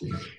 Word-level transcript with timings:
Yeah. 0.00 0.35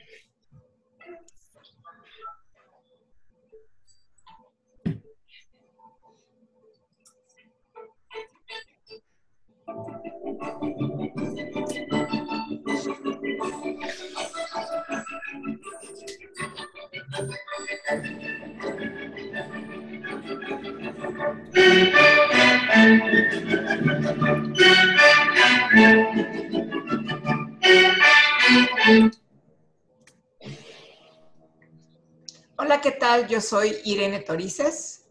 Tal? 33.18 33.28
Yo 33.28 33.42
soy 33.42 33.76
Irene 33.86 34.20
Torices. 34.20 35.06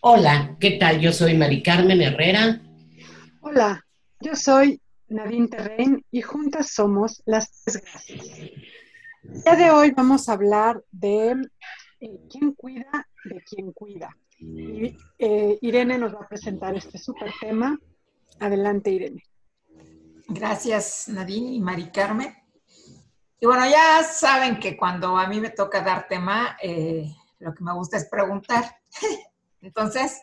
Hola, 0.00 0.56
¿qué 0.60 0.72
tal? 0.72 1.00
Yo 1.00 1.12
soy 1.12 1.36
Mari 1.36 1.62
Carmen 1.62 2.00
Herrera. 2.00 2.60
Hola, 3.40 3.84
yo 4.20 4.34
soy 4.34 4.80
Nadine 5.08 5.48
Terrein 5.48 6.04
y 6.10 6.22
juntas 6.22 6.72
somos 6.72 7.22
las 7.24 7.62
tres 7.64 7.82
gracias. 7.82 8.28
El 9.22 9.42
día 9.42 9.56
de 9.56 9.70
hoy 9.70 9.90
vamos 9.90 10.28
a 10.28 10.32
hablar 10.32 10.82
de 10.90 11.36
eh, 12.00 12.18
quién 12.30 12.52
cuida 12.52 13.08
de 13.24 13.42
quién 13.42 13.72
cuida. 13.72 14.16
Y 14.40 14.96
eh, 15.18 15.58
Irene 15.60 15.98
nos 15.98 16.14
va 16.14 16.20
a 16.22 16.28
presentar 16.28 16.76
este 16.76 16.98
súper 16.98 17.32
tema. 17.40 17.78
Adelante, 18.40 18.90
Irene. 18.90 19.22
Gracias, 20.28 21.08
Nadine 21.08 21.54
y 21.54 21.60
Mari 21.60 21.90
Carmen. 21.90 22.37
Y 23.40 23.46
bueno, 23.46 23.64
ya 23.68 24.02
saben 24.02 24.58
que 24.58 24.76
cuando 24.76 25.16
a 25.16 25.28
mí 25.28 25.40
me 25.40 25.50
toca 25.50 25.80
dar 25.80 26.08
tema, 26.08 26.56
eh, 26.60 27.14
lo 27.38 27.54
que 27.54 27.62
me 27.62 27.72
gusta 27.72 27.96
es 27.96 28.06
preguntar. 28.06 28.80
Entonces, 29.62 30.20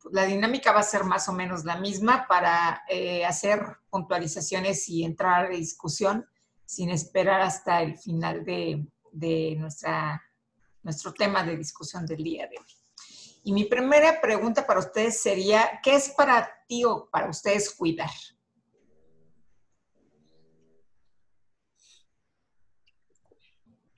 pues, 0.00 0.14
la 0.14 0.24
dinámica 0.24 0.72
va 0.72 0.80
a 0.80 0.84
ser 0.84 1.04
más 1.04 1.28
o 1.28 1.32
menos 1.32 1.64
la 1.64 1.76
misma 1.76 2.26
para 2.28 2.82
eh, 2.88 3.24
hacer 3.24 3.78
puntualizaciones 3.90 4.88
y 4.88 5.04
entrar 5.04 5.34
a 5.34 5.48
la 5.48 5.56
discusión 5.56 6.26
sin 6.64 6.90
esperar 6.90 7.40
hasta 7.40 7.82
el 7.82 7.98
final 7.98 8.44
de, 8.44 8.86
de 9.10 9.56
nuestra, 9.58 10.22
nuestro 10.82 11.12
tema 11.12 11.42
de 11.42 11.56
discusión 11.56 12.06
del 12.06 12.22
día 12.22 12.46
de 12.46 12.58
hoy. 12.58 12.66
Y 13.44 13.52
mi 13.52 13.64
primera 13.64 14.20
pregunta 14.20 14.64
para 14.64 14.78
ustedes 14.78 15.20
sería, 15.20 15.80
¿qué 15.82 15.96
es 15.96 16.10
para 16.10 16.48
ti 16.68 16.84
o 16.84 17.08
para 17.10 17.28
ustedes 17.28 17.74
cuidar? 17.74 18.10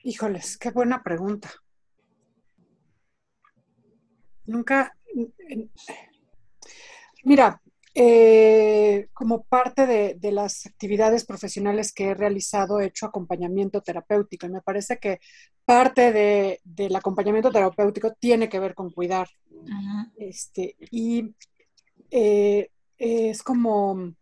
Híjoles, 0.07 0.59
qué 0.59 0.71
buena 0.71 1.03
pregunta. 1.03 1.51
Nunca, 4.45 4.95
mira, 7.25 7.63
eh, 7.95 9.09
como 9.15 9.45
parte 9.45 9.87
de, 9.87 10.31
las 10.31 10.67
actividades 10.67 11.25
profesionales 11.25 11.91
que 11.95 12.09
he 12.09 12.15
realizado, 12.15 12.81
he 12.81 12.87
hecho 12.89 13.07
acompañamiento 13.07 13.81
terapéutico 13.81 14.45
y 14.45 14.51
me 14.51 14.61
parece 14.61 14.99
que 14.99 15.21
parte 15.65 16.61
del 16.63 16.97
acompañamiento 16.97 17.51
terapéutico 17.51 18.13
tiene 18.13 18.51
que 18.51 18.61
ver 18.61 18.75
con 18.75 18.91
cuidar. 18.91 19.31
Este, 20.19 20.77
y 20.91 21.35
eh, 22.11 22.69
es 22.99 23.43
como 23.43 24.13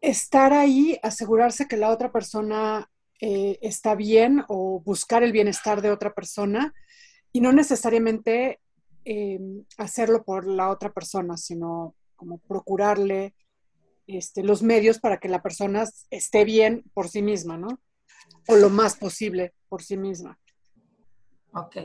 estar 0.00 0.54
ahí, 0.54 0.98
asegurarse 1.02 1.68
que 1.68 1.76
la 1.76 1.90
otra 1.90 2.10
persona 2.10 2.88
eh, 3.24 3.60
está 3.62 3.94
bien 3.94 4.44
o 4.48 4.80
buscar 4.80 5.22
el 5.22 5.30
bienestar 5.30 5.80
de 5.80 5.92
otra 5.92 6.12
persona 6.12 6.74
y 7.32 7.40
no 7.40 7.52
necesariamente 7.52 8.58
eh, 9.04 9.38
hacerlo 9.78 10.24
por 10.24 10.44
la 10.44 10.70
otra 10.70 10.92
persona, 10.92 11.36
sino 11.36 11.94
como 12.16 12.38
procurarle 12.38 13.36
este, 14.08 14.42
los 14.42 14.64
medios 14.64 14.98
para 14.98 15.18
que 15.18 15.28
la 15.28 15.40
persona 15.40 15.88
esté 16.10 16.44
bien 16.44 16.82
por 16.94 17.08
sí 17.08 17.22
misma, 17.22 17.56
¿no? 17.56 17.68
O 18.48 18.56
lo 18.56 18.70
más 18.70 18.96
posible 18.96 19.52
por 19.68 19.84
sí 19.84 19.96
misma. 19.96 20.36
Ok. 21.52 21.76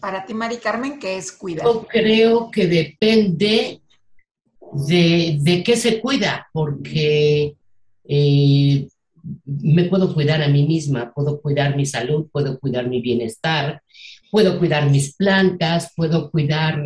Para 0.00 0.24
ti, 0.24 0.32
Mari 0.32 0.56
Carmen, 0.56 0.98
¿qué 0.98 1.18
es 1.18 1.32
cuidar? 1.32 1.66
Yo 1.66 1.86
creo 1.86 2.50
que 2.50 2.66
depende 2.66 3.82
de, 4.72 5.36
de 5.38 5.62
qué 5.62 5.76
se 5.76 6.00
cuida, 6.00 6.48
porque 6.50 7.56
eh, 8.04 8.88
me 9.44 9.84
puedo 9.84 10.14
cuidar 10.14 10.42
a 10.42 10.48
mí 10.48 10.66
misma, 10.66 11.12
puedo 11.14 11.40
cuidar 11.40 11.76
mi 11.76 11.86
salud, 11.86 12.28
puedo 12.32 12.58
cuidar 12.58 12.88
mi 12.88 13.00
bienestar, 13.00 13.82
puedo 14.30 14.58
cuidar 14.58 14.90
mis 14.90 15.14
plantas, 15.14 15.92
puedo 15.94 16.30
cuidar, 16.30 16.82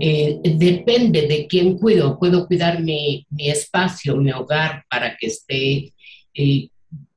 eh, 0.00 0.40
depende 0.56 1.26
de 1.26 1.46
quién 1.46 1.78
cuido, 1.78 2.18
puedo 2.18 2.46
cuidar 2.46 2.82
mi, 2.82 3.26
espacio, 3.38 4.16
mi 4.16 4.30
hogar 4.30 4.84
para 4.88 5.16
que 5.16 5.26
esté 5.26 5.92
eh, 6.34 6.68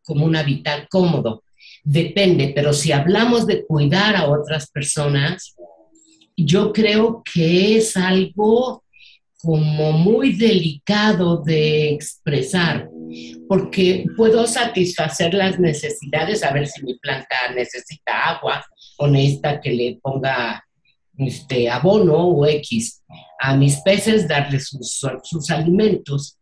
como 0.04 0.26
un 0.26 0.36
hábitat 0.36 0.88
cómodo. 0.90 1.44
Depende, 1.84 2.54
pero 2.56 2.74
si 2.74 2.92
hablamos 2.92 3.46
de 3.46 3.66
cuidar 3.66 4.16
a 4.16 4.30
otras 4.30 4.70
personas, 4.72 5.56
yo 6.36 6.72
creo 6.72 7.22
que 7.32 7.78
es 7.78 7.98
algo 7.98 8.83
como 9.44 9.92
muy 9.92 10.38
delicado 10.38 11.44
de 11.44 11.92
expresar 11.92 12.90
porque 13.48 14.06
puedo 14.16 14.48
satisfacer 14.48 15.34
las 15.34 15.60
necesidades, 15.60 16.44
a 16.44 16.54
ver 16.54 16.66
si 16.66 16.82
mi 16.84 16.96
planta 16.96 17.36
necesita 17.54 18.30
agua 18.30 18.66
o 18.98 19.08
necesita 19.08 19.60
que 19.60 19.72
le 19.72 20.00
ponga 20.02 20.66
este, 21.18 21.70
abono 21.70 22.30
o 22.30 22.46
X. 22.48 23.04
A 23.40 23.56
mis 23.56 23.82
peces 23.82 24.28
darles 24.28 24.70
sus, 24.70 25.02
sus 25.24 25.50
alimentos. 25.52 26.38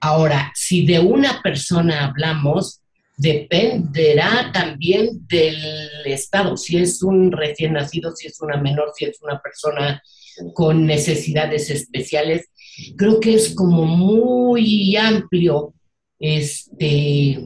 Ahora, 0.00 0.52
si 0.54 0.84
de 0.84 0.98
una 0.98 1.40
persona 1.40 2.06
hablamos, 2.06 2.80
dependerá 3.16 4.50
también 4.52 5.26
del 5.28 5.56
estado, 6.04 6.56
si 6.56 6.78
es 6.78 7.00
un 7.02 7.30
recién 7.30 7.74
nacido, 7.74 8.14
si 8.14 8.26
es 8.26 8.40
una 8.40 8.56
menor, 8.56 8.90
si 8.94 9.04
es 9.04 9.22
una 9.22 9.40
persona 9.40 10.02
con 10.54 10.86
necesidades 10.86 11.70
especiales. 11.70 12.48
Creo 12.96 13.20
que 13.20 13.34
es 13.34 13.54
como 13.54 13.84
muy 13.84 14.96
amplio 14.96 15.74
este, 16.18 17.38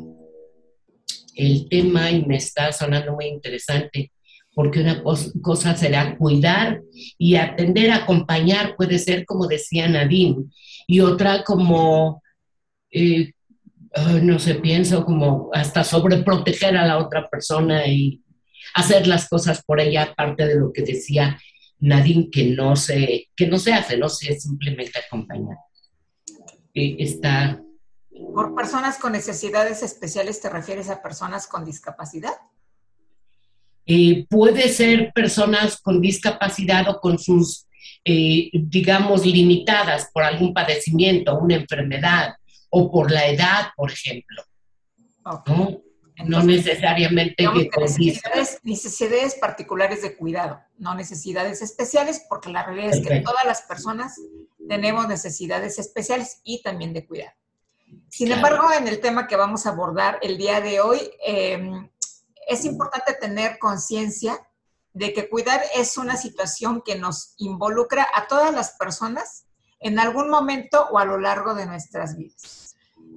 el 1.35 1.69
tema 1.69 2.11
y 2.11 2.25
me 2.25 2.37
está 2.37 2.73
sonando 2.73 3.15
muy 3.15 3.27
interesante, 3.27 4.13
porque 4.55 4.81
una 4.81 5.03
cosa 5.43 5.77
será 5.77 6.17
cuidar 6.17 6.83
y 7.17 7.37
atender, 7.37 7.91
acompañar, 7.93 8.75
puede 8.77 8.99
ser 8.99 9.25
como 9.25 9.47
decía 9.47 9.89
Nadine, 9.89 10.45
y 10.87 11.01
otra 11.01 11.45
como, 11.45 12.23
eh, 12.91 13.33
no 14.23 14.39
sé, 14.39 14.57
pienso 14.57 15.05
como 15.05 15.51
hasta 15.53 15.85
sobreproteger 15.85 16.77
a 16.77 16.87
la 16.87 16.99
otra 16.99 17.29
persona 17.29 17.87
y 17.87 18.21
hacer 18.75 19.07
las 19.07 19.29
cosas 19.29 19.63
por 19.65 19.81
ella, 19.81 20.05
aparte 20.05 20.47
de 20.47 20.57
lo 20.57 20.73
que 20.73 20.83
decía 20.83 21.39
Nadine, 21.81 22.31
que 22.31 22.51
no 22.51 22.77
se, 22.77 23.29
que 23.37 23.47
no 23.47 23.59
se 23.59 23.73
hace, 23.73 23.97
no 23.97 24.09
se 24.09 24.39
simplemente 24.39 24.99
acompañar. 24.99 25.57
Eh, 26.75 26.97
está 26.99 27.61
¿Por 28.35 28.55
personas 28.55 28.99
con 28.99 29.13
necesidades 29.13 29.83
especiales 29.83 30.41
te 30.41 30.49
refieres 30.49 30.91
a 30.91 31.03
personas 31.03 31.47
con 31.47 31.65
discapacidad? 31.65 32.35
Eh, 33.87 34.27
puede 34.29 34.69
ser 34.69 35.13
personas 35.13 35.81
con 35.81 36.01
discapacidad 36.01 36.89
o 36.89 37.01
con 37.01 37.19
sus, 37.19 37.67
eh, 38.05 38.51
digamos, 38.53 39.25
limitadas 39.25 40.11
por 40.13 40.25
algún 40.25 40.53
padecimiento, 40.53 41.39
una 41.39 41.55
enfermedad 41.55 42.35
o 42.71 42.91
por 42.91 43.11
la 43.11 43.27
edad, 43.29 43.69
por 43.77 43.91
ejemplo. 43.91 44.43
¿no? 45.47 45.81
Necesariamente 46.25 47.45
que 47.55 47.71
necesidades, 47.81 48.59
necesidades, 48.63 49.35
particulares 49.37 50.03
de 50.03 50.17
cuidado, 50.17 50.61
no 50.79 50.95
necesidades 50.95 51.63
especiales, 51.63 52.25
porque 52.29 52.51
la 52.51 52.65
realidad 52.65 52.95
es 52.95 53.07
que 53.07 53.21
todas 53.21 53.45
las 53.45 53.63
personas 53.63 54.17
tenemos 54.69 55.07
necesidades 55.09 55.79
especiales 55.79 56.41
y 56.45 56.63
también 56.63 56.93
de 56.93 57.07
cuidado. 57.07 57.33
Sin 58.09 58.33
embargo, 58.33 58.73
en 58.73 58.89
el 58.89 59.01
tema 59.01 59.27
que 59.27 59.37
vamos 59.37 59.67
a 59.67 59.71
abordar 59.71 60.19
el 60.23 60.37
día 60.37 60.61
de 60.61 60.81
hoy, 60.81 60.99
em, 61.25 61.89
es 62.47 62.65
importante 62.65 63.15
tener 63.15 63.59
conciencia 63.59 64.39
de 64.93 65.13
que 65.13 65.29
cuidar 65.29 65.63
es 65.75 65.97
una 65.97 66.17
situación 66.17 66.83
que 66.85 66.97
nos 66.97 67.35
involucra 67.37 68.07
a 68.15 68.27
todas 68.27 68.53
las 68.53 68.73
personas 68.73 69.45
en 69.81 69.99
algún 69.99 70.29
momento 70.29 70.89
o 70.91 70.99
a 70.99 71.05
lo 71.05 71.19
largo 71.19 71.55
de 71.55 71.67
nuestras 71.67 72.17
vidas. 72.17 72.58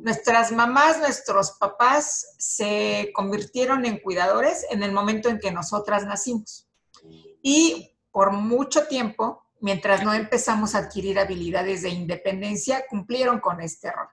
Nuestras 0.03 0.51
mamás, 0.51 0.99
nuestros 0.99 1.51
papás 1.51 2.35
se 2.37 3.11
convirtieron 3.13 3.85
en 3.85 3.99
cuidadores 3.99 4.65
en 4.69 4.83
el 4.83 4.91
momento 4.91 5.29
en 5.29 5.39
que 5.39 5.51
nosotras 5.51 6.05
nacimos. 6.05 6.67
Y 7.41 7.95
por 8.11 8.31
mucho 8.31 8.87
tiempo, 8.87 9.43
mientras 9.59 10.03
no 10.03 10.13
empezamos 10.13 10.75
a 10.75 10.79
adquirir 10.79 11.19
habilidades 11.19 11.83
de 11.83 11.89
independencia, 11.89 12.85
cumplieron 12.89 13.39
con 13.39 13.61
este 13.61 13.91
rol. 13.91 14.07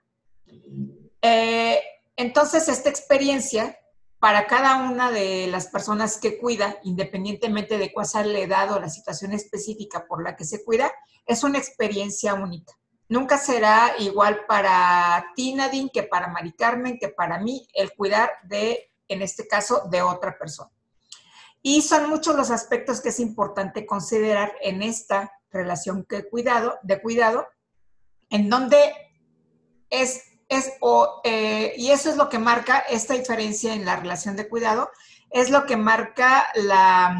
Eh, 1.23 1.81
Entonces, 2.17 2.69
esta 2.69 2.88
experiencia, 2.88 3.79
para 4.19 4.49
cada 4.49 4.90
una 4.90 5.12
de 5.12 5.46
las 5.46 5.69
personas 5.69 6.19
que 6.19 6.37
cuida, 6.37 6.79
independientemente 6.82 7.79
de 7.79 7.93
cuál 7.93 8.06
sea 8.06 8.25
la 8.25 8.40
edad 8.40 8.73
o 8.73 8.81
la 8.81 8.88
situación 8.90 9.32
específica 9.32 10.05
por 10.06 10.23
la 10.25 10.35
que 10.35 10.44
se 10.44 10.64
cuida, 10.64 10.93
es 11.26 11.44
una 11.44 11.58
experiencia 11.58 12.35
única. 12.35 12.73
Nunca 13.08 13.38
será 13.38 13.94
igual 13.99 14.44
para 14.46 15.32
ti, 15.34 15.55
Nadine, 15.55 15.90
que 15.93 16.02
para 16.02 16.28
Mari 16.28 16.52
Carmen, 16.52 16.99
que 16.99 17.08
para 17.08 17.38
mí, 17.38 17.66
el 17.72 17.94
cuidar 17.94 18.31
de, 18.44 18.93
en 19.08 19.22
este 19.22 19.49
caso, 19.49 19.84
de 19.90 20.02
otra 20.02 20.38
persona. 20.38 20.70
Y 21.62 21.82
son 21.82 22.08
muchos 22.08 22.37
los 22.37 22.50
aspectos 22.50 23.00
que 23.00 23.08
es 23.08 23.19
importante 23.19 23.87
considerar 23.87 24.52
en 24.60 24.82
esta 24.82 25.32
relación 25.50 26.06
cuidado, 26.31 26.78
de 26.82 27.00
cuidado, 27.00 27.46
en 28.31 28.50
donde 28.50 28.93
es, 29.88 30.22
es 30.49 30.72
o, 30.81 31.22
eh, 31.25 31.75
y 31.76 31.90
eso 31.90 32.11
es 32.11 32.16
lo 32.16 32.28
que 32.28 32.38
marca 32.38 32.78
esta 32.78 33.14
diferencia 33.14 33.72
en 33.72 33.87
la 33.87 33.96
relación 33.96 34.37
de 34.37 34.49
cuidado, 34.49 34.90
es 35.31 35.50
lo 35.50 35.64
que 35.64 35.76
marca 35.76 36.46
la, 36.54 37.19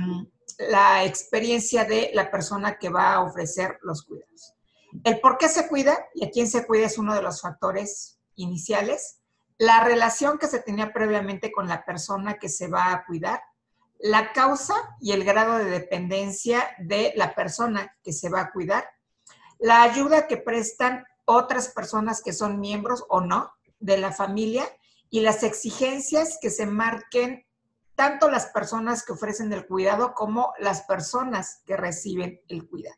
la 0.59 1.05
experiencia 1.05 1.85
de 1.85 2.11
la 2.15 2.31
persona 2.31 2.79
que 2.79 2.91
va 2.91 3.15
a 3.15 3.21
ofrecer 3.21 3.79
los 3.83 4.05
cuidados. 4.05 4.58
El 5.05 5.21
por 5.21 5.39
qué 5.39 5.49
se 5.49 5.69
cuida 5.69 5.99
y 6.15 6.25
a 6.25 6.31
quién 6.31 6.49
se 6.49 6.67
cuida 6.67 6.87
es 6.87 6.99
uno 6.99 7.15
de 7.15 7.23
los 7.23 7.41
factores 7.41 8.19
iniciales. 8.35 9.21
La 9.59 9.85
relación 9.85 10.39
que 10.39 10.47
se 10.47 10.61
tenía 10.61 10.93
previamente 10.93 11.53
con 11.53 11.69
la 11.69 11.85
persona 11.85 12.39
que 12.39 12.49
se 12.49 12.69
va 12.69 12.93
a 12.93 13.05
cuidar, 13.05 13.43
la 13.99 14.33
causa 14.33 14.75
y 15.01 15.13
el 15.13 15.25
grado 15.25 15.59
de 15.59 15.65
dependencia 15.65 16.65
de 16.79 17.13
la 17.17 17.35
persona 17.35 17.97
que 18.03 18.13
se 18.13 18.29
va 18.29 18.43
a 18.43 18.53
cuidar, 18.53 18.89
la 19.59 19.83
ayuda 19.83 20.29
que 20.29 20.37
prestan 20.37 21.05
otras 21.25 21.69
personas 21.69 22.23
que 22.23 22.33
son 22.33 22.61
miembros 22.61 23.05
o 23.09 23.21
no 23.21 23.53
de 23.81 23.99
la 23.99 24.13
familia 24.13 24.65
y 25.11 25.21
las 25.21 25.43
exigencias 25.43 26.39
que 26.41 26.51
se 26.51 26.67
marquen 26.67 27.45
tanto 27.95 28.31
las 28.31 28.47
personas 28.47 29.05
que 29.05 29.13
ofrecen 29.13 29.53
el 29.53 29.67
cuidado 29.67 30.15
como 30.15 30.53
las 30.59 30.83
personas 30.83 31.63
que 31.67 31.77
reciben 31.77 32.41
el 32.47 32.69
cuidado. 32.69 32.97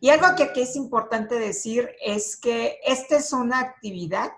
Y 0.00 0.10
algo 0.10 0.34
que 0.36 0.44
aquí 0.44 0.60
es 0.62 0.76
importante 0.76 1.38
decir 1.38 1.90
es 2.02 2.36
que 2.36 2.78
esta 2.84 3.16
es 3.16 3.32
una 3.32 3.60
actividad 3.60 4.32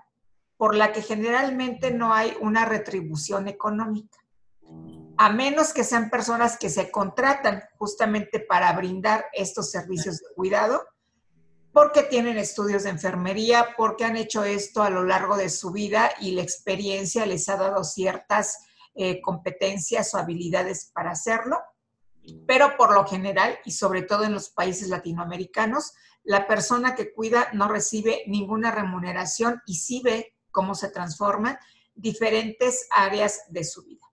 por 0.57 0.75
la 0.75 0.93
que 0.93 1.03
generalmente 1.03 1.93
no 1.93 2.13
hay 2.13 2.37
una 2.41 2.65
retribución 2.65 3.49
económica 3.49 4.19
a 5.19 5.31
menos 5.31 5.75
que 5.75 5.83
sean 5.83 6.11
personas 6.11 6.57
que 6.57 6.71
se 6.71 6.93
contratan 6.93 7.65
justamente 7.77 8.39
para 8.39 8.73
brindar 8.73 9.27
estos 9.33 9.71
servicios 9.73 10.21
de 10.21 10.27
cuidado, 10.37 10.87
porque 11.73 12.05
tienen 12.05 12.39
estudios 12.39 12.85
de 12.85 12.91
enfermería, 12.91 13.75
porque 13.77 14.05
han 14.05 14.17
hecho 14.17 14.45
esto 14.45 14.83
a 14.83 14.91
lo 14.91 15.03
largo 15.03 15.37
de 15.37 15.51
su 15.51 15.73
vida 15.73 16.13
y 16.21 16.33
la 16.33 16.43
experiencia 16.43 17.27
les 17.27 17.49
ha 17.49 17.57
dado 17.57 17.83
ciertas 17.83 18.65
eh, 18.95 19.21
competencias 19.21 20.15
o 20.15 20.19
habilidades 20.19 20.93
para 20.95 21.11
hacerlo. 21.11 21.59
Pero 22.47 22.77
por 22.77 22.95
lo 22.95 23.07
general, 23.07 23.59
y 23.65 23.73
sobre 23.73 24.03
todo 24.03 24.25
en 24.25 24.35
los 24.35 24.51
países 24.51 24.89
latinoamericanos, 24.89 25.95
la 26.25 26.47
persona 26.47 26.95
que 26.95 27.13
cuida 27.13 27.49
no 27.53 27.69
recibe 27.69 28.25
ninguna 28.27 28.71
remuneración 28.71 29.63
y 29.67 29.77
sí 29.77 30.03
ve 30.05 30.37
cómo 30.51 30.75
se 30.75 30.91
transforman 30.91 31.59
diferentes 31.95 32.87
áreas 32.91 33.43
de 33.49 33.65
su 33.65 33.85
vida. 33.85 34.05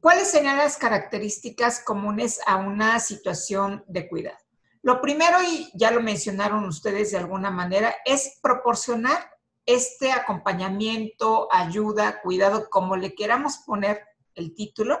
¿Cuáles 0.00 0.28
serían 0.28 0.58
las 0.58 0.76
características 0.76 1.80
comunes 1.84 2.40
a 2.46 2.56
una 2.56 2.98
situación 2.98 3.84
de 3.86 4.08
cuidado? 4.08 4.36
Lo 4.82 5.00
primero, 5.00 5.40
y 5.42 5.70
ya 5.74 5.92
lo 5.92 6.02
mencionaron 6.02 6.64
ustedes 6.66 7.12
de 7.12 7.18
alguna 7.18 7.50
manera, 7.52 7.94
es 8.04 8.40
proporcionar 8.42 9.30
este 9.64 10.10
acompañamiento, 10.10 11.46
ayuda, 11.52 12.20
cuidado, 12.20 12.68
como 12.68 12.96
le 12.96 13.14
queramos 13.14 13.58
poner 13.58 14.02
el 14.34 14.54
título, 14.54 14.98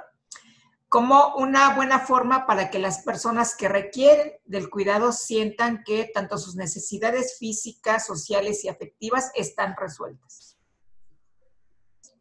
como 0.92 1.36
una 1.36 1.74
buena 1.74 2.00
forma 2.00 2.44
para 2.44 2.68
que 2.68 2.78
las 2.78 2.98
personas 2.98 3.56
que 3.56 3.66
requieren 3.66 4.34
del 4.44 4.68
cuidado 4.68 5.12
sientan 5.12 5.84
que 5.84 6.10
tanto 6.12 6.36
sus 6.36 6.54
necesidades 6.54 7.38
físicas, 7.38 8.04
sociales 8.04 8.62
y 8.62 8.68
afectivas 8.68 9.32
están 9.34 9.74
resueltas. 9.74 10.58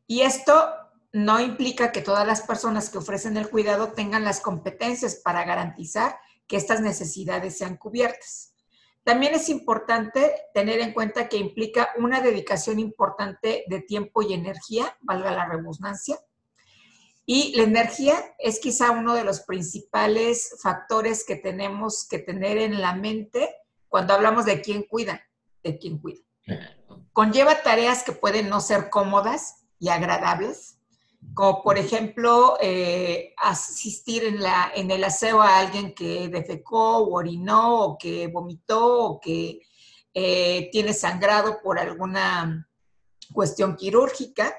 Y 0.07 0.21
esto 0.21 0.69
no 1.11 1.41
implica 1.41 1.91
que 1.91 1.99
todas 1.99 2.25
las 2.25 2.43
personas 2.43 2.89
que 2.89 2.99
ofrecen 2.99 3.35
el 3.35 3.49
cuidado 3.49 3.91
tengan 3.91 4.23
las 4.23 4.39
competencias 4.39 5.15
para 5.15 5.43
garantizar 5.43 6.17
que 6.47 6.55
estas 6.55 6.79
necesidades 6.79 7.57
sean 7.57 7.75
cubiertas. 7.75 8.55
También 9.03 9.33
es 9.33 9.49
importante 9.49 10.33
tener 10.53 10.79
en 10.79 10.93
cuenta 10.93 11.27
que 11.27 11.35
implica 11.35 11.89
una 11.97 12.21
dedicación 12.21 12.79
importante 12.79 13.65
de 13.67 13.81
tiempo 13.81 14.21
y 14.21 14.31
energía, 14.31 14.97
valga 15.01 15.31
la 15.31 15.49
redundancia. 15.49 16.17
Y 17.25 17.55
la 17.55 17.63
energía 17.63 18.15
es 18.39 18.59
quizá 18.59 18.91
uno 18.91 19.13
de 19.13 19.23
los 19.23 19.41
principales 19.41 20.57
factores 20.61 21.23
que 21.23 21.35
tenemos 21.35 22.07
que 22.07 22.19
tener 22.19 22.57
en 22.57 22.81
la 22.81 22.95
mente 22.95 23.55
cuando 23.87 24.13
hablamos 24.13 24.45
de 24.45 24.61
quién 24.61 24.83
cuida, 24.83 25.21
de 25.63 25.77
quién 25.77 25.99
cuida. 25.99 26.21
Conlleva 27.13 27.61
tareas 27.61 28.03
que 28.03 28.13
pueden 28.13 28.49
no 28.49 28.59
ser 28.61 28.89
cómodas 28.89 29.65
y 29.79 29.89
agradables, 29.89 30.77
como 31.33 31.61
por 31.61 31.77
ejemplo 31.77 32.57
eh, 32.61 33.33
asistir 33.37 34.23
en, 34.23 34.41
la, 34.41 34.71
en 34.75 34.91
el 34.91 35.03
aseo 35.03 35.41
a 35.41 35.59
alguien 35.59 35.93
que 35.93 36.27
defecó 36.29 36.97
o 36.97 37.15
orinó 37.15 37.81
o 37.81 37.97
que 37.97 38.27
vomitó 38.27 39.03
o 39.03 39.19
que 39.19 39.61
eh, 40.13 40.69
tiene 40.71 40.93
sangrado 40.93 41.61
por 41.61 41.79
alguna 41.79 42.67
cuestión 43.33 43.75
quirúrgica. 43.75 44.55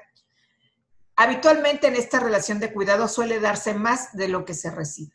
Habitualmente 1.15 1.87
en 1.87 1.95
esta 1.95 2.19
relación 2.19 2.59
de 2.59 2.73
cuidado 2.73 3.07
suele 3.07 3.39
darse 3.39 3.73
más 3.73 4.13
de 4.13 4.27
lo 4.27 4.45
que 4.45 4.53
se 4.53 4.71
recibe. 4.71 5.13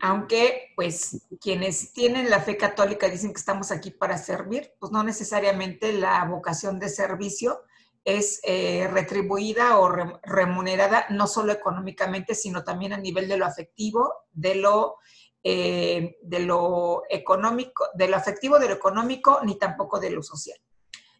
Aunque, 0.00 0.72
pues, 0.74 1.26
quienes 1.40 1.92
tienen 1.92 2.30
la 2.30 2.40
fe 2.40 2.56
católica 2.56 3.08
dicen 3.08 3.32
que 3.32 3.38
estamos 3.38 3.70
aquí 3.70 3.90
para 3.90 4.16
servir, 4.16 4.72
pues 4.78 4.90
no 4.90 5.04
necesariamente 5.04 5.92
la 5.92 6.24
vocación 6.24 6.78
de 6.78 6.88
servicio 6.88 7.62
es 8.04 8.40
eh, 8.42 8.88
retribuida 8.90 9.78
o 9.78 9.88
remunerada 9.88 11.06
no 11.10 11.26
solo 11.26 11.52
económicamente, 11.52 12.34
sino 12.34 12.64
también 12.64 12.92
a 12.92 12.98
nivel 12.98 13.28
de 13.28 13.36
lo 13.36 13.44
afectivo, 13.46 14.12
de 14.32 14.56
lo, 14.56 14.96
eh, 15.44 16.16
de 16.22 16.40
lo 16.40 17.02
económico, 17.10 17.86
de 17.94 18.08
lo 18.08 18.16
afectivo, 18.16 18.58
de 18.58 18.68
lo 18.68 18.74
económico, 18.74 19.40
ni 19.44 19.58
tampoco 19.58 20.00
de 20.00 20.10
lo 20.10 20.22
social. 20.22 20.58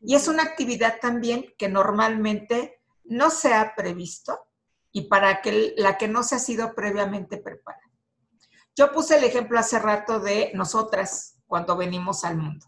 Y 0.01 0.17
es 0.17 0.27
una 0.27 0.43
actividad 0.43 0.99
también 1.01 1.55
que 1.57 1.69
normalmente 1.69 2.82
no 3.05 3.31
se 3.31 3.55
ha 3.55 3.75
previsto 3.75 4.39
y 4.93 5.09
para 5.09 5.41
que, 5.41 5.75
la 5.77 5.97
que 5.97 6.09
no 6.09 6.23
se 6.23 6.37
ha 6.37 6.39
sido 6.39 6.75
previamente 6.75 7.39
preparada. 7.39 7.83
Yo 8.77 8.93
puse 8.93 9.19
el 9.19 9.25
ejemplo 9.25 9.59
hace 9.59 9.79
rato 9.79 10.21
de 10.21 10.51
nosotras 10.55 11.37
cuando 11.47 11.77
venimos 11.77 12.25
al 12.25 12.37
mundo, 12.37 12.67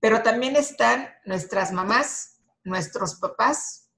pero 0.00 0.22
también 0.22 0.56
están 0.56 1.08
nuestras 1.24 1.72
mamás, 1.72 2.40
nuestros 2.64 3.16
papás, 3.16 3.90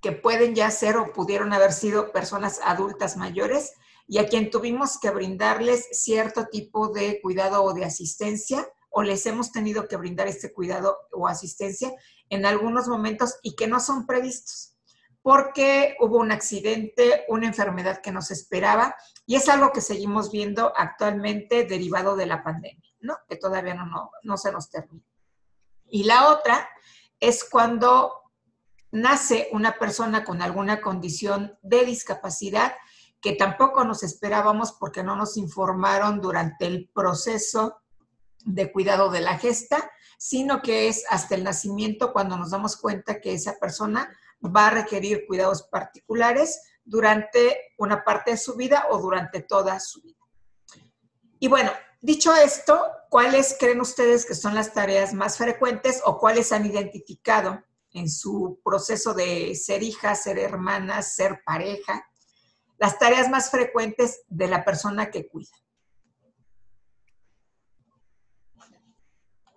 que 0.00 0.12
pueden 0.12 0.54
ya 0.54 0.70
ser 0.70 0.96
o 0.96 1.12
pudieron 1.12 1.52
haber 1.52 1.72
sido 1.72 2.12
personas 2.12 2.60
adultas 2.64 3.16
mayores 3.16 3.72
y 4.06 4.18
a 4.18 4.28
quien 4.28 4.50
tuvimos 4.50 4.98
que 5.00 5.10
brindarles 5.10 5.88
cierto 5.90 6.46
tipo 6.46 6.88
de 6.88 7.20
cuidado 7.20 7.64
o 7.64 7.74
de 7.74 7.84
asistencia 7.84 8.68
o 8.90 9.02
les 9.02 9.26
hemos 9.26 9.50
tenido 9.50 9.88
que 9.88 9.96
brindar 9.96 10.28
este 10.28 10.52
cuidado 10.52 10.96
o 11.12 11.26
asistencia 11.26 11.92
en 12.30 12.46
algunos 12.46 12.86
momentos 12.86 13.38
y 13.42 13.56
que 13.56 13.66
no 13.66 13.80
son 13.80 14.06
previstos 14.06 14.77
porque 15.22 15.96
hubo 16.00 16.18
un 16.18 16.32
accidente, 16.32 17.24
una 17.28 17.46
enfermedad 17.46 18.00
que 18.00 18.12
nos 18.12 18.30
esperaba 18.30 18.94
y 19.26 19.36
es 19.36 19.48
algo 19.48 19.72
que 19.72 19.80
seguimos 19.80 20.30
viendo 20.30 20.72
actualmente 20.76 21.64
derivado 21.64 22.16
de 22.16 22.26
la 22.26 22.42
pandemia, 22.42 22.90
¿no? 23.00 23.16
Que 23.28 23.36
todavía 23.36 23.74
no, 23.74 23.86
no, 23.86 24.10
no 24.22 24.36
se 24.36 24.52
nos 24.52 24.70
termina. 24.70 25.04
Y 25.90 26.04
la 26.04 26.28
otra 26.28 26.68
es 27.20 27.48
cuando 27.48 28.22
nace 28.90 29.48
una 29.52 29.78
persona 29.78 30.24
con 30.24 30.40
alguna 30.40 30.80
condición 30.80 31.58
de 31.62 31.84
discapacidad 31.84 32.74
que 33.20 33.32
tampoco 33.32 33.84
nos 33.84 34.02
esperábamos 34.02 34.72
porque 34.72 35.02
no 35.02 35.16
nos 35.16 35.36
informaron 35.36 36.20
durante 36.20 36.66
el 36.66 36.88
proceso 36.94 37.80
de 38.44 38.70
cuidado 38.72 39.10
de 39.10 39.20
la 39.20 39.38
gesta, 39.38 39.90
sino 40.18 40.62
que 40.62 40.88
es 40.88 41.04
hasta 41.10 41.34
el 41.34 41.44
nacimiento 41.44 42.12
cuando 42.12 42.36
nos 42.36 42.50
damos 42.50 42.76
cuenta 42.76 43.20
que 43.20 43.34
esa 43.34 43.58
persona 43.58 44.16
va 44.44 44.68
a 44.68 44.70
requerir 44.70 45.26
cuidados 45.26 45.64
particulares 45.64 46.60
durante 46.84 47.72
una 47.76 48.04
parte 48.04 48.32
de 48.32 48.36
su 48.36 48.56
vida 48.56 48.86
o 48.90 48.98
durante 48.98 49.42
toda 49.42 49.78
su 49.80 50.00
vida. 50.02 50.18
Y 51.40 51.48
bueno, 51.48 51.70
Dicho 52.00 52.32
esto, 52.32 52.80
¿cuáles 53.10 53.56
creen 53.58 53.80
ustedes 53.80 54.24
que 54.24 54.36
son 54.36 54.54
las 54.54 54.72
tareas 54.72 55.14
más 55.14 55.36
frecuentes 55.36 56.00
o 56.04 56.16
cuáles 56.18 56.52
han 56.52 56.64
identificado 56.64 57.60
en 57.92 58.08
su 58.08 58.60
proceso 58.64 59.14
de 59.14 59.56
ser 59.56 59.82
hija, 59.82 60.14
ser 60.14 60.38
hermana, 60.38 61.02
ser 61.02 61.42
pareja? 61.44 62.06
Las 62.78 63.00
tareas 63.00 63.28
más 63.28 63.50
frecuentes 63.50 64.22
de 64.28 64.46
la 64.46 64.64
persona 64.64 65.10
que 65.10 65.28
cuida. 65.28 65.56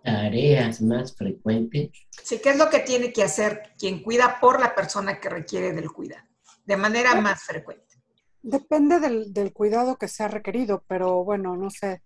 Tareas 0.03 0.81
más 0.81 1.15
frecuentes. 1.15 1.91
Sí, 2.10 2.39
¿qué 2.41 2.51
es 2.51 2.58
lo 2.58 2.70
que 2.70 2.79
tiene 2.79 3.13
que 3.13 3.24
hacer 3.24 3.74
quien 3.77 4.01
cuida 4.01 4.39
por 4.39 4.60
la 4.60 4.74
persona 4.74 5.20
que 5.20 5.29
requiere 5.29 5.74
del 5.74 5.91
cuidado? 5.91 6.27
De 6.65 6.77
manera 6.77 7.15
más 7.15 7.43
frecuente. 7.43 7.96
Depende 8.41 9.00
del, 9.00 9.34
del 9.34 9.53
cuidado 9.53 9.98
que 9.98 10.08
sea 10.08 10.27
requerido, 10.27 10.84
pero 10.88 11.24
bueno, 11.24 11.55
no 11.55 11.70
sé. 11.70 12.01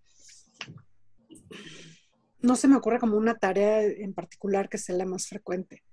No 2.40 2.56
se 2.56 2.68
me 2.68 2.75
ocurre 2.75 3.00
como 3.00 3.18
una 3.18 3.36
tarea 3.36 3.84
en 3.84 4.14
particular 4.14 4.68
que 4.68 4.78
sea 4.78 4.96
la 4.96 5.06
más 5.06 5.28
frecuente. 5.28 5.84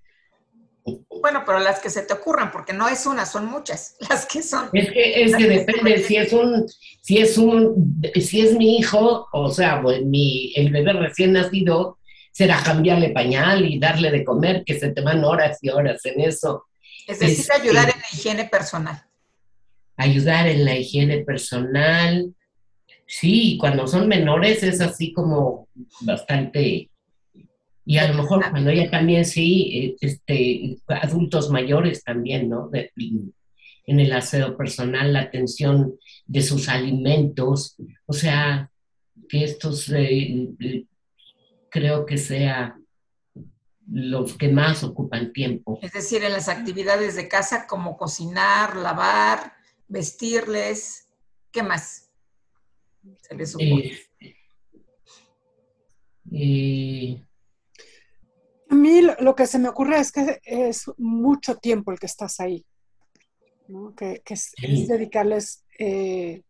Bueno, 0.84 1.44
pero 1.46 1.60
las 1.60 1.78
que 1.78 1.90
se 1.90 2.02
te 2.02 2.12
ocurran, 2.12 2.50
porque 2.50 2.72
no 2.72 2.88
es 2.88 3.06
una, 3.06 3.24
son 3.24 3.46
muchas 3.46 3.96
las 4.08 4.26
que 4.26 4.42
son. 4.42 4.68
Es 4.72 4.90
que, 4.90 5.22
es 5.22 5.36
que 5.36 5.48
depende 5.48 6.02
si 6.02 6.16
es 6.16 6.32
un, 6.32 6.66
si 7.00 7.18
es 7.18 7.38
un, 7.38 8.02
si 8.20 8.40
es 8.40 8.54
mi 8.56 8.78
hijo, 8.78 9.28
o 9.32 9.50
sea, 9.50 9.80
mi, 9.80 10.52
el 10.56 10.70
bebé 10.70 10.92
recién 10.94 11.32
nacido, 11.32 11.98
será 12.32 12.62
cambiarle 12.62 13.10
pañal 13.10 13.64
y 13.64 13.78
darle 13.78 14.10
de 14.10 14.24
comer, 14.24 14.64
que 14.64 14.78
se 14.78 14.90
te 14.90 15.00
van 15.02 15.22
horas 15.22 15.58
y 15.60 15.68
horas 15.68 16.04
en 16.06 16.20
eso. 16.20 16.66
Es 17.06 17.18
decir, 17.18 17.40
Este, 17.40 17.52
ayudar 17.52 17.90
en 17.90 18.00
la 18.00 18.06
higiene 18.12 18.44
personal. 18.46 19.02
Ayudar 19.96 20.48
en 20.48 20.64
la 20.64 20.76
higiene 20.76 21.18
personal. 21.18 22.34
Sí, 23.06 23.58
cuando 23.60 23.86
son 23.86 24.08
menores 24.08 24.62
es 24.62 24.80
así 24.80 25.12
como 25.12 25.68
bastante 26.00 26.91
y 27.84 27.98
a 27.98 28.08
lo 28.08 28.14
mejor 28.22 28.48
cuando 28.50 28.70
ella 28.70 28.90
también 28.90 29.24
sí, 29.24 29.96
este, 30.00 30.78
adultos 30.88 31.50
mayores 31.50 32.04
también, 32.04 32.48
¿no? 32.48 32.68
De- 32.68 32.92
en 33.84 33.98
el 33.98 34.12
aseo 34.12 34.56
personal, 34.56 35.12
la 35.12 35.22
atención 35.22 35.98
de 36.26 36.42
sus 36.42 36.68
alimentos, 36.68 37.76
o 38.06 38.12
sea, 38.12 38.70
que 39.28 39.42
estos 39.42 39.90
eh, 39.94 40.86
creo 41.68 42.06
que 42.06 42.16
sea 42.16 42.78
los 43.90 44.34
que 44.38 44.48
más 44.48 44.84
ocupan 44.84 45.32
tiempo. 45.32 45.78
Es 45.82 45.92
decir, 45.92 46.22
en 46.22 46.32
las 46.32 46.48
actividades 46.48 47.16
de 47.16 47.26
casa 47.28 47.66
como 47.66 47.96
cocinar, 47.96 48.76
lavar, 48.76 49.52
vestirles. 49.88 51.08
¿Qué 51.50 51.62
más? 51.62 52.10
Se 53.20 53.34
les 53.34 53.54
ocurre. 53.54 53.98
Eh, 54.20 54.36
eh, 56.32 57.22
A 58.72 58.74
mí 58.74 59.02
lo, 59.02 59.34
que 59.36 59.46
se 59.46 59.58
me 59.58 59.68
ocurre 59.68 59.98
es 59.98 60.10
que 60.10 60.40
es 60.44 60.90
mucho 60.96 61.56
tiempo 61.56 61.92
el 61.92 61.98
que 61.98 62.06
estás 62.06 62.40
ahí, 62.40 62.64
¿no? 63.68 63.94
Que, 63.94 64.22
que 64.24 64.32
es, 64.32 64.54
Sí. 64.56 64.82
es 64.82 64.88
dedicarles, 64.88 65.62
eh, 65.78 66.42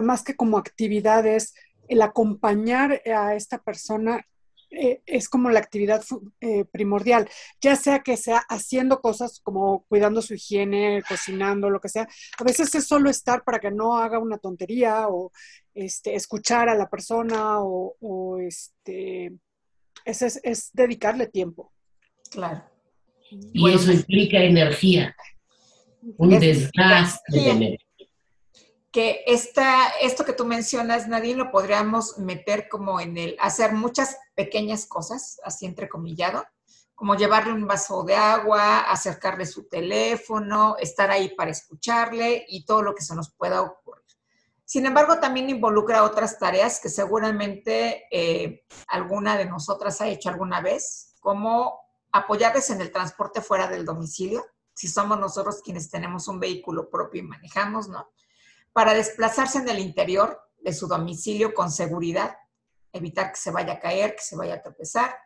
más 0.00 0.22
que 0.22 0.36
como 0.36 0.58
actividades, 0.58 1.52
el 1.88 2.02
acompañar 2.02 3.02
a 3.04 3.34
esta 3.34 3.58
persona 3.58 4.24
eh, 4.70 5.02
es 5.06 5.28
como 5.28 5.50
la 5.50 5.58
actividad 5.58 6.04
eh, 6.40 6.66
primordial, 6.66 7.28
ya 7.60 7.74
sea 7.74 8.04
que 8.04 8.16
sea 8.16 8.38
haciendo 8.48 9.00
cosas 9.00 9.40
como 9.42 9.84
cuidando 9.88 10.22
su 10.22 10.34
higiene, 10.34 11.02
cocinando, 11.08 11.68
lo 11.68 11.80
que 11.80 11.88
sea. 11.88 12.06
A 12.38 12.44
veces 12.44 12.72
es 12.76 12.86
solo 12.86 13.10
estar 13.10 13.42
para 13.42 13.58
que 13.58 13.72
no 13.72 13.96
haga 13.96 14.20
una 14.20 14.38
tontería 14.38 15.08
o 15.08 15.32
este, 15.74 16.14
escuchar 16.14 16.68
a 16.68 16.76
la 16.76 16.88
persona 16.88 17.60
o, 17.60 17.96
o, 18.00 18.38
este, 18.38 19.32
es, 20.04 20.22
es, 20.22 20.40
es 20.42 20.70
dedicarle 20.72 21.26
tiempo. 21.26 21.72
Claro. 22.30 22.62
y 23.30 23.60
Bueno, 23.60 23.78
eso 23.78 23.92
implica 23.92 24.38
energía, 24.38 25.14
un 26.18 26.32
Es- 26.32 26.40
desgaste 26.40 27.32
de 27.40 27.50
energía. 27.50 27.78
que 28.90 29.22
esta, 29.26 29.88
esto 30.00 30.24
que 30.24 30.32
tú 30.32 30.44
mencionas, 30.44 31.08
Nadine, 31.08 31.36
lo 31.38 31.50
podríamos 31.50 32.18
meter 32.18 32.68
como 32.68 33.00
en 33.00 33.16
el 33.18 33.36
hacer 33.40 33.72
muchas 33.72 34.16
pequeñas 34.34 34.86
cosas, 34.86 35.38
así 35.44 35.66
entrecomillado, 35.66 36.44
como 36.94 37.16
llevarle 37.16 37.52
un 37.52 37.66
vaso 37.66 38.04
de 38.04 38.14
agua, 38.14 38.80
acercarle 38.82 39.46
su 39.46 39.64
teléfono, 39.68 40.76
estar 40.78 41.10
ahí 41.10 41.34
para 41.34 41.50
escucharle 41.50 42.44
y 42.48 42.64
todo 42.64 42.82
lo 42.82 42.94
que 42.94 43.02
se 43.02 43.16
nos 43.16 43.32
pueda 43.34 43.62
ocurrir. 43.62 44.03
Sin 44.74 44.86
embargo, 44.86 45.20
también 45.20 45.48
involucra 45.48 46.02
otras 46.02 46.36
tareas 46.36 46.80
que 46.80 46.88
seguramente 46.88 48.08
eh, 48.10 48.64
alguna 48.88 49.36
de 49.36 49.46
nosotras 49.46 50.00
ha 50.00 50.08
hecho 50.08 50.30
alguna 50.30 50.60
vez, 50.60 51.14
como 51.20 51.78
apoyarles 52.10 52.70
en 52.70 52.80
el 52.80 52.90
transporte 52.90 53.40
fuera 53.40 53.68
del 53.68 53.84
domicilio, 53.84 54.44
si 54.74 54.88
somos 54.88 55.20
nosotros 55.20 55.62
quienes 55.62 55.90
tenemos 55.90 56.26
un 56.26 56.40
vehículo 56.40 56.90
propio 56.90 57.22
y 57.22 57.24
manejamos, 57.24 57.88
¿no? 57.88 58.08
para 58.72 58.94
desplazarse 58.94 59.58
en 59.58 59.68
el 59.68 59.78
interior 59.78 60.40
de 60.58 60.72
su 60.72 60.88
domicilio 60.88 61.54
con 61.54 61.70
seguridad, 61.70 62.36
evitar 62.92 63.30
que 63.30 63.38
se 63.38 63.52
vaya 63.52 63.74
a 63.74 63.78
caer, 63.78 64.16
que 64.16 64.22
se 64.22 64.34
vaya 64.34 64.54
a 64.54 64.62
tropezar, 64.62 65.16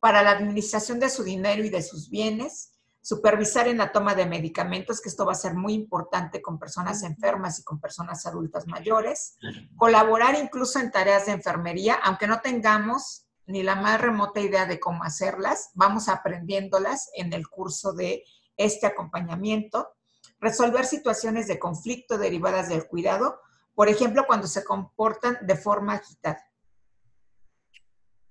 para 0.00 0.22
la 0.22 0.32
administración 0.32 1.00
de 1.00 1.08
su 1.08 1.24
dinero 1.24 1.64
y 1.64 1.70
de 1.70 1.80
sus 1.80 2.10
bienes, 2.10 2.74
supervisar 3.08 3.66
en 3.68 3.78
la 3.78 3.90
toma 3.90 4.14
de 4.14 4.26
medicamentos, 4.26 5.00
que 5.00 5.08
esto 5.08 5.24
va 5.24 5.32
a 5.32 5.34
ser 5.34 5.54
muy 5.54 5.72
importante 5.72 6.42
con 6.42 6.58
personas 6.58 7.02
enfermas 7.02 7.58
y 7.58 7.64
con 7.64 7.80
personas 7.80 8.26
adultas 8.26 8.66
mayores, 8.66 9.38
colaborar 9.78 10.34
incluso 10.34 10.78
en 10.78 10.90
tareas 10.90 11.24
de 11.24 11.32
enfermería, 11.32 11.94
aunque 12.04 12.26
no 12.26 12.42
tengamos 12.42 13.24
ni 13.46 13.62
la 13.62 13.76
más 13.76 13.98
remota 13.98 14.40
idea 14.40 14.66
de 14.66 14.78
cómo 14.78 15.04
hacerlas, 15.04 15.70
vamos 15.72 16.10
aprendiéndolas 16.10 17.08
en 17.14 17.32
el 17.32 17.48
curso 17.48 17.94
de 17.94 18.24
este 18.58 18.86
acompañamiento. 18.86 19.88
Resolver 20.38 20.84
situaciones 20.84 21.48
de 21.48 21.58
conflicto 21.58 22.18
derivadas 22.18 22.68
del 22.68 22.86
cuidado, 22.86 23.40
por 23.74 23.88
ejemplo, 23.88 24.26
cuando 24.26 24.46
se 24.46 24.64
comportan 24.64 25.38
de 25.40 25.56
forma 25.56 25.94
agitada. 25.94 26.46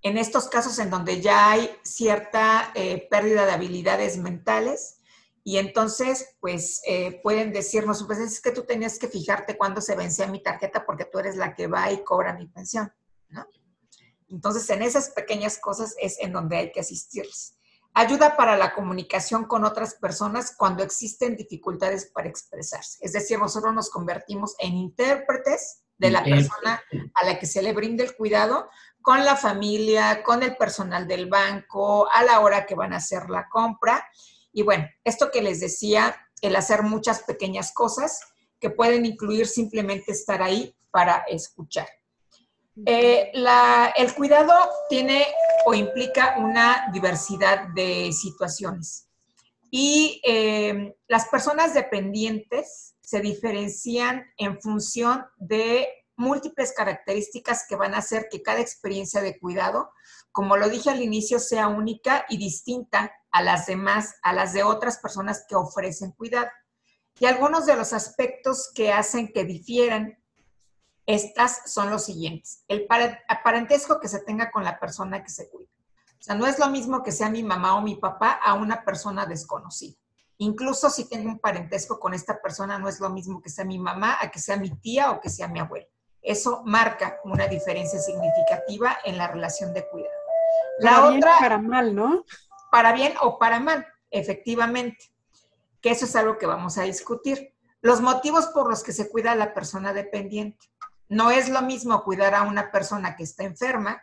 En 0.02 0.18
estos 0.18 0.48
casos 0.48 0.80
en 0.80 0.90
donde 0.90 1.22
ya 1.22 1.52
hay 1.52 1.70
cierta 1.84 2.72
eh, 2.76 3.08
pérdida 3.10 3.46
de 3.46 3.52
habilidades 3.52 4.18
mentales 4.18 5.00
y 5.44 5.58
entonces 5.58 6.36
pues 6.40 6.82
eh, 6.86 7.20
pueden 7.24 7.54
decirnos, 7.54 8.04
pues 8.04 8.20
es 8.20 8.42
que 8.42 8.52
tú 8.52 8.66
tenías 8.66 9.00
que 9.00 9.08
fijarte 9.08 9.58
cuándo 9.58 9.82
se 9.82 9.96
vencía 9.96 10.28
mi 10.28 10.44
tarjeta 10.44 10.86
porque 10.86 11.06
tú 11.06 11.20
eres 11.20 11.36
la 11.36 11.56
que 11.56 11.68
va 11.68 11.92
y 11.92 12.04
cobra 12.04 12.34
mi 12.34 12.48
pensión, 12.48 12.92
¿no? 13.30 13.48
Entonces 14.30 14.70
en 14.70 14.82
esas 14.82 15.10
pequeñas 15.12 15.58
cosas 15.58 15.96
es 16.02 16.20
en 16.20 16.34
donde 16.34 16.58
hay 16.58 16.72
que 16.72 16.82
asistirles. 16.82 17.58
Ayuda 17.94 18.38
para 18.38 18.58
la 18.58 18.76
comunicación 18.76 19.46
con 19.46 19.64
otras 19.64 19.96
personas 19.96 20.54
cuando 20.56 20.84
existen 20.84 21.36
dificultades 21.36 22.12
para 22.14 22.30
expresarse. 22.30 23.00
Es 23.02 23.14
decir, 23.14 23.40
nosotros 23.40 23.74
nos 23.74 23.90
convertimos 23.90 24.54
en 24.60 24.74
intérpretes 24.76 25.82
de 25.98 26.12
la 26.12 26.24
persona 26.24 26.84
a 27.16 27.26
la 27.26 27.40
que 27.40 27.48
se 27.48 27.62
le 27.62 27.74
brinde 27.74 28.04
el 28.04 28.16
cuidado 28.16 28.70
con 29.08 29.24
la 29.24 29.38
familia, 29.38 30.22
con 30.22 30.44
el 30.44 30.58
personal 30.58 31.08
del 31.08 31.28
banco, 31.28 32.12
a 32.12 32.26
la 32.26 32.42
hora 32.42 32.66
que 32.66 32.76
van 32.76 32.92
a 32.92 32.98
hacer 32.98 33.30
la 33.30 33.48
compra. 33.48 34.06
Y 34.52 34.64
bueno, 34.64 34.86
esto 35.06 35.32
que 35.32 35.42
les 35.42 35.62
decía, 35.62 36.14
el 36.42 36.58
hacer 36.58 36.84
muchas 36.84 37.24
pequeñas 37.24 37.72
cosas 37.72 38.20
que 38.60 38.70
pueden 38.70 39.06
incluir 39.06 39.48
simplemente 39.48 40.12
estar 40.12 40.42
ahí 40.44 40.76
para 40.92 41.24
escuchar. 41.30 41.88
Eh, 42.86 43.32
la- 43.34 43.94
el 43.96 44.14
cuidado 44.14 44.54
tiene 44.90 45.26
o 45.66 45.74
implica 45.74 46.36
una 46.40 46.90
diversidad 46.92 47.70
de 47.70 48.12
situaciones. 48.12 49.08
Y 49.72 50.20
eh, 50.26 50.98
las 51.08 51.30
personas 51.30 51.74
dependientes 51.74 52.96
se 53.00 53.22
diferencian 53.22 54.26
en 54.36 54.60
función 54.60 55.26
de 55.38 55.88
múltiples 56.18 56.74
características 56.74 57.66
que 57.70 57.76
van 57.76 57.94
a 57.94 58.00
hacer 58.00 58.28
que 58.30 58.42
cada 58.42 58.60
experiencia 58.60 59.22
de 59.22 59.40
cuidado, 59.40 59.92
como 60.32 60.58
lo 60.58 60.68
dije 60.68 60.90
al 60.90 61.02
inicio, 61.02 61.40
sea 61.40 61.68
única 61.68 62.26
y 62.28 62.38
distinta 62.38 63.12
a 63.32 63.42
las 63.42 63.68
demás, 63.68 64.16
a 64.24 64.34
las 64.34 64.52
de 64.54 64.64
otras 64.64 64.98
personas 64.98 65.46
que 65.48 65.56
ofrecen 65.56 66.12
cuidado. 66.12 66.50
Y 67.20 67.26
algunos 67.26 67.66
de 67.66 67.76
los 67.76 67.94
aspectos 67.94 68.72
que 68.76 68.92
hacen 68.92 69.32
que 69.32 69.46
difieran 69.46 70.18
estas 71.06 71.72
son 71.72 71.90
los 71.90 72.04
siguientes. 72.06 72.64
El 72.68 72.86
pare- 72.86 73.20
parentesco 73.44 74.00
que 74.00 74.10
se 74.10 74.20
tenga 74.20 74.52
con 74.52 74.64
la 74.64 74.78
persona 74.78 75.24
que 75.24 75.30
se 75.30 75.50
cuida. 75.50 75.70
O 76.20 76.22
sea, 76.24 76.36
no 76.36 76.46
es 76.46 76.60
lo 76.60 76.68
mismo 76.70 77.02
que 77.02 77.12
sea 77.12 77.30
mi 77.30 77.44
mamá 77.44 77.78
o 77.78 77.82
mi 77.82 77.96
papá 77.96 78.32
a 78.44 78.56
una 78.56 78.84
persona 78.84 79.26
desconocida. 79.26 79.96
Incluso 80.40 80.90
si 80.90 81.08
tengo 81.08 81.30
un 81.30 81.40
parentesco 81.40 82.00
con 82.00 82.14
esta 82.14 82.42
persona, 82.42 82.78
no 82.78 82.90
es 82.90 83.00
lo 83.00 83.10
mismo 83.10 83.42
que 83.42 83.50
sea 83.50 83.66
mi 83.66 83.80
mamá 83.80 84.18
a 84.20 84.30
que 84.30 84.40
sea 84.40 84.58
mi 84.58 84.70
tía 84.80 85.12
o 85.12 85.22
que 85.22 85.30
sea 85.30 85.48
mi 85.48 85.60
abuela. 85.60 85.88
Eso 86.22 86.62
marca 86.66 87.20
una 87.24 87.48
diferencia 87.48 88.00
significativa 88.00 88.98
en 89.06 89.18
la 89.18 89.28
relación 89.28 89.74
de 89.74 89.88
cuidado. 89.88 90.14
La 90.80 90.92
Para 90.92 91.10
bien 91.10 91.24
otra, 91.24 91.36
y 91.38 91.42
para 91.42 91.58
mal, 91.58 91.96
¿no? 91.96 92.24
para 92.72 92.94
bien 92.94 93.14
o 93.22 93.40
para 93.40 93.60
mal, 93.60 93.88
efectivamente, 94.12 95.12
que 95.82 95.92
eso 95.92 96.06
es 96.06 96.16
algo 96.16 96.38
que 96.38 96.46
vamos 96.46 96.78
a 96.78 96.84
discutir. 96.84 97.54
Los 97.82 98.02
motivos 98.02 98.48
por 98.48 98.70
los 98.70 98.84
que 98.84 98.92
se 98.92 99.10
cuida 99.10 99.32
a 99.32 99.36
la 99.36 99.54
persona 99.54 99.94
dependiente. 99.94 100.68
No 101.10 101.32
es 101.32 101.50
lo 101.50 101.62
mismo 101.62 102.04
cuidar 102.04 102.36
a 102.36 102.42
una 102.42 102.72
persona 102.72 103.16
que 103.16 103.24
está 103.24 103.44
enferma, 103.44 104.02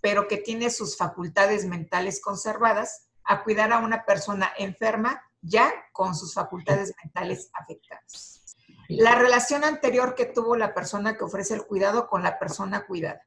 pero 0.00 0.28
que 0.28 0.38
tiene 0.38 0.70
sus 0.70 0.96
facultades 0.96 1.66
mentales 1.66 2.20
conservadas, 2.20 3.08
a 3.24 3.42
cuidar 3.42 3.72
a 3.72 3.78
una 3.78 4.04
persona 4.06 4.50
enferma 4.56 5.22
ya 5.42 5.70
con 5.92 6.14
sus 6.14 6.32
facultades 6.32 6.94
mentales 7.02 7.50
afectadas. 7.52 8.37
La 8.88 9.14
relación 9.14 9.64
anterior 9.64 10.14
que 10.14 10.24
tuvo 10.24 10.56
la 10.56 10.72
persona 10.72 11.16
que 11.16 11.24
ofrece 11.24 11.54
el 11.54 11.66
cuidado 11.66 12.08
con 12.08 12.22
la 12.22 12.38
persona 12.38 12.86
cuidada. 12.86 13.22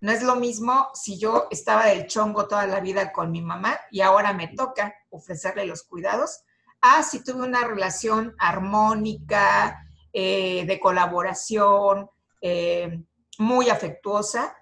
No 0.00 0.10
es 0.10 0.22
lo 0.22 0.36
mismo 0.36 0.88
si 0.94 1.18
yo 1.18 1.46
estaba 1.50 1.86
del 1.86 2.06
chongo 2.06 2.48
toda 2.48 2.66
la 2.66 2.80
vida 2.80 3.12
con 3.12 3.30
mi 3.30 3.42
mamá 3.42 3.78
y 3.90 4.00
ahora 4.00 4.32
me 4.32 4.48
toca 4.48 4.94
ofrecerle 5.10 5.66
los 5.66 5.82
cuidados, 5.82 6.44
a 6.80 7.02
si 7.02 7.22
tuve 7.22 7.42
una 7.42 7.66
relación 7.66 8.34
armónica, 8.38 9.86
eh, 10.14 10.64
de 10.64 10.80
colaboración, 10.80 12.08
eh, 12.40 13.04
muy 13.38 13.68
afectuosa. 13.68 14.56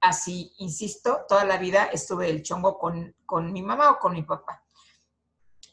Así, 0.00 0.52
insisto, 0.58 1.24
toda 1.28 1.44
la 1.44 1.56
vida 1.56 1.86
estuve 1.86 2.28
del 2.28 2.42
chongo 2.42 2.78
con, 2.78 3.16
con 3.26 3.52
mi 3.52 3.62
mamá 3.62 3.90
o 3.90 3.98
con 3.98 4.12
mi 4.12 4.22
papá. 4.22 4.62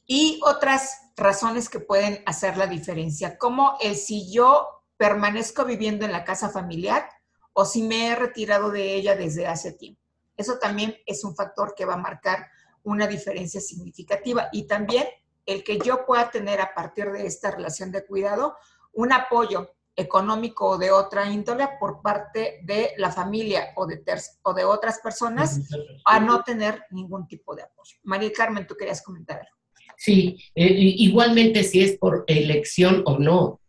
Y 0.07 0.39
otras 0.43 1.00
razones 1.15 1.69
que 1.69 1.79
pueden 1.79 2.21
hacer 2.25 2.57
la 2.57 2.67
diferencia, 2.67 3.37
como 3.37 3.77
el 3.81 3.95
si 3.95 4.31
yo 4.31 4.67
permanezco 4.97 5.65
viviendo 5.65 6.05
en 6.05 6.11
la 6.11 6.23
casa 6.23 6.49
familiar 6.49 7.09
o 7.53 7.65
si 7.65 7.83
me 7.83 8.07
he 8.07 8.15
retirado 8.15 8.69
de 8.69 8.95
ella 8.95 9.15
desde 9.15 9.47
hace 9.47 9.73
tiempo. 9.73 10.01
Eso 10.37 10.57
también 10.59 10.95
es 11.05 11.23
un 11.23 11.35
factor 11.35 11.73
que 11.75 11.85
va 11.85 11.95
a 11.95 11.97
marcar 11.97 12.47
una 12.83 13.07
diferencia 13.07 13.61
significativa 13.61 14.49
y 14.51 14.67
también 14.67 15.07
el 15.45 15.63
que 15.63 15.79
yo 15.79 16.05
pueda 16.05 16.29
tener 16.29 16.61
a 16.61 16.73
partir 16.73 17.11
de 17.11 17.25
esta 17.25 17.51
relación 17.51 17.91
de 17.91 18.05
cuidado 18.05 18.55
un 18.93 19.11
apoyo 19.11 19.71
económico 19.95 20.69
o 20.69 20.77
de 20.77 20.91
otra 20.91 21.29
índole 21.29 21.67
por 21.79 22.01
parte 22.01 22.61
de 22.63 22.93
la 22.97 23.11
familia 23.11 23.73
o 23.75 23.85
de, 23.85 24.03
o 24.43 24.53
de 24.53 24.65
otras 24.65 24.99
personas 24.99 25.59
a 26.05 26.19
no 26.19 26.43
tener 26.43 26.85
ningún 26.91 27.27
tipo 27.27 27.55
de 27.55 27.63
apoyo. 27.63 27.97
María 28.03 28.31
Carmen, 28.31 28.65
tú 28.65 28.75
querías 28.75 29.01
comentar 29.01 29.39
algo. 29.39 29.60
Sí, 30.03 30.39
eh, 30.55 30.73
igualmente 30.97 31.63
si 31.63 31.81
es 31.81 31.95
por 31.99 32.23
elección 32.25 33.03
o 33.05 33.19
no, 33.19 33.61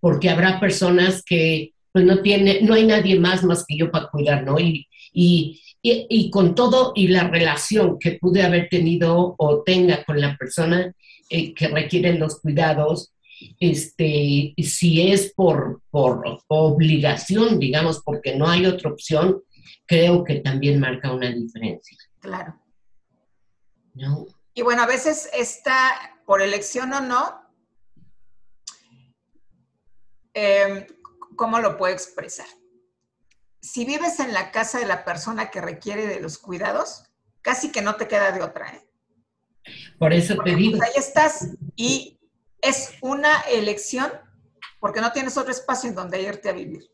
porque 0.00 0.28
habrá 0.28 0.58
personas 0.58 1.22
que 1.22 1.74
pues 1.92 2.04
no 2.04 2.22
tiene, 2.22 2.60
no 2.62 2.74
hay 2.74 2.84
nadie 2.84 3.20
más 3.20 3.44
más 3.44 3.64
que 3.64 3.76
yo 3.76 3.92
para 3.92 4.08
cuidar, 4.08 4.42
¿no? 4.42 4.58
Y, 4.58 4.88
y, 5.12 5.60
y, 5.80 6.28
con 6.30 6.56
todo 6.56 6.92
y 6.96 7.06
la 7.06 7.28
relación 7.28 8.00
que 8.00 8.18
pude 8.20 8.42
haber 8.42 8.68
tenido 8.68 9.36
o 9.38 9.62
tenga 9.62 10.02
con 10.02 10.20
la 10.20 10.36
persona 10.36 10.92
eh, 11.30 11.54
que 11.54 11.68
requiere 11.68 12.18
los 12.18 12.40
cuidados, 12.40 13.12
este, 13.60 14.54
si 14.56 15.02
es 15.12 15.32
por, 15.36 15.82
por 15.92 16.24
obligación, 16.48 17.60
digamos, 17.60 18.02
porque 18.04 18.34
no 18.34 18.48
hay 18.48 18.66
otra 18.66 18.90
opción, 18.90 19.40
creo 19.86 20.24
que 20.24 20.40
también 20.40 20.80
marca 20.80 21.12
una 21.12 21.30
diferencia. 21.30 21.96
Claro. 22.18 22.56
¿No? 23.94 24.26
Y 24.56 24.62
bueno, 24.62 24.82
a 24.82 24.86
veces 24.86 25.28
está 25.34 26.18
por 26.24 26.40
elección 26.40 26.90
o 26.94 27.00
no, 27.00 27.42
eh, 30.32 30.86
¿cómo 31.36 31.58
lo 31.58 31.76
puedo 31.76 31.92
expresar? 31.92 32.46
Si 33.60 33.84
vives 33.84 34.18
en 34.18 34.32
la 34.32 34.52
casa 34.52 34.78
de 34.78 34.86
la 34.86 35.04
persona 35.04 35.50
que 35.50 35.60
requiere 35.60 36.06
de 36.06 36.20
los 36.20 36.38
cuidados, 36.38 37.04
casi 37.42 37.70
que 37.70 37.82
no 37.82 37.96
te 37.96 38.08
queda 38.08 38.32
de 38.32 38.42
otra. 38.42 38.70
¿eh? 38.70 38.88
Por 39.98 40.14
eso 40.14 40.34
te 40.42 40.54
digo. 40.54 40.78
Pues, 40.78 40.88
ahí 40.88 40.94
estás 40.96 41.48
y 41.74 42.18
es 42.62 42.94
una 43.02 43.42
elección 43.42 44.10
porque 44.80 45.02
no 45.02 45.12
tienes 45.12 45.36
otro 45.36 45.52
espacio 45.52 45.90
en 45.90 45.96
donde 45.96 46.22
irte 46.22 46.48
a 46.48 46.52
vivir. 46.52 46.90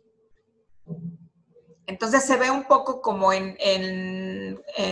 Entonces 1.86 2.24
se 2.24 2.36
ve 2.36 2.50
un 2.50 2.64
poco 2.64 3.00
como 3.00 3.32
en, 3.32 3.56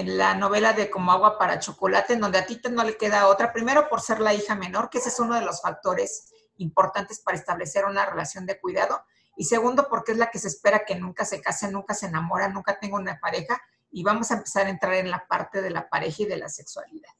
la 0.05 0.35
novela 0.35 0.73
de 0.73 0.91
Como 0.91 1.13
agua 1.13 1.39
para 1.39 1.61
chocolate, 1.61 2.15
en 2.15 2.21
donde 2.21 2.39
a 2.39 2.47
ti 2.47 2.61
no 2.71 2.85
le 2.85 2.97
queda 2.97 3.29
otra, 3.29 3.53
primero 3.53 3.89
por 3.89 4.01
ser 4.01 4.21
la 4.21 4.35
hija 4.35 4.55
menor, 4.55 4.91
que 4.91 4.99
ese 4.99 5.09
es 5.09 5.21
uno 5.21 5.35
de 5.35 5.43
los 5.43 5.63
factores 5.63 6.33
importantes 6.57 7.21
para 7.21 7.37
establecer 7.37 7.85
una 7.85 8.05
relación 8.05 8.45
de 8.45 8.61
cuidado, 8.61 9.05
y 9.37 9.45
segundo 9.45 9.89
porque 9.89 10.13
es 10.13 10.19
la 10.19 10.31
que 10.31 10.39
se 10.39 10.49
espera 10.49 10.85
que 10.85 10.97
nunca 10.97 11.25
se 11.25 11.41
case, 11.41 11.71
nunca 11.71 11.95
se 11.95 12.07
enamora, 12.07 12.49
nunca 12.49 12.79
tenga 12.79 12.97
una 12.97 13.19
pareja, 13.21 13.61
y 13.91 14.03
vamos 14.03 14.31
a 14.31 14.35
empezar 14.35 14.67
a 14.67 14.71
entrar 14.71 14.95
en 14.95 15.11
la 15.11 15.27
parte 15.27 15.63
de 15.63 15.71
la 15.71 15.89
pareja 15.89 16.25
y 16.25 16.27
de 16.27 16.37
la 16.37 16.49
sexualidad. 16.49 17.11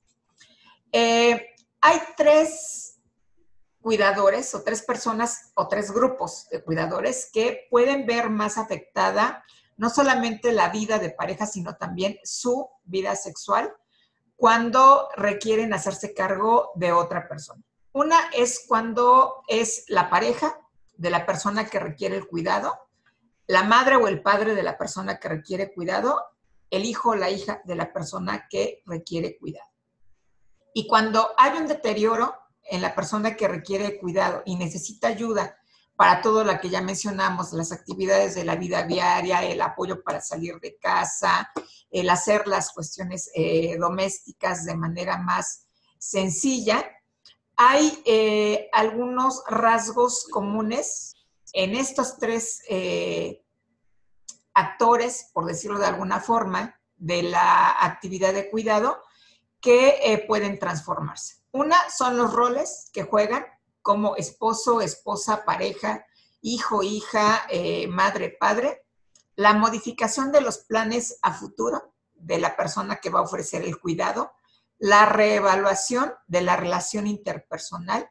Eh, 0.93 1.55
hay 1.81 2.03
tres 2.17 3.01
cuidadores 3.81 4.55
o 4.55 4.63
tres 4.63 4.83
personas 4.83 5.53
o 5.55 5.69
tres 5.69 5.91
grupos 5.91 6.49
de 6.51 6.63
cuidadores 6.63 7.31
que 7.33 7.67
pueden 7.71 8.07
ver 8.07 8.29
más 8.29 8.59
afectada 8.59 9.45
no 9.81 9.89
solamente 9.89 10.53
la 10.53 10.69
vida 10.69 10.99
de 10.99 11.09
pareja, 11.09 11.47
sino 11.47 11.75
también 11.77 12.19
su 12.23 12.69
vida 12.85 13.17
sexual 13.17 13.73
cuando 14.37 15.09
requieren 15.17 15.73
hacerse 15.73 16.13
cargo 16.13 16.71
de 16.75 16.93
otra 16.93 17.27
persona. 17.27 17.63
Una 17.93 18.29
es 18.37 18.67
cuando 18.69 19.43
es 19.49 19.87
la 19.89 20.11
pareja 20.11 20.61
de 20.99 21.09
la 21.09 21.25
persona 21.25 21.65
que 21.65 21.81
requiere 21.81 22.15
el 22.19 22.29
cuidado, 22.29 22.79
la 23.47 23.63
madre 23.63 23.97
o 23.97 24.07
el 24.07 24.21
padre 24.21 24.55
de 24.55 24.63
la 24.63 24.77
persona 24.77 25.19
que 25.19 25.31
requiere 25.31 25.73
cuidado, 25.73 26.27
el 26.69 26.85
hijo 26.85 27.13
o 27.13 27.15
la 27.15 27.31
hija 27.31 27.63
de 27.65 27.75
la 27.75 27.91
persona 27.91 28.49
que 28.51 28.83
requiere 28.85 29.39
cuidado. 29.39 29.71
Y 30.75 30.89
cuando 30.89 31.31
hay 31.39 31.57
un 31.57 31.67
deterioro 31.67 32.35
en 32.65 32.83
la 32.83 32.95
persona 32.95 33.35
que 33.35 33.49
requiere 33.49 33.99
cuidado 33.99 34.43
y 34.45 34.57
necesita 34.57 35.09
ayuda 35.09 35.57
para 36.01 36.23
todo 36.23 36.45
lo 36.45 36.59
que 36.59 36.71
ya 36.71 36.81
mencionamos, 36.81 37.53
las 37.53 37.73
actividades 37.73 38.35
de 38.35 38.47
la 38.47 38.57
vida 38.57 38.85
diaria, 38.85 39.45
el 39.45 39.61
apoyo 39.61 40.03
para 40.03 40.23
salir 40.23 40.59
de 40.59 40.79
casa, 40.79 41.53
el 41.91 42.09
hacer 42.09 42.49
las 42.49 42.73
cuestiones 42.73 43.31
eh, 43.35 43.77
domésticas 43.77 44.65
de 44.65 44.75
manera 44.79 45.19
más 45.19 45.67
sencilla, 45.99 46.91
hay 47.55 48.03
eh, 48.07 48.71
algunos 48.73 49.43
rasgos 49.47 50.27
comunes 50.31 51.17
en 51.53 51.75
estos 51.75 52.17
tres 52.17 52.63
eh, 52.71 53.45
actores, 54.55 55.29
por 55.35 55.45
decirlo 55.45 55.79
de 55.79 55.87
alguna 55.87 56.19
forma, 56.21 56.81
de 56.97 57.25
la 57.25 57.77
actividad 57.79 58.33
de 58.33 58.49
cuidado 58.49 59.03
que 59.61 60.25
pueden 60.27 60.59
transformarse. 60.59 61.43
Una 61.53 61.77
son 61.91 62.17
los 62.17 62.33
roles 62.33 62.89
que 62.91 63.03
juegan 63.03 63.45
como 63.83 64.17
esposo, 64.17 64.81
esposa, 64.81 65.45
pareja, 65.45 66.05
hijo, 66.43 66.83
hija, 66.83 67.47
eh, 67.51 67.87
madre, 67.89 68.37
padre, 68.39 68.83
la 69.37 69.55
modificación 69.55 70.33
de 70.33 70.41
los 70.41 70.59
planes 70.59 71.19
a 71.23 71.33
futuro 71.33 71.95
de 72.15 72.39
la 72.39 72.57
persona 72.57 72.97
que 72.97 73.11
va 73.11 73.21
a 73.21 73.25
ofrecer 73.25 73.63
el 73.63 73.79
cuidado, 73.79 74.33
la 74.79 75.07
reevaluación 75.07 76.13
de 76.27 76.43
la 76.43 76.57
relación 76.57 77.07
interpersonal, 77.07 78.11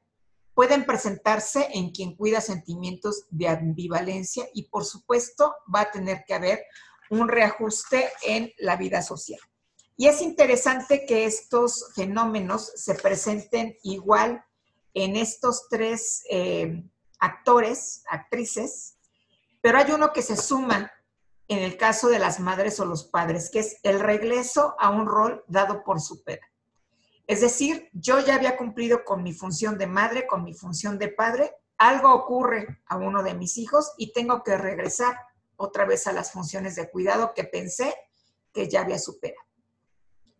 pueden 0.53 0.85
presentarse 0.85 1.69
en 1.73 1.91
quien 1.91 2.15
cuida 2.15 2.41
sentimientos 2.41 3.25
de 3.29 3.47
ambivalencia 3.47 4.47
y 4.53 4.63
por 4.63 4.85
supuesto 4.85 5.55
va 5.73 5.81
a 5.81 5.91
tener 5.91 6.23
que 6.27 6.33
haber 6.33 6.65
un 7.09 7.27
reajuste 7.27 8.09
en 8.23 8.51
la 8.57 8.75
vida 8.75 9.01
social. 9.01 9.39
Y 9.95 10.07
es 10.07 10.21
interesante 10.21 11.05
que 11.05 11.25
estos 11.25 11.91
fenómenos 11.95 12.71
se 12.75 12.95
presenten 12.95 13.77
igual 13.83 14.43
en 15.03 15.15
estos 15.15 15.67
tres 15.69 16.23
eh, 16.29 16.83
actores, 17.19 18.03
actrices, 18.09 18.97
pero 19.61 19.77
hay 19.77 19.91
uno 19.91 20.13
que 20.13 20.21
se 20.21 20.37
suma 20.37 20.91
en 21.47 21.59
el 21.59 21.77
caso 21.77 22.09
de 22.09 22.19
las 22.19 22.39
madres 22.39 22.79
o 22.79 22.85
los 22.85 23.03
padres, 23.03 23.49
que 23.49 23.59
es 23.59 23.77
el 23.83 23.99
regreso 23.99 24.75
a 24.79 24.89
un 24.89 25.07
rol 25.07 25.43
dado 25.47 25.83
por 25.83 25.99
su. 25.99 26.23
Es 27.25 27.41
decir, 27.41 27.89
yo 27.91 28.19
ya 28.19 28.35
había 28.35 28.55
cumplido 28.55 29.03
con 29.03 29.23
mi 29.23 29.33
función 29.33 29.77
de 29.77 29.87
madre, 29.87 30.27
con 30.27 30.43
mi 30.43 30.53
función 30.53 30.97
de 30.99 31.09
padre, 31.09 31.55
algo 31.77 32.13
ocurre 32.13 32.81
a 32.87 32.97
uno 32.97 33.23
de 33.23 33.33
mis 33.33 33.57
hijos 33.57 33.93
y 33.97 34.13
tengo 34.13 34.43
que 34.43 34.57
regresar 34.57 35.17
otra 35.55 35.85
vez 35.85 36.07
a 36.07 36.13
las 36.13 36.31
funciones 36.31 36.75
de 36.75 36.89
cuidado 36.89 37.33
que 37.33 37.43
pensé 37.43 37.95
que 38.53 38.69
ya 38.69 38.81
había 38.81 38.99
superado. 38.99 39.41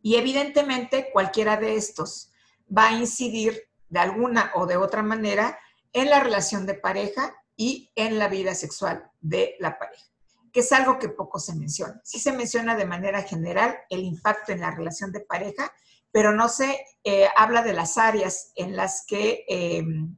Y 0.01 0.15
evidentemente 0.15 1.09
cualquiera 1.11 1.57
de 1.57 1.75
estos 1.75 2.31
va 2.75 2.89
a 2.89 2.93
incidir 2.93 3.68
de 3.89 3.99
alguna 3.99 4.51
o 4.55 4.65
de 4.65 4.77
otra 4.77 5.03
manera 5.03 5.59
en 5.93 6.09
la 6.09 6.19
relación 6.19 6.65
de 6.65 6.75
pareja 6.75 7.35
y 7.55 7.91
en 7.95 8.19
la 8.19 8.27
vida 8.27 8.55
sexual 8.55 9.11
de 9.19 9.55
la 9.59 9.77
pareja, 9.77 10.05
que 10.53 10.61
es 10.61 10.71
algo 10.71 10.99
que 10.99 11.09
poco 11.09 11.39
se 11.39 11.55
menciona. 11.55 11.99
Sí 12.03 12.19
se 12.19 12.31
menciona 12.31 12.75
de 12.75 12.85
manera 12.85 13.23
general 13.23 13.77
el 13.89 14.01
impacto 14.01 14.51
en 14.51 14.61
la 14.61 14.71
relación 14.71 15.11
de 15.11 15.21
pareja, 15.21 15.71
pero 16.11 16.33
no 16.33 16.47
se 16.47 16.85
eh, 17.03 17.27
habla 17.35 17.61
de 17.61 17.73
las 17.73 17.97
áreas 17.97 18.51
en 18.55 18.75
las 18.75 19.05
que... 19.05 19.45
Em, 19.47 20.17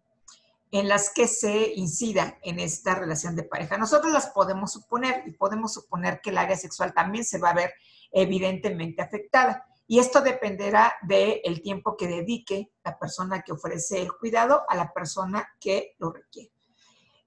en 0.73 0.87
las 0.87 1.09
que 1.09 1.27
se 1.27 1.73
incida 1.75 2.37
en 2.43 2.59
esta 2.59 2.95
relación 2.95 3.35
de 3.35 3.43
pareja. 3.43 3.77
Nosotros 3.77 4.13
las 4.13 4.27
podemos 4.27 4.71
suponer 4.71 5.23
y 5.27 5.31
podemos 5.31 5.73
suponer 5.73 6.21
que 6.21 6.29
el 6.29 6.37
área 6.37 6.55
sexual 6.55 6.93
también 6.93 7.25
se 7.25 7.39
va 7.39 7.49
a 7.49 7.55
ver 7.55 7.73
evidentemente 8.11 9.01
afectada. 9.01 9.65
Y 9.91 9.99
esto 9.99 10.21
dependerá 10.21 10.95
del 11.01 11.61
tiempo 11.61 11.97
que 11.97 12.07
dedique 12.07 12.71
la 12.81 12.97
persona 12.97 13.41
que 13.41 13.51
ofrece 13.51 14.01
el 14.01 14.13
cuidado 14.13 14.63
a 14.69 14.77
la 14.77 14.93
persona 14.93 15.45
que 15.59 15.97
lo 15.99 16.13
requiere. 16.13 16.49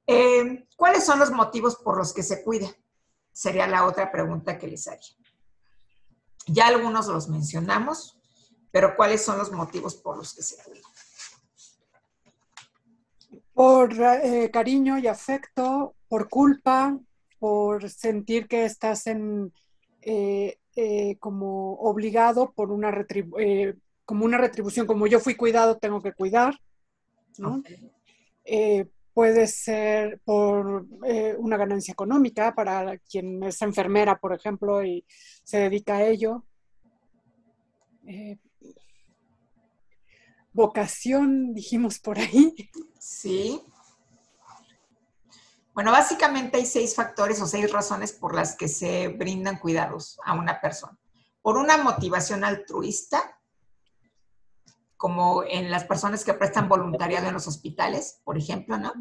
Eh, 0.07 0.66
¿Cuáles 0.74 1.05
son 1.05 1.18
los 1.18 1.31
motivos 1.31 1.77
por 1.77 1.98
los 1.98 2.14
que 2.14 2.22
se 2.22 2.42
cuida? 2.42 2.74
Sería 3.31 3.66
la 3.66 3.85
otra 3.85 4.11
pregunta 4.11 4.57
que 4.57 4.66
les 4.66 4.88
haría. 4.88 5.14
Ya 6.46 6.68
algunos 6.68 7.07
los 7.09 7.29
mencionamos, 7.29 8.18
pero 8.70 8.96
¿cuáles 8.96 9.22
son 9.22 9.37
los 9.37 9.53
motivos 9.53 9.96
por 9.96 10.16
los 10.16 10.33
que 10.33 10.42
se 10.42 10.57
cuida? 10.62 10.88
Por 13.53 13.92
eh, 13.92 14.50
cariño 14.50 14.96
y 14.96 15.07
afecto, 15.07 15.96
por 16.09 16.31
culpa, 16.31 16.98
por 17.38 17.90
sentir 17.90 18.48
que 18.48 18.64
estás 18.64 19.07
en 19.07 19.53
eh, 20.00 20.59
eh, 20.77 21.17
como 21.19 21.75
obligado 21.75 22.53
por 22.53 22.71
una, 22.71 22.93
como 24.05 24.25
una 24.25 24.39
retribución, 24.39 24.87
como 24.87 25.07
yo 25.07 25.21
fui 25.21 25.35
cuidado, 25.35 25.79
tengo 25.79 26.01
que 26.03 26.13
cuidar, 26.13 26.59
¿no? 27.39 27.63
puede 29.13 29.47
ser 29.47 30.21
por 30.25 30.87
una 31.39 31.57
ganancia 31.57 31.93
económica 31.93 32.55
para 32.55 32.99
quien 32.99 33.43
es 33.45 33.63
enfermera, 33.63 34.19
por 34.19 34.33
ejemplo, 34.35 34.85
y 34.85 35.05
se 35.45 35.59
dedica 35.59 35.97
a 35.97 36.07
ello. 36.07 36.45
vocación, 40.53 41.53
dijimos 41.55 41.99
por 41.99 42.19
ahí. 42.19 42.55
Sí. 42.99 43.61
Bueno, 45.75 45.91
básicamente 45.91 46.59
hay 46.59 46.67
seis 46.67 46.95
factores 46.95 47.41
o 47.41 47.47
seis 47.49 47.71
razones 47.73 48.13
por 48.13 48.35
las 48.35 48.55
que 48.55 48.69
se 48.69 49.09
brindan 49.09 49.59
cuidados 49.59 50.19
a 50.25 50.35
una 50.35 50.61
persona. 50.61 50.97
Por 51.43 51.57
una 51.57 51.77
motivación 51.77 52.45
altruista, 52.45 53.41
como 54.97 55.43
en 55.43 55.73
las 55.73 55.85
personas 55.85 56.25
que 56.25 56.33
prestan 56.33 56.69
voluntariado 56.69 57.27
en 57.27 57.35
los 57.35 57.49
hospitales, 57.49 58.21
por 58.25 58.39
ejemplo, 58.39 58.79
¿no? 58.79 58.93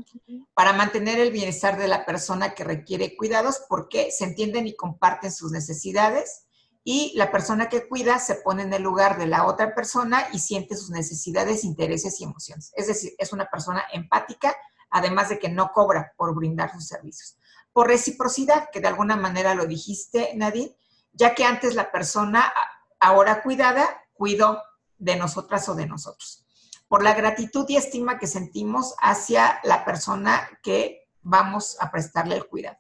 Para 0.56 0.74
mantener 0.74 1.20
el 1.20 1.32
bienestar 1.32 1.78
de 1.78 1.88
la 1.88 2.06
persona 2.06 2.56
que 2.56 2.64
requiere 2.64 3.16
cuidados 3.16 3.62
porque 3.70 4.12
se 4.12 4.26
entienden 4.26 4.68
y 4.68 4.76
comparten 4.76 5.32
sus 5.32 5.52
necesidades 5.52 6.48
y 6.84 7.14
la 7.16 7.32
persona 7.32 7.70
que 7.70 7.88
cuida 7.88 8.20
se 8.20 8.36
pone 8.36 8.64
en 8.64 8.74
el 8.74 8.82
lugar 8.82 9.18
de 9.18 9.28
la 9.28 9.46
otra 9.46 9.74
persona 9.76 10.28
y 10.34 10.40
siente 10.40 10.76
sus 10.76 10.90
necesidades, 10.90 11.64
intereses 11.64 12.20
y 12.20 12.26
emociones. 12.26 12.74
Es 12.76 12.88
decir, 12.88 13.14
es 13.18 13.32
una 13.32 13.46
persona 13.46 13.84
empática 13.94 14.56
además 14.93 15.29
de 15.29 15.39
que 15.39 15.49
no 15.49 15.71
cobra 15.73 16.13
por 16.15 16.34
brindar 16.36 16.71
sus 16.71 16.88
servicios. 16.88 17.36
Por 17.73 17.88
reciprocidad, 17.88 18.69
que 18.71 18.79
de 18.79 18.88
alguna 18.88 19.15
manera 19.15 19.56
lo 19.56 19.65
dijiste, 19.65 20.32
Nadine, 20.36 20.77
ya 21.12 21.34
que 21.34 21.43
antes 21.43 21.73
la 21.73 21.91
persona, 21.91 22.53
ahora 22.99 23.41
cuidada, 23.41 23.86
cuidó 24.13 24.62
de 24.99 25.15
nosotras 25.15 25.67
o 25.67 25.73
de 25.73 25.88
nosotros. 25.88 26.45
Por 26.88 27.03
la 27.03 27.15
gratitud 27.15 27.65
y 27.69 27.75
estima 27.75 28.19
que 28.19 28.27
sentimos 28.27 28.93
hacia 29.01 29.60
la 29.63 29.84
persona 29.84 30.47
que 30.62 31.10
vamos 31.23 31.75
a 31.79 31.89
prestarle 31.89 32.36
el 32.36 32.45
cuidado. 32.45 32.77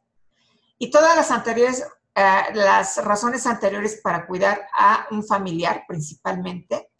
Y 0.77 0.91
todas 0.91 1.15
las 1.15 1.31
anteriores, 1.31 1.83
eh, 2.13 2.41
las 2.53 3.03
razones 3.03 3.47
anteriores 3.47 3.99
para 4.03 4.27
cuidar 4.27 4.67
a 4.77 5.07
un 5.09 5.25
familiar 5.25 5.85
principalmente, 5.87 6.91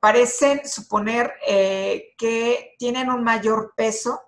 parecen 0.00 0.68
suponer 0.68 1.34
eh, 1.46 2.14
que 2.18 2.74
tienen 2.78 3.10
un 3.10 3.22
mayor 3.22 3.74
peso 3.76 4.20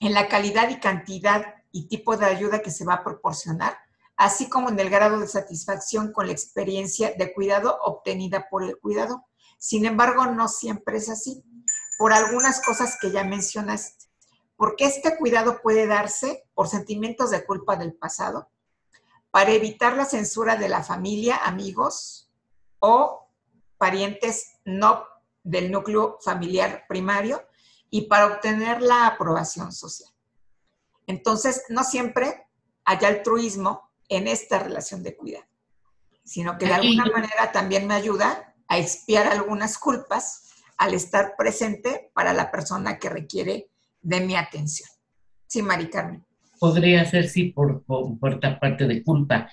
en 0.00 0.14
la 0.14 0.28
calidad 0.28 0.68
y 0.70 0.80
cantidad 0.80 1.54
y 1.72 1.88
tipo 1.88 2.16
de 2.16 2.26
ayuda 2.26 2.62
que 2.62 2.70
se 2.70 2.84
va 2.84 2.94
a 2.94 3.04
proporcionar, 3.04 3.78
así 4.16 4.48
como 4.48 4.68
en 4.68 4.78
el 4.80 4.90
grado 4.90 5.20
de 5.20 5.28
satisfacción 5.28 6.12
con 6.12 6.26
la 6.26 6.32
experiencia 6.32 7.12
de 7.16 7.32
cuidado 7.32 7.78
obtenida 7.82 8.48
por 8.48 8.64
el 8.64 8.78
cuidado. 8.78 9.24
Sin 9.58 9.84
embargo, 9.84 10.26
no 10.26 10.48
siempre 10.48 10.98
es 10.98 11.08
así, 11.08 11.44
por 11.98 12.12
algunas 12.12 12.64
cosas 12.64 12.96
que 13.00 13.10
ya 13.10 13.24
mencionaste. 13.24 14.06
Porque 14.56 14.86
este 14.86 15.16
cuidado 15.16 15.60
puede 15.62 15.86
darse 15.86 16.48
por 16.54 16.68
sentimientos 16.68 17.30
de 17.30 17.44
culpa 17.44 17.76
del 17.76 17.94
pasado, 17.94 18.50
para 19.30 19.52
evitar 19.52 19.94
la 19.96 20.04
censura 20.04 20.56
de 20.56 20.68
la 20.68 20.82
familia, 20.82 21.36
amigos 21.44 22.30
o 22.78 23.28
parientes 23.76 24.54
no 24.64 25.04
del 25.42 25.70
núcleo 25.70 26.18
familiar 26.20 26.84
primario, 26.88 27.42
y 27.90 28.02
para 28.02 28.26
obtener 28.26 28.82
la 28.82 29.06
aprobación 29.06 29.72
social. 29.72 30.10
Entonces, 31.06 31.64
no 31.68 31.84
siempre 31.84 32.46
hay 32.84 32.98
altruismo 33.04 33.90
en 34.08 34.28
esta 34.28 34.58
relación 34.58 35.02
de 35.02 35.16
cuidado, 35.16 35.46
sino 36.24 36.58
que 36.58 36.66
de 36.66 36.74
alguna 36.74 37.06
manera 37.06 37.52
también 37.52 37.86
me 37.86 37.94
ayuda 37.94 38.54
a 38.68 38.78
expiar 38.78 39.26
algunas 39.26 39.78
culpas 39.78 40.44
al 40.76 40.94
estar 40.94 41.34
presente 41.36 42.10
para 42.14 42.32
la 42.32 42.50
persona 42.50 42.98
que 42.98 43.08
requiere 43.08 43.70
de 44.00 44.20
mi 44.20 44.36
atención. 44.36 44.88
Sí, 45.46 45.62
Mari 45.62 45.88
Carmen. 45.88 46.24
Podría 46.58 47.04
ser, 47.04 47.28
sí, 47.28 47.44
por, 47.44 47.82
por, 47.84 48.18
por 48.18 48.34
esta 48.34 48.58
parte 48.58 48.86
de 48.86 49.02
culpa. 49.02 49.50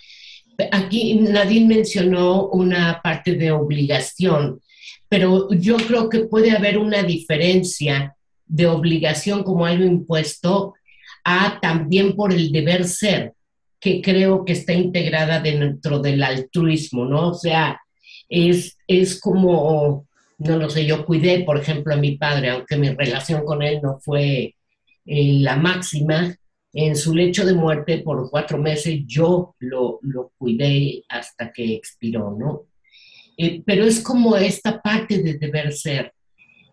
Aquí 0.71 1.15
Nadine 1.15 1.75
mencionó 1.75 2.47
una 2.47 3.01
parte 3.01 3.35
de 3.35 3.51
obligación, 3.51 4.61
pero 5.07 5.49
yo 5.53 5.77
creo 5.77 6.09
que 6.09 6.25
puede 6.25 6.51
haber 6.51 6.77
una 6.77 7.03
diferencia 7.03 8.15
de 8.47 8.67
obligación 8.67 9.43
como 9.43 9.65
algo 9.65 9.85
impuesto 9.85 10.73
a 11.23 11.59
también 11.61 12.15
por 12.15 12.31
el 12.31 12.51
deber 12.51 12.85
ser, 12.85 13.33
que 13.79 14.01
creo 14.01 14.45
que 14.45 14.53
está 14.53 14.73
integrada 14.73 15.39
dentro 15.39 15.99
del 15.99 16.23
altruismo, 16.23 17.05
¿no? 17.05 17.29
O 17.29 17.33
sea, 17.33 17.81
es, 18.29 18.77
es 18.87 19.19
como, 19.19 20.07
no 20.37 20.57
lo 20.57 20.69
sé, 20.69 20.85
yo 20.85 21.05
cuidé, 21.05 21.43
por 21.43 21.57
ejemplo, 21.57 21.93
a 21.93 21.97
mi 21.97 22.17
padre, 22.17 22.51
aunque 22.51 22.77
mi 22.77 22.89
relación 22.89 23.43
con 23.43 23.61
él 23.63 23.79
no 23.81 23.99
fue 23.99 24.55
eh, 25.05 25.33
la 25.39 25.55
máxima, 25.57 26.35
en 26.73 26.95
su 26.95 27.15
lecho 27.15 27.45
de 27.45 27.53
muerte 27.53 27.99
por 27.99 28.29
cuatro 28.29 28.57
meses 28.57 28.99
yo 29.05 29.55
lo, 29.59 29.99
lo 30.01 30.33
cuidé 30.37 31.03
hasta 31.07 31.53
que 31.53 31.73
expiró, 31.73 32.35
¿no? 32.37 32.63
Eh, 33.37 33.63
pero 33.65 33.85
es 33.85 34.01
como 34.01 34.35
esta 34.35 34.81
parte 34.81 35.23
de 35.23 35.35
deber 35.35 35.73
ser, 35.73 36.13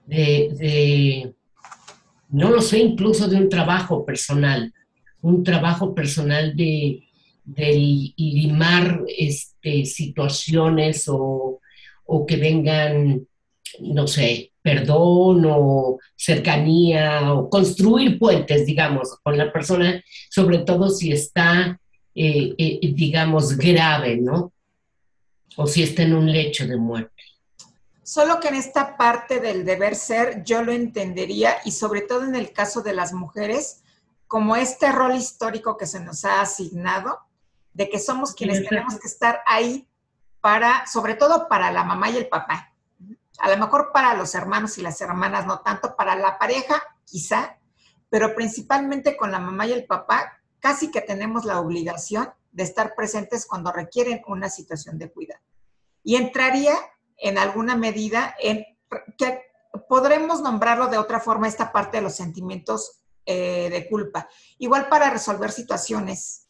de 0.07 1.33
no 2.33 2.51
lo 2.51 2.63
sé, 2.63 2.79
incluso 2.79 3.29
de 3.29 3.37
un 3.37 3.49
trabajo 3.49 4.05
personal, 4.05 4.73
un 5.21 5.45
trabajo 5.45 5.95
personal 5.95 6.57
de, 6.57 7.05
limar 8.17 9.03
este, 9.07 9.85
situaciones 9.85 11.07
o, 11.09 11.61
que 12.27 12.37
vengan, 12.37 13.27
no 13.81 14.07
sé, 14.07 14.53
perdón 14.63 15.45
o 15.47 15.99
cercanía 16.17 17.33
o 17.33 17.49
construir 17.51 18.19
puentes, 18.19 18.67
digamos, 18.67 19.19
con 19.23 19.37
la 19.37 19.53
persona, 19.53 20.03
sobre 20.31 20.59
todo 20.59 20.89
si 20.89 21.13
está, 21.13 21.79
eh, 22.15 22.55
eh, 22.57 22.93
digamos, 22.95 23.57
grave, 23.57 24.19
¿no? 24.19 24.53
O 25.57 25.67
si 25.67 25.83
está 25.83 26.03
en 26.03 26.15
un 26.15 26.31
lecho 26.31 26.67
de 26.67 26.77
muerte. 26.77 27.23
Solo 28.03 28.41
que 28.41 28.49
en 28.49 28.57
esta 28.57 28.97
parte 28.97 29.39
del 29.39 29.65
deber 29.65 29.95
ser 29.95 30.43
yo 30.43 30.63
lo 30.63 30.73
entendería 30.73 31.59
y 31.65 31.73
sobre 31.73 32.01
todo 32.01 32.25
en 32.25 32.35
el 32.35 32.53
caso 32.53 32.83
de 32.83 32.95
las 32.95 33.13
mujeres, 33.13 33.83
como 34.27 34.57
este 34.57 34.91
rol 34.91 35.15
histórico 35.15 35.77
que 35.77 35.87
se 35.87 36.01
nos 36.01 36.25
ha 36.25 36.41
asignado, 36.41 37.21
de 37.75 37.89
que 37.89 37.99
somos 37.99 38.35
quienes 38.35 38.67
tenemos 38.69 38.99
que 38.99 39.07
estar 39.07 39.41
ahí 39.47 39.89
para, 40.41 40.87
sobre 40.87 41.15
todo 41.15 41.49
para 41.49 41.71
la 41.71 41.85
mamá 41.85 42.11
y 42.11 42.17
el 42.17 42.29
papá. 42.29 42.75
A 43.39 43.51
lo 43.51 43.57
mejor 43.57 43.93
para 43.93 44.15
los 44.15 44.35
hermanos 44.35 44.77
y 44.79 44.83
las 44.83 45.01
hermanas, 45.01 45.47
no 45.47 45.61
tanto 45.61 45.97
para 45.97 46.17
la 46.17 46.39
pareja, 46.39 46.83
quizá, 47.05 47.59
pero 48.11 48.35
principalmente 48.35 49.17
con 49.17 49.31
la 49.31 49.39
mamá 49.39 49.67
y 49.67 49.73
el 49.73 49.87
papá, 49.87 50.41
casi 50.61 50.91
que 50.91 51.01
tenemos 51.01 51.45
la 51.45 51.61
obligación 51.61 52.31
de 52.51 52.65
estar 52.65 52.95
presentes 52.95 53.47
cuando 53.47 53.73
requieren 53.73 54.23
una 54.27 54.51
situación 54.51 54.99
de 54.99 55.11
cuidado. 55.11 55.41
Y 56.05 56.17
entraría 56.17 56.75
en 57.23 57.39
alguna 57.39 57.77
medida 57.77 58.35
en 58.41 58.65
que 59.17 59.41
podremos 59.89 60.43
nombrarlo 60.43 60.89
de 60.89 60.99
otra 60.99 61.21
forma 61.21 61.49
esta 61.49 61.73
parte 61.73 61.99
de 61.99 62.03
los 62.03 62.17
sentimientos 62.17 63.03
eh, 63.25 63.71
de 63.71 63.89
culpa. 63.89 64.29
Igual 64.59 64.89
para 64.89 65.09
resolver 65.09 65.53
situaciones 65.53 66.49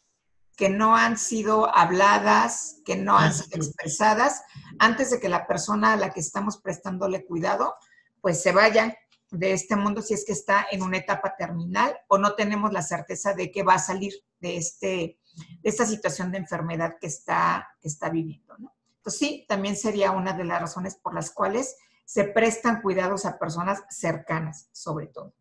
que 0.57 0.69
no 0.69 0.95
han 0.95 1.17
sido 1.17 1.75
habladas, 1.75 2.81
que 2.85 2.95
no 2.95 3.17
han 3.17 3.33
sido 3.33 3.57
expresadas, 3.57 4.43
antes 4.79 5.09
de 5.11 5.19
que 5.19 5.29
la 5.29 5.47
persona 5.47 5.93
a 5.93 5.97
la 5.97 6.11
que 6.11 6.19
estamos 6.19 6.57
prestándole 6.57 7.25
cuidado, 7.25 7.75
pues 8.21 8.41
se 8.41 8.51
vaya 8.51 8.95
de 9.31 9.53
este 9.53 9.75
mundo 9.75 10.01
si 10.01 10.13
es 10.13 10.25
que 10.25 10.33
está 10.33 10.67
en 10.71 10.83
una 10.83 10.97
etapa 10.97 11.35
terminal 11.35 11.97
o 12.07 12.19
no 12.19 12.35
tenemos 12.35 12.71
la 12.71 12.83
certeza 12.83 13.33
de 13.33 13.51
que 13.51 13.63
va 13.63 13.75
a 13.75 13.79
salir 13.79 14.13
de, 14.39 14.57
este, 14.57 15.19
de 15.61 15.69
esta 15.69 15.85
situación 15.85 16.31
de 16.31 16.37
enfermedad 16.37 16.97
que 17.01 17.07
está, 17.07 17.67
que 17.81 17.87
está 17.87 18.09
viviendo. 18.09 18.55
¿no? 18.59 18.73
Pues 19.03 19.17
sí, 19.17 19.45
también 19.47 19.75
sería 19.75 20.11
una 20.11 20.33
de 20.33 20.45
las 20.45 20.61
razones 20.61 20.95
por 20.95 21.13
las 21.13 21.31
cuales 21.31 21.75
se 22.05 22.23
prestan 22.23 22.81
cuidados 22.81 23.25
a 23.25 23.37
personas 23.37 23.83
cercanas, 23.89 24.69
sobre 24.71 25.07
todo. 25.07 25.33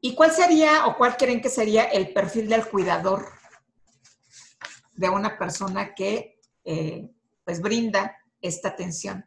¿Y 0.00 0.14
cuál 0.14 0.30
sería 0.30 0.86
o 0.86 0.96
cuál 0.96 1.16
creen 1.16 1.40
que 1.40 1.48
sería 1.48 1.84
el 1.84 2.12
perfil 2.12 2.48
del 2.48 2.66
cuidador 2.66 3.26
de 4.94 5.08
una 5.08 5.36
persona 5.36 5.94
que 5.94 6.38
eh, 6.64 7.10
pues 7.44 7.60
brinda 7.60 8.16
esta 8.40 8.68
atención, 8.68 9.24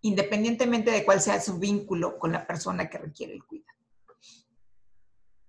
independientemente 0.00 0.90
de 0.90 1.04
cuál 1.04 1.20
sea 1.20 1.40
su 1.40 1.58
vínculo 1.58 2.18
con 2.18 2.32
la 2.32 2.46
persona 2.46 2.88
que 2.88 2.98
requiere 2.98 3.34
el 3.34 3.44
cuidado? 3.44 3.78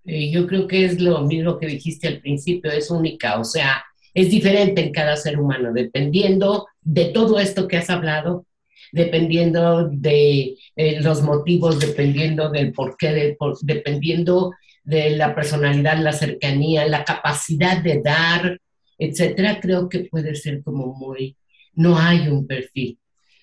Eh, 0.04 0.30
yo 0.32 0.46
creo 0.46 0.66
que 0.66 0.84
es 0.84 1.00
lo 1.00 1.22
mismo 1.22 1.58
que 1.58 1.66
dijiste 1.66 2.08
al 2.08 2.20
principio, 2.20 2.70
es 2.72 2.90
única, 2.90 3.38
o 3.38 3.44
sea, 3.44 3.82
es 4.14 4.30
diferente 4.30 4.82
en 4.82 4.92
cada 4.92 5.16
ser 5.16 5.38
humano, 5.38 5.72
dependiendo 5.72 6.66
de 6.80 7.06
todo 7.06 7.38
esto 7.38 7.66
que 7.66 7.78
has 7.78 7.90
hablado, 7.90 8.46
dependiendo 8.92 9.88
de 9.88 10.56
eh, 10.76 11.00
los 11.00 11.22
motivos, 11.22 11.80
dependiendo 11.80 12.50
del 12.50 12.72
porqué, 12.72 13.36
dependiendo 13.62 14.52
de 14.84 15.10
la 15.10 15.34
personalidad, 15.34 15.98
la 15.98 16.12
cercanía, 16.12 16.86
la 16.86 17.04
capacidad 17.04 17.82
de 17.82 18.02
dar, 18.02 18.60
etcétera, 18.98 19.60
creo 19.60 19.88
que 19.88 20.00
puede 20.00 20.34
ser 20.34 20.62
como 20.62 20.94
muy, 20.94 21.36
no 21.74 21.98
hay 21.98 22.28
un 22.28 22.46
perfil. 22.46 22.98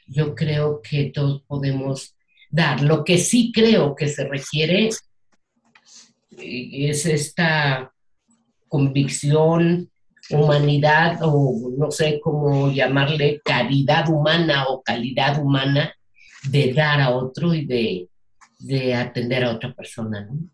Yo 0.06 0.36
creo 0.36 0.82
que 0.82 1.12
todos 1.14 1.44
podemos 1.48 2.16
dar. 2.50 2.82
Lo 2.82 3.04
que 3.04 3.18
sí 3.18 3.52
creo 3.54 3.96
que 3.96 4.08
se 4.08 4.28
requiere 4.28 4.90
eh, 6.38 6.90
es 6.90 7.06
esta 7.06 7.92
convicción, 8.68 9.90
humanidad 10.32 11.20
o 11.24 11.72
no 11.78 11.92
sé 11.92 12.20
cómo 12.22 12.72
llamarle, 12.72 13.42
caridad 13.44 14.10
humana 14.10 14.68
o 14.68 14.82
calidad 14.82 15.42
humana 15.42 15.94
de 16.50 16.74
dar 16.74 17.02
a 17.02 17.12
otro 17.12 17.54
y 17.54 17.66
de, 17.66 18.10
de 18.60 18.96
atender 18.96 19.44
a 19.44 19.52
otra 19.52 19.74
persona. 19.74 20.28
¿no? 20.30 20.50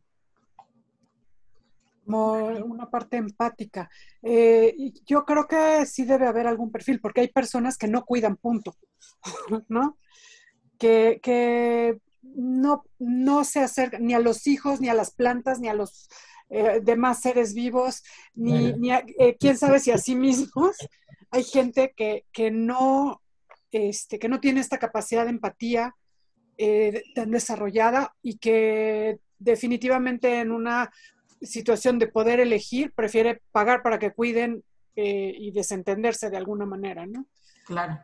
como 2.06 2.34
una 2.66 2.90
parte 2.90 3.18
empática. 3.18 3.90
Eh, 4.22 4.94
yo 5.06 5.26
creo 5.26 5.48
que 5.48 5.86
sí 5.86 6.06
debe 6.06 6.28
haber 6.28 6.48
algún 6.48 6.72
perfil, 6.72 7.00
porque 7.02 7.22
hay 7.22 7.28
personas 7.30 7.78
que 7.78 7.88
no 7.88 8.06
cuidan, 8.06 8.38
punto, 8.38 8.76
¿no? 9.68 9.98
Que, 10.78 12.00
no, 12.22 12.84
no 13.00 13.44
se 13.44 13.62
acercan 13.62 14.06
ni 14.06 14.14
a 14.14 14.20
los 14.20 14.48
hijos, 14.48 14.82
ni 14.82 14.90
a 14.90 14.94
las 14.94 15.12
plantas, 15.12 15.60
ni 15.60 15.68
a 15.68 15.74
los 15.74 16.10
eh, 16.50 16.80
demás 16.82 17.22
seres 17.22 17.54
vivos, 17.54 18.04
ni, 18.34 18.74
ni 18.74 18.92
a, 18.92 19.04
eh, 19.20 19.36
quién 19.40 19.58
sabe 19.58 19.80
si 19.80 19.92
a 19.92 19.98
sí 19.98 20.16
mismos. 20.16 20.76
Hay 21.32 21.44
gente 21.44 21.94
que, 21.96 22.26
que, 22.32 22.52
no, 22.52 23.22
este, 23.72 24.20
que 24.20 24.30
no 24.30 24.40
tiene 24.40 24.62
esta 24.62 24.78
capacidad 24.78 25.24
de 25.24 25.32
empatía 25.32 25.96
tan 27.14 27.32
desarrollada 27.32 28.16
y 28.22 28.38
que 28.38 29.20
definitivamente 29.38 30.40
en 30.40 30.52
una 30.52 30.90
situación 31.42 32.00
de 32.00 32.08
poder 32.08 32.40
elegir, 32.40 32.94
prefiere 32.94 33.42
pagar 33.52 33.82
para 33.82 34.00
que 34.00 34.12
cuiden 34.12 34.64
eh, 34.96 35.34
y 35.38 35.52
desentenderse 35.52 36.30
de 36.30 36.38
alguna 36.38 36.66
manera, 36.66 37.06
¿no? 37.06 37.28
Claro. 37.66 38.00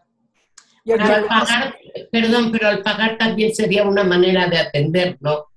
Pero 0.84 1.04
al 1.04 1.26
pagar, 1.26 1.78
perdón, 2.12 2.52
pero 2.52 2.68
al 2.68 2.82
pagar 2.82 3.18
también 3.18 3.54
sería 3.54 3.84
una 3.84 4.04
manera 4.04 4.48
de 4.48 4.58
atender, 4.58 5.18
¿no? 5.20 5.51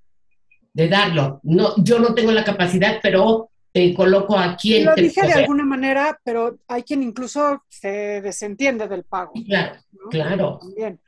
De 0.75 0.89
darlo. 0.89 1.41
No, 1.45 1.75
yo 1.79 1.99
no 1.99 2.15
tengo 2.15 2.33
la 2.33 2.45
capacidad, 2.45 2.99
pero 3.03 3.51
te 3.73 3.93
coloco 3.95 4.39
aquí 4.39 4.77
en 4.77 4.85
Lo 4.85 4.95
dije 4.95 5.27
de 5.27 5.33
alguna 5.33 5.65
manera, 5.65 6.21
pero 6.23 6.59
hay 6.69 6.83
quien 6.85 7.03
incluso 7.03 7.65
se 7.69 8.21
desentiende 8.21 8.87
del 8.87 9.03
pago. 9.03 9.33
Claro, 9.47 9.81
claro. 10.11 10.61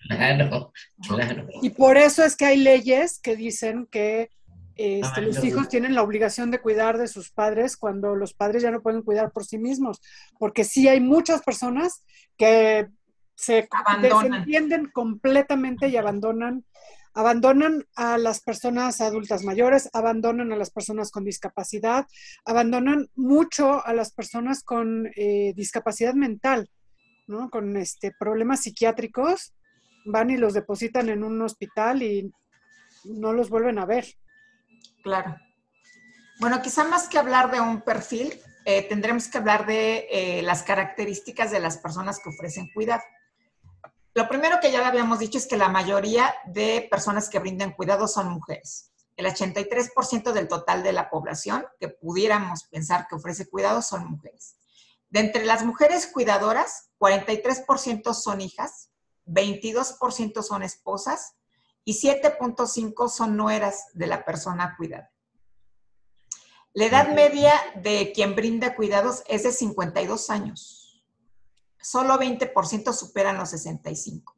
Claro, 0.08 0.72
claro. 1.06 1.48
Y 1.62 1.70
por 1.70 1.96
eso 1.96 2.24
es 2.24 2.36
que 2.36 2.46
hay 2.46 2.56
leyes 2.56 3.20
que 3.20 3.36
dicen 3.36 3.86
que 3.88 4.30
este, 4.76 5.22
los 5.22 5.42
hijos 5.44 5.68
tienen 5.68 5.94
la 5.94 6.02
obligación 6.02 6.50
de 6.50 6.60
cuidar 6.60 6.98
de 6.98 7.08
sus 7.08 7.30
padres 7.30 7.76
cuando 7.76 8.14
los 8.14 8.34
padres 8.34 8.62
ya 8.62 8.70
no 8.70 8.82
pueden 8.82 9.02
cuidar 9.02 9.30
por 9.30 9.44
sí 9.44 9.58
mismos, 9.58 10.02
porque 10.38 10.64
sí 10.64 10.88
hay 10.88 11.00
muchas 11.00 11.42
personas 11.42 12.04
que 12.36 12.88
se 13.36 13.68
desentienden 14.02 14.90
completamente 14.92 15.88
y 15.88 15.96
abandonan 15.96 16.64
abandonan 17.16 17.86
a 17.96 18.18
las 18.18 18.40
personas 18.40 19.00
adultas 19.00 19.42
mayores, 19.42 19.88
abandonan 19.94 20.52
a 20.52 20.56
las 20.56 20.70
personas 20.70 21.10
con 21.10 21.24
discapacidad, 21.24 22.06
abandonan 22.44 23.08
mucho 23.14 23.84
a 23.84 23.94
las 23.94 24.12
personas 24.12 24.62
con 24.62 25.10
eh, 25.16 25.54
discapacidad 25.56 26.12
mental, 26.12 26.70
¿no? 27.26 27.48
con 27.48 27.78
este, 27.78 28.12
problemas 28.12 28.60
psiquiátricos, 28.60 29.54
van 30.04 30.28
y 30.28 30.36
los 30.36 30.52
depositan 30.52 31.08
en 31.08 31.24
un 31.24 31.40
hospital 31.40 32.02
y 32.02 32.30
no 33.04 33.32
los 33.32 33.48
vuelven 33.48 33.78
a 33.78 33.86
ver. 33.86 34.04
Claro. 35.02 35.36
Bueno, 36.38 36.60
quizá 36.60 36.84
más 36.84 37.08
que 37.08 37.18
hablar 37.18 37.50
de 37.50 37.60
un 37.62 37.80
perfil, 37.80 38.34
eh, 38.66 38.82
tendremos 38.90 39.28
que 39.28 39.38
hablar 39.38 39.64
de 39.64 40.06
eh, 40.10 40.42
las 40.42 40.62
características 40.62 41.50
de 41.50 41.60
las 41.60 41.78
personas 41.78 42.20
que 42.22 42.28
ofrecen 42.28 42.68
cuidado. 42.74 43.02
Lo 44.16 44.30
primero 44.30 44.60
que 44.62 44.72
ya 44.72 44.88
habíamos 44.88 45.18
dicho 45.18 45.36
es 45.36 45.46
que 45.46 45.58
la 45.58 45.68
mayoría 45.68 46.34
de 46.46 46.88
personas 46.90 47.28
que 47.28 47.38
brindan 47.38 47.72
cuidado 47.74 48.08
son 48.08 48.30
mujeres. 48.30 48.90
El 49.14 49.26
83% 49.26 50.32
del 50.32 50.48
total 50.48 50.82
de 50.82 50.94
la 50.94 51.10
población 51.10 51.66
que 51.78 51.90
pudiéramos 51.90 52.64
pensar 52.64 53.08
que 53.08 53.16
ofrece 53.16 53.46
cuidado 53.46 53.82
son 53.82 54.10
mujeres. 54.10 54.56
De 55.10 55.20
entre 55.20 55.44
las 55.44 55.66
mujeres 55.66 56.06
cuidadoras, 56.06 56.88
43% 56.98 58.14
son 58.14 58.40
hijas, 58.40 58.88
22% 59.26 60.42
son 60.42 60.62
esposas, 60.62 61.34
y 61.84 61.92
7.5 61.92 63.10
son 63.10 63.36
nueras 63.36 63.88
de 63.92 64.06
la 64.06 64.24
persona 64.24 64.76
cuidada. 64.78 65.12
La 66.72 66.86
edad 66.86 67.10
media 67.10 67.52
de 67.74 68.12
quien 68.14 68.34
brinda 68.34 68.76
cuidados 68.76 69.24
es 69.26 69.42
de 69.42 69.52
52 69.52 70.30
años. 70.30 70.85
Solo 71.88 72.18
20% 72.18 72.92
superan 72.92 73.38
los 73.38 73.50
65. 73.50 74.34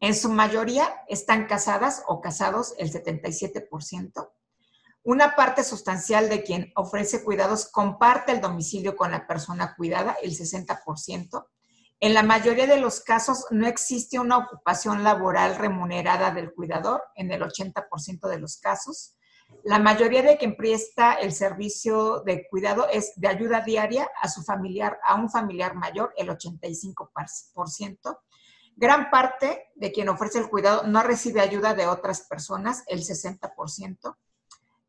En 0.00 0.14
su 0.14 0.30
mayoría 0.30 1.04
están 1.06 1.46
casadas 1.46 2.02
o 2.08 2.22
casados 2.22 2.72
el 2.78 2.90
77%. 2.90 4.30
Una 5.02 5.36
parte 5.36 5.64
sustancial 5.64 6.30
de 6.30 6.42
quien 6.42 6.72
ofrece 6.76 7.22
cuidados 7.22 7.68
comparte 7.70 8.32
el 8.32 8.40
domicilio 8.40 8.96
con 8.96 9.10
la 9.10 9.26
persona 9.26 9.74
cuidada, 9.76 10.16
el 10.22 10.30
60%. 10.30 11.46
En 12.00 12.14
la 12.14 12.22
mayoría 12.22 12.66
de 12.66 12.80
los 12.80 13.00
casos 13.00 13.44
no 13.50 13.66
existe 13.66 14.18
una 14.18 14.38
ocupación 14.38 15.04
laboral 15.04 15.56
remunerada 15.56 16.30
del 16.30 16.54
cuidador, 16.54 17.02
en 17.16 17.30
el 17.30 17.42
80% 17.42 18.28
de 18.28 18.38
los 18.38 18.56
casos. 18.56 19.17
La 19.64 19.78
mayoría 19.78 20.22
de 20.22 20.38
quien 20.38 20.56
presta 20.56 21.14
el 21.14 21.32
servicio 21.32 22.20
de 22.20 22.46
cuidado 22.48 22.86
es 22.90 23.12
de 23.16 23.28
ayuda 23.28 23.60
diaria 23.60 24.10
a 24.20 24.28
su 24.28 24.42
familiar, 24.42 24.98
a 25.06 25.14
un 25.14 25.30
familiar 25.30 25.74
mayor, 25.74 26.14
el 26.16 26.28
85%. 26.28 28.18
Gran 28.76 29.10
parte 29.10 29.70
de 29.74 29.92
quien 29.92 30.08
ofrece 30.08 30.38
el 30.38 30.48
cuidado 30.48 30.84
no 30.86 31.02
recibe 31.02 31.40
ayuda 31.40 31.74
de 31.74 31.86
otras 31.86 32.22
personas, 32.22 32.84
el 32.86 33.00
60%. 33.00 34.16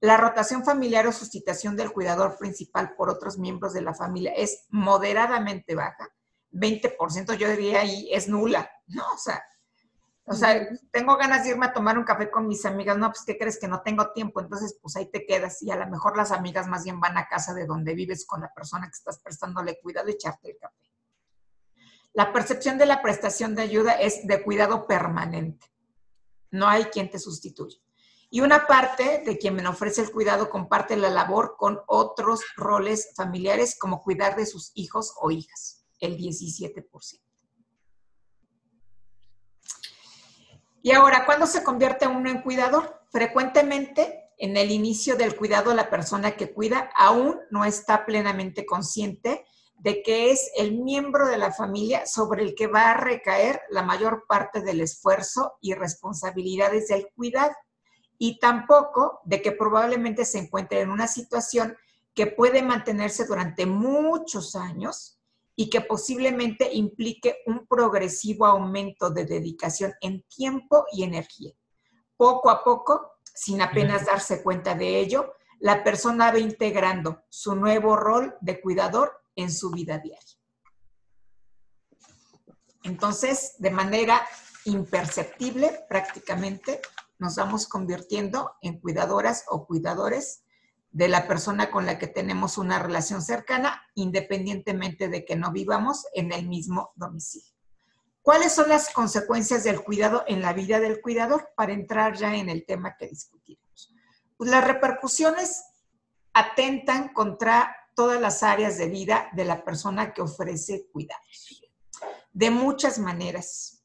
La 0.01 0.15
rotación 0.15 0.63
familiar 0.63 1.07
o 1.07 1.11
sustitución 1.11 1.75
del 1.75 1.91
cuidador 1.91 2.37
principal 2.37 2.95
por 2.95 3.09
otros 3.09 3.37
miembros 3.37 3.73
de 3.73 3.81
la 3.81 3.93
familia 3.93 4.31
es 4.33 4.65
moderadamente 4.69 5.75
baja 5.75 6.09
20% 6.51 7.35
yo 7.35 7.49
diría 7.49 7.81
ahí 7.81 8.09
es 8.11 8.27
nula, 8.27 8.71
¿no? 8.87 9.03
O 9.13 9.17
sea, 9.17 9.43
o 10.31 10.33
sea, 10.35 10.69
tengo 10.91 11.17
ganas 11.17 11.43
de 11.43 11.49
irme 11.49 11.65
a 11.65 11.73
tomar 11.73 11.97
un 11.97 12.03
café 12.03 12.29
con 12.29 12.47
mis 12.47 12.63
amigas, 12.63 12.95
no, 12.99 13.07
pues 13.07 13.23
¿qué 13.25 13.35
crees 13.35 13.59
que 13.59 13.67
no 13.67 13.81
tengo 13.81 14.11
tiempo? 14.11 14.39
Entonces, 14.39 14.77
pues 14.79 14.95
ahí 14.95 15.09
te 15.09 15.25
quedas 15.25 15.59
y 15.63 15.71
a 15.71 15.75
lo 15.75 15.87
mejor 15.87 16.15
las 16.15 16.31
amigas 16.31 16.67
más 16.67 16.83
bien 16.83 16.99
van 16.99 17.17
a 17.17 17.27
casa 17.27 17.55
de 17.55 17.65
donde 17.65 17.95
vives 17.95 18.27
con 18.27 18.41
la 18.41 18.53
persona 18.53 18.85
que 18.85 18.95
estás 18.95 19.19
prestándole 19.23 19.79
cuidado 19.81 20.07
y 20.07 20.11
echarte 20.11 20.51
el 20.51 20.57
café. 20.59 20.91
La 22.13 22.31
percepción 22.31 22.77
de 22.77 22.85
la 22.85 23.01
prestación 23.01 23.55
de 23.55 23.63
ayuda 23.63 23.93
es 23.93 24.27
de 24.27 24.43
cuidado 24.43 24.85
permanente. 24.85 25.65
No 26.51 26.67
hay 26.67 26.85
quien 26.85 27.09
te 27.09 27.17
sustituya. 27.17 27.79
Y 28.29 28.41
una 28.41 28.67
parte 28.67 29.23
de 29.25 29.39
quien 29.39 29.55
me 29.55 29.67
ofrece 29.67 30.01
el 30.01 30.11
cuidado 30.11 30.51
comparte 30.51 30.95
la 30.95 31.09
labor 31.09 31.55
con 31.57 31.81
otros 31.87 32.43
roles 32.55 33.13
familiares 33.15 33.75
como 33.79 34.03
cuidar 34.03 34.35
de 34.35 34.45
sus 34.45 34.73
hijos 34.75 35.15
o 35.19 35.31
hijas 35.31 35.87
el 35.99 36.17
17%. 36.17 37.28
Y 40.81 40.91
ahora, 40.91 41.25
¿cuándo 41.25 41.45
se 41.45 41.63
convierte 41.63 42.07
uno 42.07 42.29
en 42.29 42.41
cuidador? 42.41 43.01
Frecuentemente 43.11 44.31
en 44.37 44.55
el 44.55 44.71
inicio 44.71 45.17
del 45.17 45.35
cuidado 45.35 45.73
la 45.73 45.89
persona 45.89 46.31
que 46.31 46.53
cuida 46.53 46.89
aún 46.95 47.39
no 47.51 47.65
está 47.65 48.05
plenamente 48.05 48.65
consciente 48.65 49.45
de 49.75 50.01
que 50.01 50.31
es 50.31 50.51
el 50.57 50.77
miembro 50.77 51.27
de 51.27 51.37
la 51.37 51.51
familia 51.51 52.05
sobre 52.05 52.43
el 52.43 52.55
que 52.55 52.67
va 52.67 52.91
a 52.91 52.97
recaer 52.97 53.61
la 53.69 53.83
mayor 53.83 54.25
parte 54.27 54.61
del 54.61 54.81
esfuerzo 54.81 55.57
y 55.61 55.73
responsabilidades 55.73 56.87
del 56.87 57.09
cuidado 57.15 57.53
y 58.17 58.39
tampoco 58.39 59.19
de 59.23 59.41
que 59.41 59.51
probablemente 59.51 60.25
se 60.25 60.39
encuentre 60.39 60.81
en 60.81 60.89
una 60.89 61.07
situación 61.07 61.77
que 62.13 62.27
puede 62.27 62.61
mantenerse 62.61 63.25
durante 63.25 63.65
muchos 63.65 64.55
años 64.55 65.18
y 65.59 65.69
que 65.69 65.81
posiblemente 65.81 66.73
implique 66.73 67.39
un 67.45 67.67
progresivo 67.67 68.45
aumento 68.45 69.09
de 69.09 69.25
dedicación 69.25 69.91
en 69.99 70.23
tiempo 70.23 70.85
y 70.93 71.03
energía. 71.03 71.51
Poco 72.15 72.49
a 72.49 72.63
poco, 72.63 73.15
sin 73.35 73.61
apenas 73.61 74.05
darse 74.05 74.41
cuenta 74.41 74.73
de 74.73 75.01
ello, 75.01 75.33
la 75.59 75.83
persona 75.83 76.31
va 76.31 76.39
integrando 76.39 77.23
su 77.27 77.55
nuevo 77.57 77.97
rol 77.97 78.37
de 78.39 78.61
cuidador 78.61 79.11
en 79.35 79.51
su 79.51 79.69
vida 79.69 79.97
diaria. 79.97 80.37
Entonces, 82.83 83.55
de 83.57 83.71
manera 83.71 84.25
imperceptible, 84.63 85.77
prácticamente, 85.89 86.79
nos 87.17 87.35
vamos 87.35 87.67
convirtiendo 87.67 88.53
en 88.61 88.79
cuidadoras 88.79 89.43
o 89.49 89.67
cuidadores 89.67 90.45
de 90.91 91.07
la 91.07 91.27
persona 91.27 91.69
con 91.69 91.85
la 91.85 91.99
que 91.99 92.07
tenemos 92.07 92.57
una 92.57 92.79
relación 92.79 93.21
cercana, 93.21 93.83
independientemente 93.95 95.07
de 95.07 95.25
que 95.25 95.35
no 95.35 95.51
vivamos 95.51 96.07
en 96.13 96.31
el 96.31 96.47
mismo 96.47 96.91
domicilio. 96.95 97.53
¿Cuáles 98.21 98.53
son 98.53 98.69
las 98.69 98.89
consecuencias 98.89 99.63
del 99.63 99.81
cuidado 99.81 100.23
en 100.27 100.41
la 100.41 100.53
vida 100.53 100.79
del 100.79 101.01
cuidador? 101.01 101.49
Para 101.55 101.73
entrar 101.73 102.15
ya 102.15 102.35
en 102.35 102.49
el 102.49 102.65
tema 102.65 102.95
que 102.97 103.07
discutimos. 103.07 103.95
Pues 104.37 104.49
las 104.49 104.65
repercusiones 104.65 105.63
atentan 106.33 107.09
contra 107.13 107.75
todas 107.95 108.21
las 108.21 108.43
áreas 108.43 108.77
de 108.77 108.87
vida 108.87 109.29
de 109.33 109.45
la 109.45 109.63
persona 109.63 110.13
que 110.13 110.21
ofrece 110.21 110.87
cuidados. 110.91 111.61
De 112.31 112.49
muchas 112.49 112.99
maneras, 112.99 113.83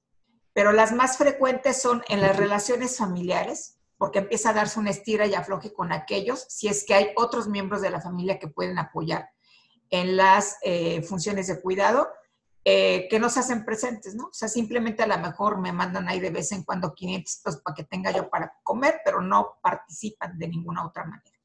pero 0.53 0.73
las 0.73 0.93
más 0.93 1.17
frecuentes 1.17 1.81
son 1.81 2.05
en 2.09 2.21
las 2.21 2.37
relaciones 2.37 2.97
familiares, 2.97 3.81
porque 4.05 4.19
empieza 4.19 4.51
a 4.51 4.53
darse 4.53 4.79
una 4.79 4.91
estira 4.91 5.25
y 5.25 5.33
afloje 5.33 5.73
con 5.73 5.91
aquellos, 5.91 6.45
si 6.51 6.69
es 6.69 6.85
que 6.85 6.93
hay 6.93 7.09
otros 7.17 7.49
miembros 7.49 7.81
de 7.81 7.89
la 7.89 8.03
familia 8.03 8.39
que 8.39 8.49
pueden 8.49 8.79
apoyar 8.79 9.31
en 9.89 10.19
las 10.19 10.59
eh, 10.61 11.01
funciones 11.01 11.47
de 11.47 11.59
cuidado, 11.63 12.11
eh, 12.67 13.09
que 13.09 13.19
no 13.19 13.31
se 13.31 13.41
hacen 13.41 13.65
presentes, 13.65 14.15
¿no? 14.15 14.25
O 14.25 14.33
sea, 14.35 14.49
simplemente 14.49 15.03
a 15.03 15.07
lo 15.07 15.17
mejor 15.17 15.59
me 15.59 15.73
mandan 15.73 16.07
ahí 16.07 16.21
de 16.21 16.29
vez 16.29 16.53
en 16.53 16.65
cuando 16.65 16.93
500 16.93 17.37
pesos 17.43 17.63
para 17.63 17.75
que 17.75 17.85
tenga 17.85 18.11
yo 18.11 18.29
para 18.29 18.53
comer, 18.63 19.01
pero 19.07 19.23
no 19.23 19.55
participan 19.63 20.39
de 20.39 20.49
ninguna 20.49 20.85
otra 20.85 21.07
manera. 21.07 21.39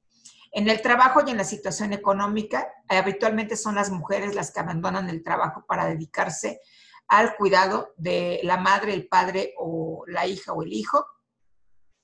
En 0.51 0.67
el 0.67 0.81
trabajo 0.81 1.21
y 1.25 1.31
en 1.31 1.37
la 1.37 1.45
situación 1.45 1.93
económica, 1.93 2.67
eh, 2.89 2.97
habitualmente 2.97 3.55
son 3.55 3.75
las 3.75 3.89
mujeres 3.89 4.35
las 4.35 4.51
que 4.51 4.59
abandonan 4.59 5.09
el 5.09 5.23
trabajo 5.23 5.63
para 5.65 5.85
dedicarse 5.85 6.59
al 7.07 7.37
cuidado 7.37 7.93
de 7.95 8.41
la 8.43 8.57
madre, 8.57 8.93
el 8.93 9.07
padre 9.07 9.53
o 9.57 10.03
la 10.07 10.27
hija 10.27 10.51
o 10.51 10.61
el 10.61 10.73
hijo. 10.73 11.05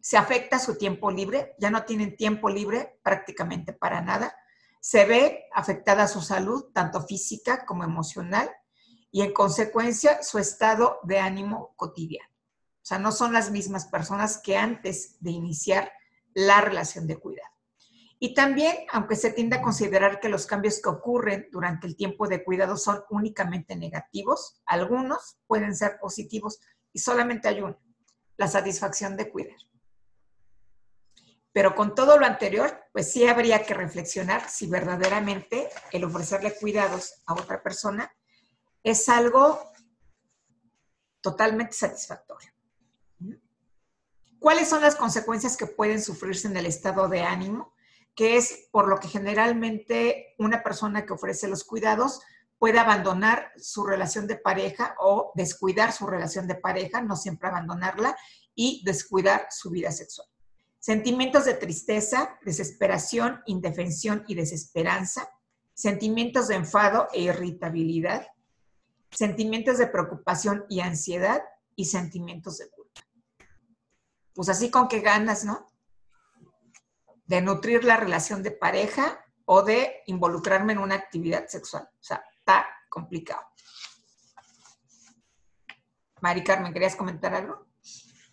Se 0.06 0.18
afecta 0.18 0.60
su 0.60 0.78
tiempo 0.78 1.10
libre, 1.10 1.56
ya 1.58 1.72
no 1.72 1.84
tienen 1.84 2.16
tiempo 2.16 2.48
libre 2.48 3.00
prácticamente 3.02 3.74
para 3.74 4.02
nada. 4.02 4.38
Se 4.80 5.04
ve 5.04 5.46
afectada 5.52 6.08
su 6.08 6.22
salud, 6.22 6.66
tanto 6.76 7.02
física 7.02 7.66
como 7.66 7.84
emocional 7.84 8.48
y 9.10 9.24
en 9.24 9.34
consecuencia 9.34 10.22
su 10.22 10.38
estado 10.38 11.00
de 11.02 11.18
ánimo 11.18 11.74
cotidiano. 11.76 12.30
O 12.30 12.86
sea, 12.86 13.00
no 13.00 13.12
son 13.12 13.34
las 13.34 13.50
mismas 13.50 13.88
personas 13.88 14.40
que 14.44 14.58
antes 14.58 15.18
de 15.22 15.32
iniciar 15.32 15.92
la 16.36 16.62
relación 16.62 17.08
de 17.08 17.18
cuidado. 17.18 17.50
Y 18.20 18.36
también, 18.36 18.76
aunque 18.92 19.16
se 19.16 19.32
tiende 19.32 19.56
a 19.56 19.64
considerar 19.64 20.20
que 20.20 20.30
los 20.30 20.46
cambios 20.46 20.84
que 20.84 20.90
ocurren 20.90 21.50
durante 21.52 21.88
el 21.88 21.96
tiempo 21.96 22.28
de 22.28 22.44
cuidado 22.44 22.78
son 22.78 23.04
únicamente 23.10 23.76
negativos, 23.76 24.62
algunos 24.68 25.40
pueden 25.48 25.76
ser 25.76 25.98
positivos 26.00 26.60
y 26.94 27.00
solamente 27.00 27.48
hay 27.48 27.62
uno, 27.62 27.80
la 28.38 28.48
satisfacción 28.48 29.18
de 29.18 29.32
cuidar. 29.32 29.58
Pero 31.56 31.74
con 31.74 31.96
todo 31.96 32.20
lo 32.20 32.26
anterior, 32.26 32.84
pues 32.92 33.14
sí 33.14 33.26
habría 33.26 33.66
que 33.66 33.74
reflexionar 33.74 34.50
si 34.50 34.68
verdaderamente 34.68 35.70
el 35.94 36.04
ofrecerle 36.04 36.54
cuidados 36.54 37.24
a 37.26 37.34
otra 37.34 37.64
persona 37.64 38.14
es 38.84 39.08
algo 39.08 39.72
totalmente 41.22 41.72
satisfactorio. 41.72 42.52
¿Cuáles 44.38 44.68
son 44.68 44.82
las 44.82 44.98
consecuencias 44.98 45.56
que 45.56 45.66
pueden 45.66 46.02
sufrirse 46.02 46.50
en 46.50 46.58
el 46.58 46.66
estado 46.66 47.08
de 47.08 47.22
ánimo? 47.22 47.74
Que 48.16 48.36
es 48.36 48.68
por 48.70 48.90
lo 48.90 49.00
que 49.00 49.08
generalmente 49.08 50.36
una 50.38 50.62
persona 50.62 51.06
que 51.06 51.14
ofrece 51.14 51.48
los 51.48 51.64
cuidados 51.64 52.20
puede 52.60 52.80
abandonar 52.80 53.54
su 53.56 53.86
relación 53.86 54.28
de 54.28 54.36
pareja 54.36 54.94
o 55.00 55.32
descuidar 55.36 55.94
su 55.94 56.06
relación 56.06 56.50
de 56.50 56.56
pareja, 56.56 57.02
no 57.02 57.16
siempre 57.16 57.48
abandonarla, 57.48 58.18
y 58.54 58.84
descuidar 58.84 59.48
su 59.52 59.70
vida 59.70 59.94
sexual. 59.94 60.28
Sentimientos 60.86 61.46
de 61.46 61.56
tristeza, 61.56 62.38
desesperación, 62.44 63.42
indefensión 63.48 64.24
y 64.28 64.36
desesperanza, 64.36 65.28
sentimientos 65.74 66.48
de 66.48 66.58
enfado 66.58 67.08
e 67.12 67.22
irritabilidad, 67.22 68.28
sentimientos 69.10 69.80
de 69.80 69.88
preocupación 69.88 70.64
y 70.70 70.82
ansiedad 70.82 71.42
y 71.76 71.86
sentimientos 71.86 72.60
de 72.60 72.70
culpa. 72.70 73.02
Pues 74.36 74.48
así 74.48 74.70
con 74.70 74.88
qué 74.88 75.00
ganas, 75.00 75.44
¿no? 75.44 75.66
De 77.26 77.42
nutrir 77.42 77.84
la 77.84 77.98
relación 77.98 78.44
de 78.44 78.52
pareja 78.52 79.26
o 79.46 79.64
de 79.64 80.04
involucrarme 80.06 80.74
en 80.74 80.78
una 80.78 80.94
actividad 80.94 81.48
sexual. 81.48 81.90
O 82.00 82.04
sea, 82.04 82.24
está 82.38 82.64
complicado. 82.90 83.42
Mari 86.22 86.44
Carmen, 86.44 86.74
¿querías 86.74 86.96
comentar 86.96 87.34
algo? 87.34 87.65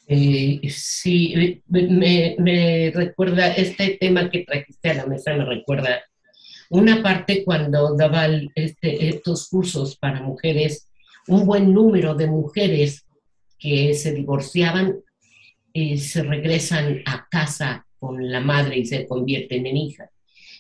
Eh, 0.07 0.61
sí, 0.69 1.63
me, 1.69 2.93
recuerda, 2.95 3.53
este 3.53 3.97
tema 4.01 4.31
que 4.31 4.45
trajiste 4.45 4.91
a 4.91 4.95
la 4.95 5.07
mesa 5.07 5.35
me 5.35 5.45
recuerda 5.45 6.03
una 6.71 7.03
parte 7.03 7.45
cuando 7.45 7.95
daba 7.97 8.27
este, 8.55 9.09
estos 9.09 9.49
cursos 9.49 9.97
para 9.97 10.23
mujeres, 10.23 10.89
un 11.29 11.47
buen 11.47 11.73
número 11.73 12.15
de 12.15 12.27
mujeres 12.27 13.07
que 13.59 13.95
se 13.95 14.13
divorciaban 14.13 14.97
y 15.73 15.99
se 15.99 16.23
regresan 16.23 17.03
a 17.07 17.27
casa 17.31 17.87
con 17.99 18.31
la 18.31 18.41
madre 18.41 18.79
y 18.79 18.87
se 18.87 19.07
convierten 19.07 19.67
en 19.67 19.77
hija. 19.77 20.11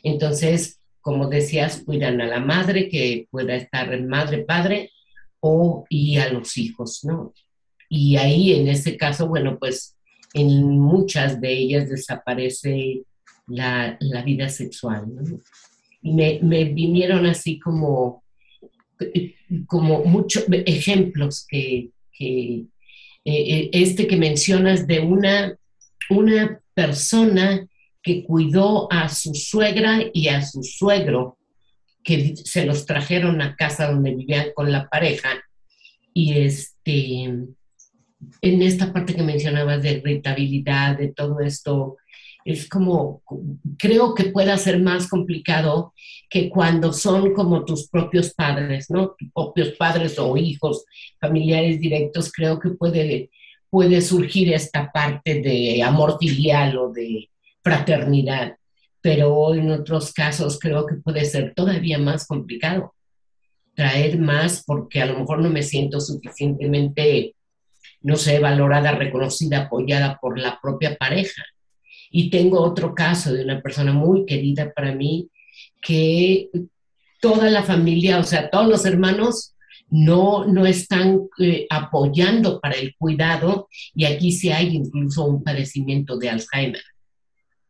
Entonces, 0.02 0.78
como 1.00 1.28
decías, 1.28 1.82
cuidan 1.84 2.20
a 2.20 2.26
la 2.26 2.40
madre 2.40 2.88
que 2.88 3.26
pueda 3.30 3.56
estar 3.56 3.92
en 3.92 4.06
madre, 4.06 4.44
padre 4.44 4.90
o 5.40 5.84
y 5.88 6.18
a 6.18 6.32
los 6.32 6.56
hijos, 6.56 7.04
¿no? 7.04 7.34
Y 7.94 8.16
ahí, 8.16 8.54
en 8.54 8.68
ese 8.68 8.96
caso, 8.96 9.28
bueno, 9.28 9.58
pues 9.58 9.98
en 10.32 10.78
muchas 10.78 11.42
de 11.42 11.52
ellas 11.52 11.90
desaparece 11.90 13.02
la, 13.46 13.98
la 14.00 14.22
vida 14.22 14.48
sexual, 14.48 15.14
¿no? 15.14 15.22
me, 16.00 16.64
vinieron 16.72 17.26
así 17.26 17.58
como, 17.58 18.24
como 19.66 20.06
muchos 20.06 20.46
ejemplos 20.48 21.46
que, 21.46 21.90
eh, 22.18 22.64
eh, 23.26 23.70
este 23.74 24.06
que 24.06 24.16
mencionas 24.16 24.86
de 24.86 25.00
una, 25.00 25.54
una 26.08 26.62
persona 26.72 27.68
que 28.02 28.24
cuidó 28.24 28.90
a 28.90 29.10
su 29.10 29.34
suegra 29.34 30.00
y 30.14 30.28
a 30.28 30.40
su 30.40 30.62
suegro, 30.62 31.36
que 32.02 32.36
se 32.36 32.64
los 32.64 32.86
trajeron 32.86 33.42
a 33.42 33.54
casa 33.54 33.92
donde 33.92 34.14
vivían 34.14 34.46
con 34.54 34.72
la 34.72 34.88
pareja. 34.88 35.44
Y 36.14 36.38
este, 36.38 37.30
en 38.40 38.62
esta 38.62 38.92
parte 38.92 39.14
que 39.14 39.22
mencionabas 39.22 39.82
de 39.82 39.92
irritabilidad, 39.92 40.98
de 40.98 41.08
todo 41.08 41.40
esto, 41.40 41.96
es 42.44 42.68
como, 42.68 43.22
creo 43.78 44.14
que 44.14 44.24
pueda 44.24 44.56
ser 44.56 44.80
más 44.80 45.08
complicado 45.08 45.92
que 46.28 46.48
cuando 46.48 46.92
son 46.92 47.32
como 47.34 47.64
tus 47.64 47.88
propios 47.88 48.34
padres, 48.34 48.90
¿no? 48.90 49.14
Tus 49.18 49.30
propios 49.32 49.70
padres 49.76 50.18
o 50.18 50.36
hijos, 50.36 50.84
familiares 51.20 51.80
directos, 51.80 52.32
creo 52.32 52.58
que 52.58 52.70
puede, 52.70 53.30
puede 53.70 54.00
surgir 54.00 54.52
esta 54.52 54.90
parte 54.90 55.40
de 55.40 55.82
amor 55.82 56.16
filial 56.18 56.76
o 56.78 56.92
de 56.92 57.28
fraternidad, 57.62 58.56
pero 59.00 59.54
en 59.54 59.70
otros 59.70 60.12
casos 60.12 60.58
creo 60.58 60.84
que 60.86 60.96
puede 60.96 61.24
ser 61.24 61.54
todavía 61.54 61.98
más 61.98 62.26
complicado 62.26 62.94
traer 63.74 64.18
más 64.18 64.62
porque 64.66 65.00
a 65.00 65.06
lo 65.06 65.18
mejor 65.18 65.40
no 65.40 65.50
me 65.50 65.62
siento 65.62 66.00
suficientemente, 66.00 67.34
no 68.02 68.16
sé, 68.16 68.38
valorada, 68.38 68.92
reconocida, 68.92 69.62
apoyada 69.62 70.18
por 70.20 70.38
la 70.38 70.58
propia 70.60 70.96
pareja. 70.96 71.42
Y 72.10 72.30
tengo 72.30 72.60
otro 72.60 72.94
caso 72.94 73.32
de 73.32 73.44
una 73.44 73.60
persona 73.60 73.92
muy 73.92 74.26
querida 74.26 74.72
para 74.72 74.94
mí 74.94 75.28
que 75.80 76.50
toda 77.20 77.50
la 77.50 77.62
familia, 77.62 78.18
o 78.18 78.24
sea, 78.24 78.50
todos 78.50 78.68
los 78.68 78.84
hermanos 78.84 79.54
no, 79.88 80.46
no 80.46 80.66
están 80.66 81.28
eh, 81.38 81.66
apoyando 81.68 82.60
para 82.60 82.76
el 82.76 82.96
cuidado 82.96 83.68
y 83.94 84.06
aquí 84.06 84.32
sí 84.32 84.50
hay 84.50 84.74
incluso 84.74 85.24
un 85.26 85.42
padecimiento 85.42 86.16
de 86.18 86.30
Alzheimer. 86.30 86.82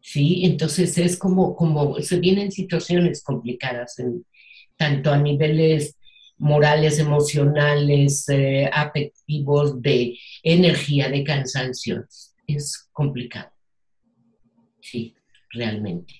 ¿Sí? 0.00 0.44
Entonces 0.44 0.98
es 0.98 1.16
como, 1.16 1.54
como 1.54 2.00
se 2.00 2.18
vienen 2.18 2.50
situaciones 2.50 3.22
complicadas, 3.22 3.96
tanto 4.76 5.12
a 5.12 5.16
niveles 5.16 5.96
morales, 6.42 6.98
emocionales, 6.98 8.28
eh, 8.28 8.68
afectivos, 8.72 9.80
de 9.80 10.18
energía, 10.42 11.08
de 11.08 11.24
cansancio. 11.24 12.06
Es 12.46 12.88
complicado 12.92 13.52
sí, 14.82 15.14
realmente. 15.50 16.14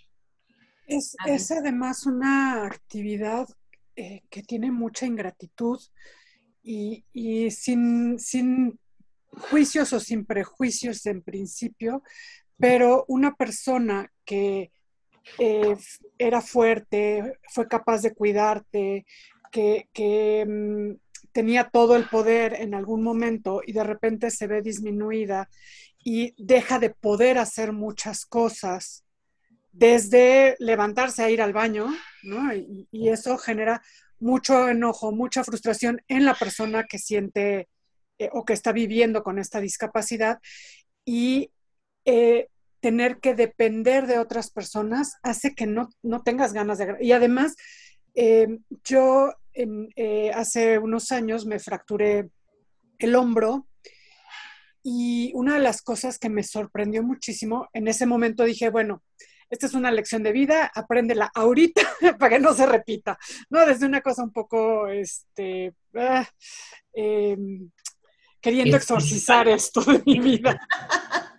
Es, 0.87 1.51
además 1.51 2.07
una 2.07 2.67
actividad 2.67 3.49
eh, 3.97 4.23
que 4.31 4.43
tiene 4.43 4.71
mucha 4.71 5.07
ingratitud 5.07 5.81
y, 6.63 7.05
sin, 7.51 8.19
juicios 9.51 9.93
o 9.93 10.01
sin 10.01 10.25
prejuicios 10.25 11.05
en 11.07 11.23
principio, 11.23 12.03
pero 12.59 13.05
una 13.09 13.35
persona 13.35 14.13
que 14.25 14.71
eh, 15.39 15.77
era 16.19 16.41
fuerte, 16.41 17.39
fue 17.49 17.67
capaz 17.69 18.03
de 18.03 18.15
cuidarte, 18.15 19.07
que, 19.53 20.45
mm, 20.47 20.99
tenía 21.33 21.71
todo 21.71 21.97
el 21.97 22.09
poder 22.09 22.55
en 22.55 22.75
algún 22.75 23.03
momento 23.03 23.63
y 23.65 23.73
de 23.73 23.85
repente 23.85 24.31
se 24.31 24.47
ve 24.47 24.61
disminuida 24.61 25.49
y 26.05 26.35
deja 26.37 26.79
de 26.79 26.91
poder 26.91 27.39
hacer 27.39 27.73
muchas 27.73 28.27
cosas, 28.27 29.05
desde 29.71 30.57
levantarse 30.59 31.23
a 31.23 31.31
ir 31.31 31.41
al 31.41 31.53
baño, 31.53 31.87
¿no? 32.23 32.55
Y, 32.55 33.09
eso 33.09 33.39
genera 33.39 33.83
mucho 34.21 34.69
enojo, 34.69 35.13
mucha 35.13 35.45
frustración 35.45 36.03
en 36.09 36.25
la 36.25 36.35
persona 36.35 36.85
que 36.85 36.99
siente 36.99 37.69
eh, 38.19 38.29
o 38.33 38.45
que 38.45 38.53
está 38.53 38.73
viviendo 38.73 39.23
con 39.23 39.39
esta 39.39 39.61
discapacidad. 39.61 40.39
Y 41.05 41.51
eh, 42.05 42.49
tener 42.81 43.19
que 43.19 43.35
depender 43.35 44.07
de 44.07 44.19
otras 44.19 44.51
personas 44.51 45.17
hace 45.23 45.55
que 45.55 45.67
no, 45.67 45.89
no 46.03 46.23
tengas 46.23 46.53
ganas 46.53 46.79
de... 46.79 46.97
Y 47.01 47.13
además, 47.13 47.57
eh, 48.15 48.59
yo 48.85 49.33
eh, 49.55 50.31
hace 50.35 50.79
unos 50.79 51.13
años 51.13 51.47
me 51.47 51.59
fracturé 51.59 52.31
el 52.99 53.15
hombro 53.15 53.67
y 54.83 55.31
una 55.35 55.55
de 55.55 55.61
las 55.61 55.83
cosas 55.83 56.19
que 56.19 56.29
me 56.29 56.43
sorprendió 56.43 57.03
muchísimo, 57.03 57.69
en 57.73 57.89
ese 57.89 58.07
momento 58.07 58.45
dije, 58.45 58.71
bueno, 58.71 59.03
esta 59.49 59.67
es 59.67 59.75
una 59.75 59.91
lección 59.91 60.23
de 60.23 60.33
vida, 60.33 60.73
apréndela 60.75 61.31
ahorita 61.35 61.83
para 62.19 62.37
que 62.37 62.41
no 62.41 62.55
se 62.55 62.67
repita, 62.67 63.19
¿no? 63.51 63.65
Desde 63.67 63.87
una 63.87 64.01
cosa 64.01 64.23
un 64.23 64.33
poco, 64.33 64.89
este, 64.89 65.75
ah, 65.95 66.27
em, 66.93 67.71
queriendo 68.41 68.77
exorcizar 68.77 69.49
esto 69.49 69.83
de 69.83 70.03
mi 70.05 70.19
vida. 70.19 70.61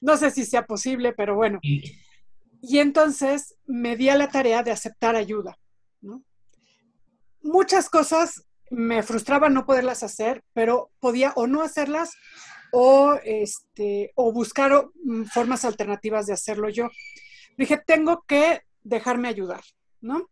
No 0.00 0.16
sé 0.16 0.30
si 0.30 0.44
sea 0.44 0.66
posible, 0.66 1.14
pero 1.14 1.34
bueno. 1.34 1.58
Y 1.62 2.78
entonces 2.78 3.56
me 3.66 3.96
di 3.96 4.08
a 4.08 4.16
la 4.16 4.28
tarea 4.28 4.62
de 4.62 4.70
aceptar 4.70 5.16
ayuda. 5.16 5.58
Muchas 7.46 7.88
cosas 7.88 8.44
me 8.70 9.02
frustraban 9.02 9.54
no 9.54 9.66
poderlas 9.66 10.02
hacer, 10.02 10.42
pero 10.52 10.90
podía 10.98 11.32
o 11.36 11.46
no 11.46 11.62
hacerlas 11.62 12.10
o, 12.72 13.14
este, 13.24 14.12
o 14.16 14.32
buscar 14.32 14.88
mm, 15.02 15.24
formas 15.24 15.64
alternativas 15.64 16.26
de 16.26 16.32
hacerlo 16.32 16.68
yo. 16.68 16.90
Dije, 17.56 17.78
tengo 17.78 18.24
que 18.26 18.62
dejarme 18.82 19.28
ayudar, 19.28 19.62
¿no? 20.00 20.28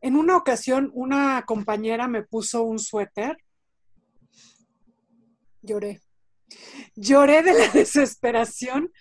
En 0.00 0.16
una 0.16 0.36
ocasión, 0.36 0.90
una 0.94 1.44
compañera 1.46 2.08
me 2.08 2.22
puso 2.22 2.62
un 2.62 2.78
suéter. 2.78 3.36
Lloré. 5.62 6.00
Lloré 6.94 7.42
de 7.42 7.54
la 7.54 7.68
desesperación. 7.72 8.92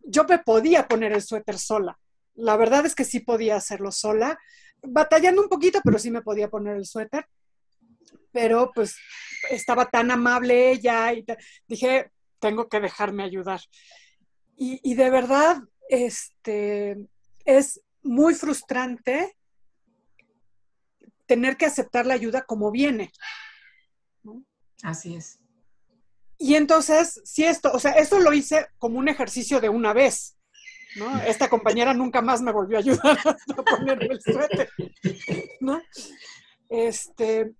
Yo 0.00 0.24
me 0.24 0.38
podía 0.38 0.88
poner 0.88 1.12
el 1.12 1.22
suéter 1.22 1.58
sola. 1.58 1.98
La 2.34 2.56
verdad 2.56 2.86
es 2.86 2.94
que 2.94 3.04
sí 3.04 3.20
podía 3.20 3.56
hacerlo 3.56 3.92
sola, 3.92 4.38
batallando 4.82 5.42
un 5.42 5.48
poquito, 5.48 5.80
pero 5.84 5.98
sí 5.98 6.10
me 6.10 6.22
podía 6.22 6.48
poner 6.48 6.76
el 6.76 6.86
suéter. 6.86 7.26
Pero 8.32 8.72
pues 8.74 8.96
estaba 9.50 9.86
tan 9.86 10.10
amable 10.10 10.70
ella 10.70 11.12
y 11.12 11.24
dije, 11.66 12.10
tengo 12.38 12.68
que 12.68 12.80
dejarme 12.80 13.22
ayudar. 13.22 13.60
Y, 14.56 14.80
y, 14.82 14.94
de 14.94 15.10
verdad, 15.10 15.62
este, 15.88 16.96
es 17.44 17.80
muy 18.02 18.34
frustrante 18.34 19.36
tener 21.26 21.56
que 21.56 21.66
aceptar 21.66 22.06
la 22.06 22.14
ayuda 22.14 22.42
como 22.42 22.70
viene. 22.70 23.12
Así 24.82 25.14
es. 25.14 25.38
Y 26.38 26.56
entonces, 26.56 27.20
si 27.24 27.44
esto, 27.44 27.70
o 27.72 27.78
sea, 27.78 27.92
eso 27.92 28.18
lo 28.18 28.32
hice 28.32 28.66
como 28.78 28.98
un 28.98 29.08
ejercicio 29.08 29.60
de 29.60 29.68
una 29.68 29.92
vez, 29.92 30.36
¿no? 30.96 31.22
Esta 31.22 31.48
compañera 31.48 31.94
nunca 31.94 32.20
más 32.22 32.42
me 32.42 32.52
volvió 32.52 32.76
a 32.76 32.80
ayudar 32.80 33.18
a 33.56 33.62
ponerme 33.62 34.06
el 34.06 34.20
suéter, 34.20 34.70
¿no? 35.60 35.80
Este, 36.68 37.52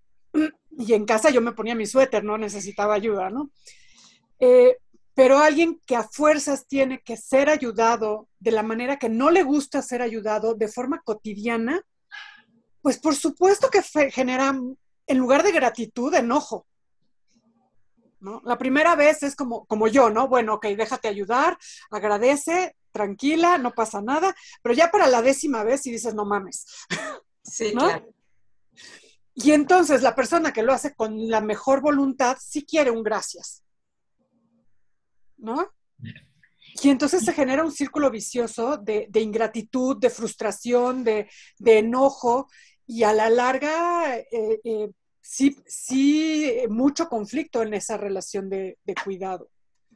y 0.79 0.95
en 0.95 1.05
casa 1.05 1.31
yo 1.31 1.41
me 1.41 1.53
ponía 1.53 1.75
mi 1.75 1.87
suéter, 1.87 2.25
no 2.25 2.39
necesitaba 2.39 2.95
ayuda, 2.95 3.31
¿no? 3.31 3.51
Eh, 4.39 4.77
pero 5.15 5.39
alguien 5.39 5.81
que 5.85 5.97
a 5.97 6.05
fuerzas 6.05 6.67
tiene 6.67 7.03
que 7.03 7.17
ser 7.17 7.51
ayudado 7.51 8.29
de 8.41 8.51
la 8.51 8.63
manera 8.63 8.99
que 8.99 9.09
no 9.09 9.31
le 9.31 9.43
gusta 9.43 9.83
ser 9.83 10.01
ayudado 10.01 10.55
de 10.55 10.69
forma 10.69 11.03
cotidiana, 11.03 11.83
pues 12.81 12.99
por 12.99 13.15
supuesto 13.15 13.69
que 13.71 13.83
genera, 14.11 14.59
en 15.07 15.19
lugar 15.19 15.43
de 15.43 15.53
gratitud, 15.53 16.15
enojo. 16.15 16.67
La 18.45 18.57
primera 18.57 18.95
vez 18.95 19.23
es 19.23 19.35
como, 19.35 19.67
como 19.67 19.89
yo, 19.89 20.09
¿no? 20.09 20.29
Bueno, 20.29 20.55
ok, 20.55 20.67
déjate 20.69 21.09
ayudar, 21.09 21.59
agradece, 21.91 22.77
tranquila, 22.93 23.59
no 23.59 23.73
pasa 23.73 24.01
nada, 24.01 24.35
pero 24.63 24.75
ya 24.75 24.91
para 24.91 25.09
la 25.09 25.23
décima 25.23 25.65
vez 25.65 25.87
y 25.87 25.91
dices, 25.91 26.15
no 26.15 26.25
mames. 26.25 26.67
Sí, 27.43 27.73
claro. 27.73 28.07
Y 29.35 29.53
entonces 29.53 30.03
la 30.03 30.15
persona 30.15 30.53
que 30.53 30.63
lo 30.63 30.73
hace 30.73 30.95
con 30.95 31.29
la 31.29 31.41
mejor 31.41 31.81
voluntad 31.81 32.37
sí 32.41 32.65
quiere 32.65 32.91
un 32.91 33.03
gracias. 33.03 33.65
¿No? 35.39 35.73
Y 36.83 36.89
entonces 36.89 37.25
se 37.25 37.33
genera 37.33 37.65
un 37.65 37.73
círculo 37.73 38.11
vicioso 38.11 38.77
de, 38.77 39.09
ingratitud, 39.15 39.97
de 39.99 40.11
frustración, 40.11 41.05
de, 41.05 41.29
enojo, 41.65 42.49
y 42.87 43.03
a 43.05 43.13
la 43.13 43.31
larga 43.31 44.19
eh, 44.19 44.61
eh, 44.65 44.91
sí, 45.21 45.57
sí, 45.67 46.53
mucho 46.69 47.09
conflicto 47.09 47.63
en 47.63 47.75
esa 47.75 47.97
relación 47.97 48.49
de, 48.49 48.77
cuidado. 49.05 49.49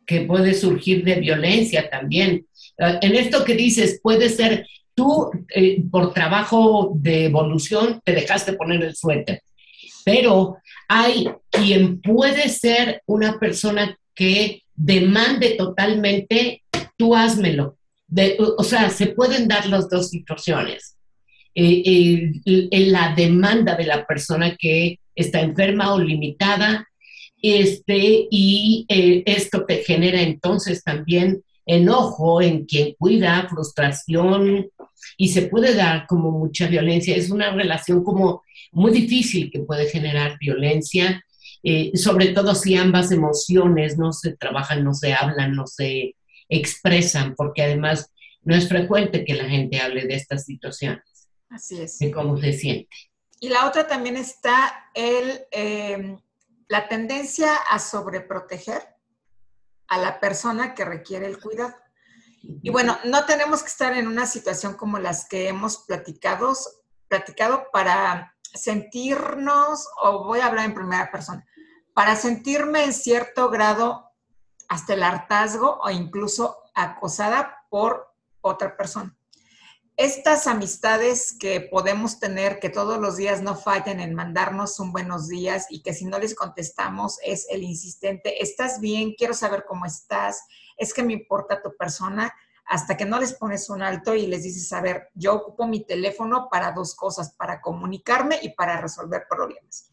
Que 0.06 0.22
puede 0.22 0.54
surgir 0.54 1.04
de 1.04 1.16
violencia 1.16 1.90
también. 1.90 2.46
Ah, 2.78 2.98
en 3.02 3.14
esto 3.16 3.44
que 3.44 3.54
dices, 3.54 4.00
puede 4.02 4.28
ser 4.28 4.66
tú 4.94 5.30
eh, 5.54 5.82
por 5.90 6.14
trabajo 6.14 6.92
de 6.96 7.26
evolución 7.26 8.00
te 8.02 8.12
dejaste 8.12 8.54
poner 8.54 8.82
el 8.82 8.96
suéter, 8.96 9.42
pero 10.04 10.56
hay 10.88 11.28
quien 11.50 12.00
puede 12.00 12.48
ser 12.48 13.02
una 13.06 13.38
persona 13.38 13.96
que 14.14 14.62
demande 14.74 15.50
totalmente, 15.50 16.62
tú 16.96 17.14
házmelo. 17.14 17.76
o 18.56 18.64
sea, 18.64 18.88
se 18.90 19.08
pueden 19.08 19.48
dar 19.48 19.66
las 19.66 19.88
dos 19.90 20.10
situaciones. 20.10 20.96
Eh, 21.54 22.32
la 22.70 23.14
demanda 23.14 23.74
de 23.76 23.84
la 23.84 24.06
persona 24.06 24.54
que 24.56 24.98
está 25.14 25.40
enferma 25.40 25.94
o 25.94 25.98
limitada, 25.98 26.86
este, 27.42 28.26
y 28.30 28.86
eh, 28.88 29.22
esto 29.26 29.64
te 29.64 29.84
genera 29.84 30.20
entonces 30.20 30.82
también 30.82 31.42
enojo 31.66 32.40
en 32.40 32.64
quien 32.64 32.94
cuida, 32.98 33.48
frustración, 33.48 34.70
y 35.16 35.28
se 35.28 35.42
puede 35.42 35.74
dar 35.74 36.06
como 36.06 36.30
mucha 36.30 36.68
violencia. 36.68 37.16
Es 37.16 37.30
una 37.30 37.50
relación 37.50 38.04
como 38.04 38.42
muy 38.72 38.92
difícil 38.92 39.50
que 39.50 39.60
puede 39.60 39.88
generar 39.88 40.38
violencia, 40.38 41.22
eh, 41.62 41.92
sobre 41.96 42.28
todo 42.28 42.54
si 42.54 42.76
ambas 42.76 43.10
emociones 43.10 43.98
no 43.98 44.12
se 44.12 44.36
trabajan, 44.36 44.84
no 44.84 44.94
se 44.94 45.14
hablan, 45.14 45.54
no 45.54 45.66
se 45.66 46.14
expresan, 46.48 47.34
porque 47.34 47.62
además 47.62 48.12
no 48.42 48.54
es 48.54 48.68
frecuente 48.68 49.24
que 49.24 49.34
la 49.34 49.48
gente 49.48 49.80
hable 49.80 50.06
de 50.06 50.14
estas 50.14 50.44
situaciones. 50.44 51.02
Así 51.48 51.80
es. 51.80 51.98
De 51.98 52.10
cómo 52.10 52.38
se 52.38 52.52
siente. 52.52 52.88
Y 53.40 53.48
la 53.48 53.66
otra 53.66 53.86
también 53.86 54.16
está 54.16 54.90
el, 54.94 55.40
em, 55.50 56.18
la 56.68 56.88
tendencia 56.88 57.54
a 57.56 57.78
sobreproteger 57.78 58.96
a 59.88 59.98
la 59.98 60.20
persona 60.20 60.74
que 60.74 60.84
requiere 60.84 61.26
el 61.26 61.40
cuidado. 61.40 61.74
Y 62.42 62.70
bueno, 62.70 62.98
no 63.04 63.24
tenemos 63.24 63.62
que 63.62 63.68
estar 63.68 63.96
en 63.96 64.06
una 64.06 64.26
situación 64.26 64.74
como 64.74 64.98
las 64.98 65.28
que 65.28 65.48
hemos 65.48 65.78
platicado, 65.78 66.54
platicado 67.08 67.66
para 67.72 68.34
sentirnos, 68.42 69.88
o 70.02 70.24
voy 70.24 70.40
a 70.40 70.46
hablar 70.46 70.66
en 70.66 70.74
primera 70.74 71.10
persona, 71.10 71.46
para 71.94 72.14
sentirme 72.16 72.84
en 72.84 72.92
cierto 72.92 73.48
grado 73.50 74.10
hasta 74.68 74.94
el 74.94 75.02
hartazgo 75.02 75.78
o 75.80 75.90
incluso 75.90 76.58
acosada 76.74 77.64
por 77.70 78.12
otra 78.40 78.76
persona 78.76 79.15
estas 79.96 80.46
amistades 80.46 81.34
que 81.38 81.62
podemos 81.62 82.20
tener, 82.20 82.60
que 82.60 82.68
todos 82.68 82.98
los 82.98 83.16
días 83.16 83.40
no 83.40 83.56
fallen 83.56 83.98
en 84.00 84.14
mandarnos 84.14 84.78
un 84.78 84.92
buenos 84.92 85.26
días 85.26 85.66
y 85.70 85.80
que 85.82 85.94
si 85.94 86.04
no 86.04 86.18
les 86.18 86.34
contestamos 86.34 87.18
es 87.24 87.46
el 87.48 87.62
insistente, 87.62 88.42
¿estás 88.42 88.78
bien? 88.80 89.14
Quiero 89.16 89.32
saber 89.32 89.64
cómo 89.66 89.86
estás, 89.86 90.44
es 90.76 90.92
que 90.92 91.02
me 91.02 91.14
importa 91.14 91.62
tu 91.62 91.74
persona, 91.76 92.34
hasta 92.66 92.96
que 92.96 93.06
no 93.06 93.18
les 93.18 93.32
pones 93.32 93.70
un 93.70 93.80
alto 93.80 94.14
y 94.14 94.26
les 94.26 94.42
dices, 94.42 94.70
a 94.72 94.82
ver, 94.82 95.08
yo 95.14 95.34
ocupo 95.34 95.66
mi 95.66 95.84
teléfono 95.84 96.48
para 96.50 96.72
dos 96.72 96.94
cosas, 96.94 97.32
para 97.32 97.60
comunicarme 97.60 98.38
y 98.42 98.50
para 98.50 98.80
resolver 98.80 99.26
problemas. 99.30 99.92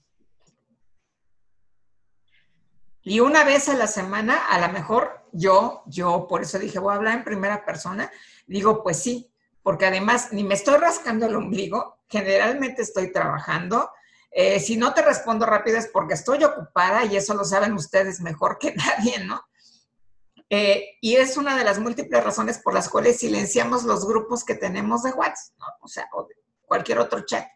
Y 3.04 3.20
una 3.20 3.44
vez 3.44 3.70
a 3.70 3.76
la 3.76 3.88
semana, 3.88 4.48
a 4.48 4.60
lo 4.60 4.74
mejor 4.74 5.28
yo, 5.32 5.84
yo, 5.86 6.28
por 6.28 6.42
eso 6.42 6.58
dije, 6.58 6.80
voy 6.80 6.94
a 6.94 6.98
hablar 6.98 7.18
en 7.18 7.24
primera 7.24 7.64
persona, 7.64 8.12
digo, 8.48 8.82
pues 8.82 8.98
sí, 8.98 9.33
porque 9.64 9.86
además 9.86 10.30
ni 10.32 10.44
me 10.44 10.54
estoy 10.54 10.78
rascando 10.78 11.26
el 11.26 11.36
ombligo, 11.36 12.04
generalmente 12.10 12.82
estoy 12.82 13.12
trabajando. 13.12 13.90
Eh, 14.30 14.60
si 14.60 14.78
no 14.78 14.94
te 14.94 15.02
respondo 15.02 15.46
rápido 15.46 15.78
es 15.78 15.88
porque 15.88 16.16
estoy 16.16 16.44
ocupada 16.44 17.06
y 17.06 17.16
eso 17.16 17.34
lo 17.34 17.46
saben 17.46 17.74
ustedes 17.74 18.20
mejor 18.22 18.58
que 18.60 18.76
nadie, 18.76 19.24
¿no? 19.26 19.42
Eh, 20.50 20.98
y 21.02 21.16
es 21.16 21.38
una 21.38 21.58
de 21.58 21.64
las 21.64 21.80
múltiples 21.80 22.24
razones 22.24 22.60
por 22.60 22.74
las 22.74 22.90
cuales 22.90 23.18
silenciamos 23.18 23.86
los 23.86 24.06
grupos 24.06 24.44
que 24.44 24.54
tenemos 24.54 25.02
de 25.02 25.12
WhatsApp, 25.12 25.58
¿no? 25.58 25.66
O 25.82 25.88
sea, 25.88 26.08
o 26.14 26.28
de 26.28 26.36
cualquier 26.62 27.00
otro 27.00 27.26
chat. 27.26 27.48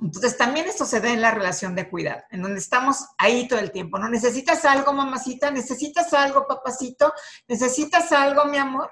Entonces, 0.00 0.36
también 0.36 0.66
esto 0.66 0.84
se 0.84 1.00
da 1.00 1.12
en 1.12 1.20
la 1.20 1.30
relación 1.30 1.74
de 1.74 1.88
cuidado, 1.88 2.22
en 2.30 2.42
donde 2.42 2.58
estamos 2.58 3.06
ahí 3.18 3.46
todo 3.46 3.60
el 3.60 3.70
tiempo, 3.70 3.98
¿no? 3.98 4.08
Necesitas 4.08 4.64
algo, 4.64 4.92
mamacita, 4.92 5.50
necesitas 5.50 6.12
algo, 6.14 6.46
papacito, 6.46 7.12
necesitas 7.48 8.10
algo, 8.12 8.46
mi 8.46 8.56
amor. 8.56 8.90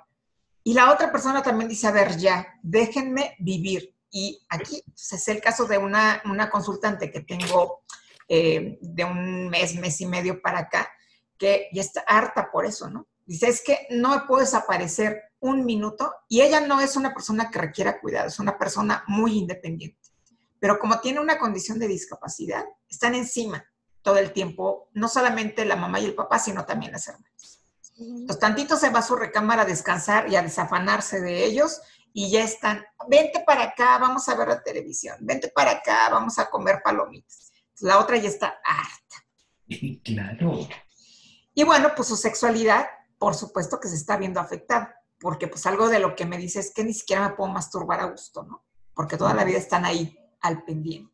Y 0.68 0.74
la 0.74 0.92
otra 0.92 1.10
persona 1.10 1.42
también 1.42 1.66
dice, 1.66 1.86
a 1.86 1.92
ver, 1.92 2.18
ya, 2.18 2.46
déjenme 2.62 3.34
vivir. 3.38 3.96
Y 4.10 4.44
aquí 4.50 4.84
es 4.94 5.28
el 5.28 5.40
caso 5.40 5.64
de 5.64 5.78
una, 5.78 6.20
consultante 6.52 7.10
que 7.10 7.20
tengo 7.20 7.84
eh, 8.28 8.76
de 8.82 9.02
un 9.02 9.48
mes, 9.48 9.76
mes 9.76 9.98
y 10.02 10.04
medio 10.04 10.42
para 10.42 10.58
acá, 10.58 10.86
que 11.38 11.70
ya 11.72 11.80
está 11.80 12.02
harta 12.06 12.50
por 12.52 12.66
eso, 12.66 12.90
¿no? 12.90 13.08
Dice, 13.24 13.48
es 13.48 13.62
que 13.64 13.86
no 13.88 14.26
puedo 14.26 14.42
desaparecer 14.42 15.22
un 15.40 15.64
minuto 15.64 16.12
y 16.28 16.42
ella 16.42 16.60
no 16.60 16.82
es 16.82 16.96
una 16.96 17.14
persona 17.14 17.50
que 17.50 17.60
requiera 17.60 17.98
cuidado, 17.98 18.28
es 18.28 18.38
una 18.38 18.58
persona 18.58 19.04
muy 19.06 19.38
independiente. 19.38 20.10
Pero 20.60 20.78
como 20.78 21.00
tiene 21.00 21.20
una 21.20 21.38
condición 21.38 21.78
de 21.78 21.88
discapacidad, 21.88 22.66
están 22.90 23.14
encima 23.14 23.64
todo 24.02 24.18
el 24.18 24.34
tiempo, 24.34 24.90
no 24.92 25.08
solamente 25.08 25.64
la 25.64 25.76
mamá 25.76 25.98
y 25.98 26.04
el 26.04 26.14
papá, 26.14 26.38
sino 26.38 26.66
también 26.66 26.92
las 26.92 27.08
hermanas. 27.08 27.37
Entonces, 27.98 28.38
tantito 28.38 28.76
se 28.76 28.90
va 28.90 29.00
a 29.00 29.02
su 29.02 29.16
recámara 29.16 29.62
a 29.62 29.66
descansar 29.66 30.30
y 30.30 30.36
a 30.36 30.42
desafanarse 30.42 31.20
de 31.20 31.44
ellos 31.44 31.80
y 32.12 32.30
ya 32.30 32.42
están, 32.42 32.84
vente 33.08 33.42
para 33.46 33.64
acá, 33.64 33.98
vamos 33.98 34.28
a 34.28 34.34
ver 34.34 34.48
la 34.48 34.62
televisión, 34.62 35.16
vente 35.20 35.48
para 35.48 35.72
acá, 35.72 36.08
vamos 36.10 36.38
a 36.38 36.48
comer 36.48 36.80
palomitas. 36.82 37.52
La 37.80 37.98
otra 37.98 38.16
ya 38.16 38.28
está 38.28 38.58
harta. 38.64 39.16
Claro. 40.02 40.66
Y 41.54 41.64
bueno, 41.64 41.90
pues 41.94 42.08
su 42.08 42.16
sexualidad 42.16 42.86
por 43.18 43.34
supuesto 43.34 43.80
que 43.80 43.88
se 43.88 43.96
está 43.96 44.16
viendo 44.16 44.40
afectada, 44.40 44.94
porque 45.20 45.48
pues 45.48 45.66
algo 45.66 45.88
de 45.88 45.98
lo 45.98 46.14
que 46.14 46.24
me 46.24 46.38
dice 46.38 46.60
es 46.60 46.72
que 46.72 46.84
ni 46.84 46.94
siquiera 46.94 47.28
me 47.28 47.34
puedo 47.34 47.50
masturbar 47.50 48.00
a 48.00 48.06
gusto, 48.06 48.44
¿no? 48.44 48.64
Porque 48.94 49.16
toda 49.16 49.34
la 49.34 49.44
vida 49.44 49.58
están 49.58 49.84
ahí 49.84 50.16
al 50.40 50.62
pendiente. 50.64 51.12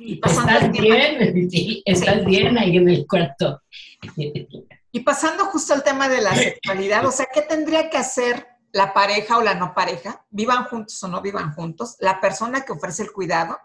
Y 0.00 0.20
estás 0.24 0.70
bien, 0.72 1.50
sí, 1.50 1.82
estás 1.86 2.24
bien 2.24 2.58
ahí 2.58 2.76
en 2.76 2.88
el 2.88 3.06
cuarto. 3.06 3.62
Y 4.92 5.00
pasando 5.00 5.44
justo 5.46 5.74
al 5.74 5.84
tema 5.84 6.08
de 6.08 6.22
la 6.22 6.34
sexualidad, 6.34 7.04
o 7.06 7.12
sea, 7.12 7.26
¿qué 7.32 7.42
tendría 7.42 7.90
que 7.90 7.98
hacer 7.98 8.46
la 8.72 8.92
pareja 8.92 9.38
o 9.38 9.42
la 9.42 9.54
no 9.54 9.74
pareja, 9.74 10.24
vivan 10.30 10.64
juntos 10.64 11.02
o 11.02 11.08
no 11.08 11.20
vivan 11.20 11.54
juntos, 11.54 11.96
la 12.00 12.20
persona 12.20 12.64
que 12.64 12.72
ofrece 12.72 13.02
el 13.02 13.12
cuidado, 13.12 13.58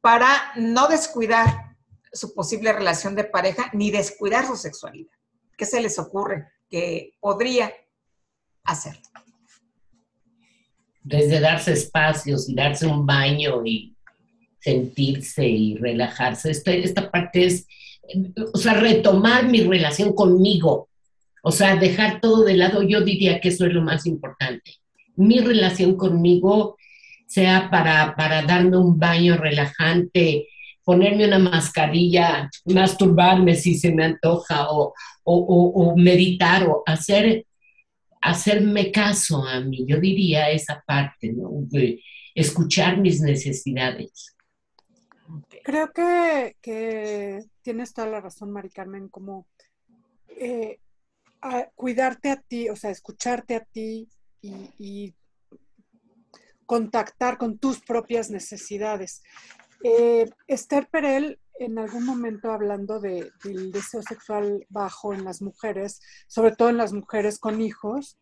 para 0.00 0.52
no 0.56 0.88
descuidar 0.88 1.76
su 2.12 2.34
posible 2.34 2.72
relación 2.72 3.14
de 3.14 3.24
pareja 3.24 3.70
ni 3.72 3.90
descuidar 3.90 4.46
su 4.46 4.56
sexualidad? 4.56 5.12
¿Qué 5.56 5.66
se 5.66 5.80
les 5.80 5.98
ocurre? 5.98 6.54
que 6.74 7.14
podría 7.20 7.72
hacer. 8.64 8.98
Desde 11.02 11.38
darse 11.38 11.72
espacios 11.72 12.48
y 12.48 12.54
darse 12.54 12.86
un 12.86 13.06
baño 13.06 13.64
y 13.64 13.96
sentirse 14.58 15.46
y 15.46 15.76
relajarse. 15.76 16.50
Esta, 16.50 16.72
esta 16.72 17.10
parte 17.10 17.46
es, 17.46 17.66
o 18.52 18.58
sea, 18.58 18.74
retomar 18.74 19.46
mi 19.48 19.60
relación 19.62 20.12
conmigo. 20.14 20.88
O 21.42 21.52
sea, 21.52 21.76
dejar 21.76 22.20
todo 22.20 22.44
de 22.44 22.56
lado, 22.56 22.82
yo 22.82 23.02
diría 23.02 23.40
que 23.40 23.48
eso 23.48 23.66
es 23.66 23.72
lo 23.72 23.82
más 23.82 24.06
importante. 24.06 24.72
Mi 25.16 25.40
relación 25.40 25.96
conmigo 25.96 26.76
sea 27.26 27.68
para, 27.70 28.14
para 28.16 28.42
darme 28.42 28.76
un 28.76 28.98
baño 28.98 29.36
relajante, 29.36 30.48
ponerme 30.84 31.26
una 31.26 31.38
mascarilla, 31.38 32.50
masturbarme 32.66 33.54
si 33.56 33.74
se 33.74 33.92
me 33.92 34.04
antoja, 34.04 34.70
o, 34.70 34.94
o, 35.24 35.96
meditar 35.96 36.66
o 36.68 36.82
hacer, 36.86 37.46
hacerme 38.20 38.90
caso 38.90 39.44
a 39.46 39.60
mí. 39.60 39.84
Yo 39.86 39.98
diría 39.98 40.50
esa 40.50 40.82
parte, 40.86 41.32
¿no? 41.32 41.50
escuchar 42.34 42.98
mis 42.98 43.20
necesidades. 43.20 44.33
Creo 45.64 45.92
que, 45.94 47.42
tienes 47.62 47.94
toda 47.94 48.06
la 48.06 48.20
razón, 48.20 48.52
Mari 48.52 48.68
Carmen, 48.68 49.08
como 49.08 49.46
eh, 50.28 50.78
cuidarte 51.74 52.30
a 52.30 52.36
ti, 52.36 52.68
o 52.68 52.76
sea, 52.76 52.90
escucharte 52.90 53.56
a 53.56 53.64
ti 53.64 54.06
y, 54.42 55.14
contactar 56.66 57.38
con 57.38 57.58
tus 57.58 57.80
propias 57.80 58.30
necesidades. 58.30 59.22
Eh, 59.82 60.26
Esther 60.46 60.86
Perel 60.90 61.40
en 61.58 61.78
algún 61.78 62.04
momento 62.04 62.52
hablando 62.52 63.00
de, 63.00 63.30
del 63.42 63.72
deseo 63.72 64.02
sexual 64.02 64.66
bajo 64.68 65.14
en 65.14 65.24
las 65.24 65.40
mujeres, 65.40 66.00
sobre 66.26 66.54
todo 66.54 66.68
en 66.68 66.76
las 66.76 66.92
mujeres 66.92 67.38
con 67.38 67.62
hijos, 67.62 68.18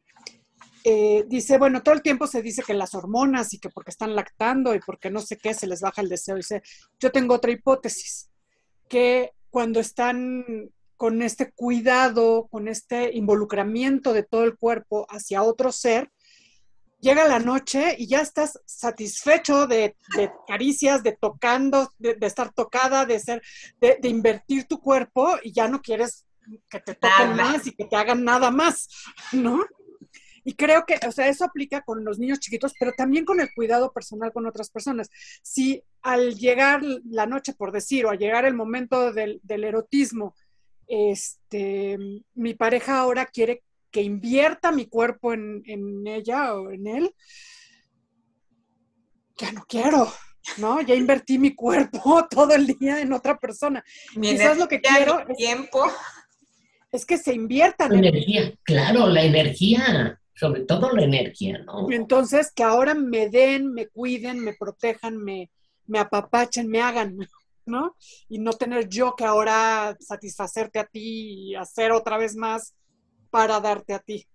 eh, 0.84 1.24
dice, 1.28 1.58
bueno, 1.58 1.82
todo 1.82 1.94
el 1.94 2.02
tiempo 2.02 2.26
se 2.26 2.42
dice 2.42 2.62
que 2.62 2.74
las 2.74 2.94
hormonas 2.94 3.52
y 3.54 3.58
que 3.58 3.70
porque 3.70 3.90
están 3.90 4.14
lactando 4.14 4.74
y 4.74 4.80
porque 4.80 5.10
no 5.10 5.20
sé 5.20 5.36
qué 5.36 5.54
se 5.54 5.66
les 5.66 5.80
baja 5.80 6.02
el 6.02 6.08
deseo. 6.08 6.36
Dice, 6.36 6.62
yo 6.98 7.12
tengo 7.12 7.34
otra 7.34 7.52
hipótesis, 7.52 8.30
que 8.88 9.32
cuando 9.50 9.80
están 9.80 10.70
con 10.96 11.22
este 11.22 11.50
cuidado, 11.52 12.46
con 12.50 12.68
este 12.68 13.14
involucramiento 13.16 14.12
de 14.12 14.22
todo 14.22 14.44
el 14.44 14.56
cuerpo 14.56 15.06
hacia 15.10 15.42
otro 15.42 15.72
ser, 15.72 16.10
llega 17.00 17.26
la 17.26 17.40
noche 17.40 17.96
y 17.98 18.06
ya 18.06 18.20
estás 18.20 18.60
satisfecho 18.64 19.66
de, 19.66 19.96
caricias, 20.46 21.02
de 21.02 21.12
tocando, 21.12 21.92
de, 21.98 22.16
estar 22.20 22.52
tocada, 22.52 23.04
de 23.04 23.18
ser, 23.18 23.42
de, 23.80 23.98
invertir 24.08 24.64
tu 24.68 24.80
cuerpo 24.80 25.36
y 25.42 25.52
ya 25.52 25.68
no 25.68 25.82
quieres 25.82 26.24
que 26.68 26.80
te 26.80 26.94
toquen 26.94 27.34
más 27.36 27.66
y 27.66 27.72
que 27.72 27.84
te 27.84 27.96
hagan 27.96 28.24
nada 28.24 28.50
más, 28.50 28.88
¿no? 29.32 29.64
Y 30.45 30.55
creo 30.55 30.84
que, 30.86 30.99
o 31.07 31.12
sea, 31.12 31.28
eso 31.28 31.45
aplica 31.45 31.82
con 31.82 32.05
los 32.05 32.18
niños 32.18 32.40
chiquitos, 32.40 32.74
pero 32.78 32.93
también 32.97 33.24
con 33.24 33.40
el 33.40 33.53
cuidado 33.55 33.93
personal 33.93 34.32
con 34.32 34.47
otras 34.47 34.70
personas. 34.70 35.09
Si 35.43 35.82
al 36.03 36.34
llegar 36.34 36.82
la 37.05 37.26
noche, 37.26 37.55
por 37.55 37.72
decir, 37.72 38.07
o 38.07 38.11
al 38.11 38.18
llegar 38.18 38.45
el 38.45 38.55
momento 38.55 39.12
del, 39.12 39.40
del 39.43 39.64
erotismo, 39.64 40.34
este, 40.86 41.99
mi 42.34 42.55
pareja 42.55 43.01
ahora 43.01 43.26
quiere 43.26 43.62
que 43.93 44.03
invierta 44.03 44.72
mi 44.72 44.86
cuerpo 44.86 45.32
en, 45.32 46.07
ella 46.07 46.55
o 46.55 46.70
en 46.70 46.86
él, 46.86 47.14
ya 49.36 49.53
no 49.53 49.64
quiero, 49.68 50.12
¿no? 50.57 50.80
Ya 50.80 50.95
invertí 50.95 51.38
mi 51.38 51.55
cuerpo 51.55 52.26
todo 52.30 52.55
el 52.55 52.66
día 52.66 53.01
en 53.01 53.12
otra 53.12 53.38
persona. 53.38 53.84
Quizás 54.20 54.59
lo 54.59 54.66
que 54.66 54.80
quiero 54.80 55.20
es, 55.28 55.36
tiempo. 55.36 55.84
es 56.90 57.07
que 57.07 57.18
se 57.18 57.34
invierta 57.34 57.86
en 57.86 58.05
energía. 58.05 58.53
Claro, 58.62 59.07
la 59.07 59.22
energía, 59.22 60.20
sobre 60.34 60.62
todo 60.62 60.90
la 60.92 61.04
energía, 61.04 61.58
¿no? 61.58 61.90
Entonces, 61.90 62.52
que 62.52 62.62
ahora 62.62 62.94
me 62.94 63.28
den, 63.28 63.72
me 63.72 63.88
cuiden, 63.88 64.40
me 64.40 64.54
protejan, 64.54 65.18
me, 65.18 65.50
me 65.86 65.98
apapachen, 65.98 66.68
me 66.68 66.80
hagan, 66.80 67.16
¿no? 67.66 67.96
Y 68.28 68.38
no 68.38 68.52
tener 68.52 68.88
yo 68.88 69.14
que 69.14 69.24
ahora 69.24 69.96
satisfacerte 70.00 70.78
a 70.78 70.86
ti 70.86 71.50
y 71.50 71.54
hacer 71.54 71.92
otra 71.92 72.16
vez 72.16 72.34
más 72.34 72.74
para 73.30 73.60
darte 73.60 73.94
a 73.94 73.98
ti. 73.98 74.26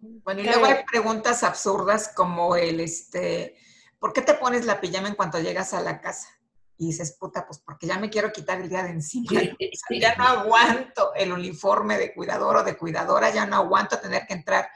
Bueno, 0.00 0.40
y 0.40 0.44
luego 0.44 0.66
hay 0.66 0.84
preguntas 0.90 1.42
absurdas 1.42 2.12
como 2.14 2.54
el, 2.54 2.80
este, 2.80 3.56
¿por 3.98 4.12
qué 4.12 4.22
te 4.22 4.34
pones 4.34 4.64
la 4.64 4.80
pijama 4.80 5.08
en 5.08 5.16
cuanto 5.16 5.40
llegas 5.40 5.74
a 5.74 5.80
la 5.80 6.00
casa? 6.00 6.28
Y 6.76 6.86
dices, 6.86 7.16
puta, 7.18 7.44
pues 7.44 7.58
porque 7.58 7.88
ya 7.88 7.98
me 7.98 8.08
quiero 8.08 8.30
quitar 8.30 8.60
el 8.60 8.68
día 8.68 8.84
de 8.84 8.90
encima. 8.90 9.28
ya 9.90 10.14
no 10.14 10.24
aguanto 10.24 11.12
el 11.14 11.32
uniforme 11.32 11.98
de 11.98 12.14
cuidador 12.14 12.58
o 12.58 12.62
de 12.62 12.76
cuidadora, 12.76 13.30
ya 13.34 13.44
no 13.46 13.56
aguanto 13.56 13.98
tener 13.98 14.24
que 14.26 14.34
entrar 14.34 14.68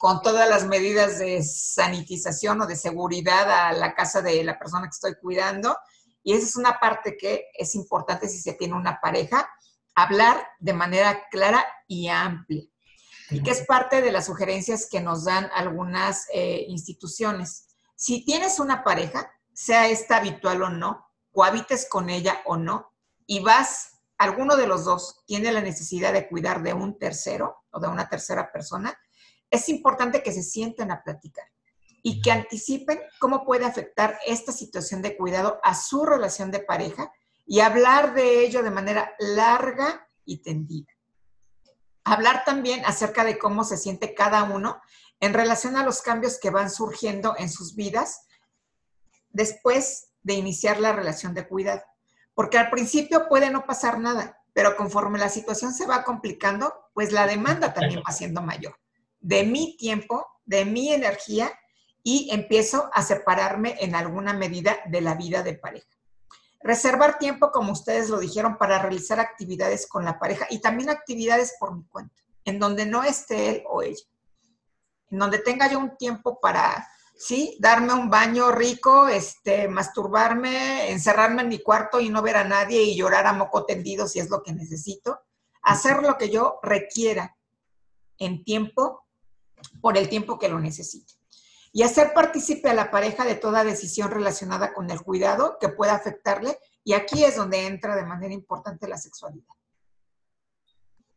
con 0.00 0.22
todas 0.22 0.48
las 0.48 0.64
medidas 0.64 1.18
de 1.18 1.42
sanitización 1.42 2.62
o 2.62 2.66
de 2.66 2.74
seguridad 2.74 3.50
a 3.50 3.74
la 3.74 3.94
casa 3.94 4.22
de 4.22 4.42
la 4.42 4.58
persona 4.58 4.86
que 4.86 4.94
estoy 4.94 5.14
cuidando. 5.20 5.76
Y 6.22 6.32
esa 6.32 6.46
es 6.46 6.56
una 6.56 6.80
parte 6.80 7.18
que 7.18 7.48
es 7.52 7.74
importante 7.74 8.26
si 8.26 8.38
se 8.38 8.54
tiene 8.54 8.72
una 8.72 8.98
pareja, 8.98 9.46
hablar 9.94 10.42
de 10.58 10.72
manera 10.72 11.28
clara 11.30 11.66
y 11.86 12.08
amplia 12.08 12.64
y 13.28 13.42
que 13.42 13.50
es 13.50 13.66
parte 13.66 14.00
de 14.00 14.10
las 14.10 14.24
sugerencias 14.24 14.88
que 14.90 15.02
nos 15.02 15.26
dan 15.26 15.50
algunas 15.54 16.28
eh, 16.32 16.64
instituciones. 16.66 17.66
Si 17.94 18.24
tienes 18.24 18.58
una 18.58 18.82
pareja, 18.82 19.30
sea 19.52 19.86
esta 19.86 20.16
habitual 20.16 20.62
o 20.62 20.70
no, 20.70 21.06
cohabites 21.30 21.86
con 21.90 22.08
ella 22.08 22.40
o 22.46 22.56
no, 22.56 22.94
y 23.26 23.40
vas, 23.40 23.98
alguno 24.16 24.56
de 24.56 24.66
los 24.66 24.86
dos 24.86 25.24
tiene 25.26 25.52
la 25.52 25.60
necesidad 25.60 26.14
de 26.14 26.26
cuidar 26.26 26.62
de 26.62 26.72
un 26.72 26.98
tercero 26.98 27.64
o 27.70 27.80
de 27.80 27.88
una 27.88 28.08
tercera 28.08 28.50
persona, 28.50 28.98
es 29.50 29.68
importante 29.68 30.22
que 30.22 30.32
se 30.32 30.42
sienten 30.42 30.90
a 30.90 31.02
platicar 31.02 31.46
y 32.02 32.22
que 32.22 32.32
anticipen 32.32 33.00
cómo 33.18 33.44
puede 33.44 33.66
afectar 33.66 34.18
esta 34.26 34.52
situación 34.52 35.02
de 35.02 35.16
cuidado 35.16 35.60
a 35.62 35.74
su 35.74 36.04
relación 36.04 36.50
de 36.50 36.60
pareja 36.60 37.12
y 37.46 37.60
hablar 37.60 38.14
de 38.14 38.44
ello 38.44 38.62
de 38.62 38.70
manera 38.70 39.14
larga 39.18 40.06
y 40.24 40.42
tendida 40.42 40.92
hablar 42.04 42.44
también 42.44 42.84
acerca 42.84 43.24
de 43.24 43.38
cómo 43.38 43.64
se 43.64 43.76
siente 43.76 44.14
cada 44.14 44.44
uno 44.44 44.80
en 45.20 45.34
relación 45.34 45.76
a 45.76 45.84
los 45.84 46.02
cambios 46.02 46.38
que 46.38 46.50
van 46.50 46.70
surgiendo 46.70 47.34
en 47.38 47.50
sus 47.50 47.76
vidas 47.76 48.26
después 49.28 50.12
de 50.22 50.34
iniciar 50.34 50.80
la 50.80 50.92
relación 50.92 51.34
de 51.34 51.46
cuidado. 51.46 51.82
Porque 52.34 52.58
al 52.58 52.70
principio 52.70 53.28
puede 53.28 53.50
no 53.50 53.64
pasar 53.64 53.98
nada, 54.00 54.38
pero 54.52 54.76
conforme 54.76 55.18
la 55.18 55.28
situación 55.28 55.74
se 55.74 55.86
va 55.86 56.04
complicando, 56.04 56.72
pues 56.94 57.12
la 57.12 57.26
demanda 57.26 57.74
también 57.74 58.02
va 58.06 58.12
siendo 58.12 58.40
mayor. 58.42 58.76
De 59.20 59.44
mi 59.44 59.76
tiempo, 59.76 60.26
de 60.44 60.64
mi 60.64 60.92
energía 60.92 61.52
y 62.02 62.28
empiezo 62.32 62.90
a 62.92 63.02
separarme 63.02 63.76
en 63.80 63.94
alguna 63.94 64.32
medida 64.32 64.78
de 64.86 65.00
la 65.00 65.14
vida 65.14 65.42
de 65.42 65.54
pareja. 65.54 65.86
Reservar 66.62 67.18
tiempo, 67.18 67.50
como 67.52 67.72
ustedes 67.72 68.10
lo 68.10 68.18
dijeron, 68.18 68.58
para 68.58 68.80
realizar 68.80 69.18
actividades 69.18 69.86
con 69.86 70.04
la 70.04 70.18
pareja 70.18 70.46
y 70.50 70.60
también 70.60 70.90
actividades 70.90 71.56
por 71.58 71.74
mi 71.74 71.84
cuenta, 71.84 72.14
en 72.44 72.58
donde 72.58 72.84
no 72.84 73.02
esté 73.02 73.48
él 73.48 73.62
o 73.68 73.82
ella. 73.82 74.04
En 75.10 75.18
donde 75.18 75.38
tenga 75.38 75.70
yo 75.70 75.78
un 75.78 75.96
tiempo 75.96 76.38
para, 76.38 76.86
sí, 77.16 77.56
darme 77.60 77.94
un 77.94 78.10
baño 78.10 78.50
rico, 78.52 79.08
este, 79.08 79.68
masturbarme, 79.68 80.90
encerrarme 80.90 81.42
en 81.42 81.48
mi 81.48 81.62
cuarto 81.62 81.98
y 81.98 82.10
no 82.10 82.22
ver 82.22 82.36
a 82.36 82.44
nadie 82.44 82.82
y 82.82 82.96
llorar 82.96 83.26
a 83.26 83.32
moco 83.32 83.64
tendido 83.64 84.06
si 84.06 84.20
es 84.20 84.28
lo 84.28 84.42
que 84.42 84.52
necesito. 84.52 85.20
Hacer 85.62 86.02
lo 86.02 86.18
que 86.18 86.28
yo 86.28 86.58
requiera 86.62 87.36
en 88.18 88.44
tiempo 88.44 89.06
por 89.80 89.96
el 89.96 90.08
tiempo 90.08 90.38
que 90.38 90.48
lo 90.48 90.58
necesite. 90.58 91.14
Y 91.72 91.82
hacer 91.82 92.12
partícipe 92.12 92.68
a 92.68 92.74
la 92.74 92.90
pareja 92.90 93.24
de 93.24 93.36
toda 93.36 93.62
decisión 93.64 94.10
relacionada 94.10 94.72
con 94.72 94.90
el 94.90 95.02
cuidado 95.02 95.58
que 95.60 95.68
pueda 95.68 95.94
afectarle. 95.94 96.58
Y 96.82 96.94
aquí 96.94 97.24
es 97.24 97.36
donde 97.36 97.66
entra 97.66 97.94
de 97.94 98.04
manera 98.04 98.34
importante 98.34 98.88
la 98.88 98.98
sexualidad. 98.98 99.54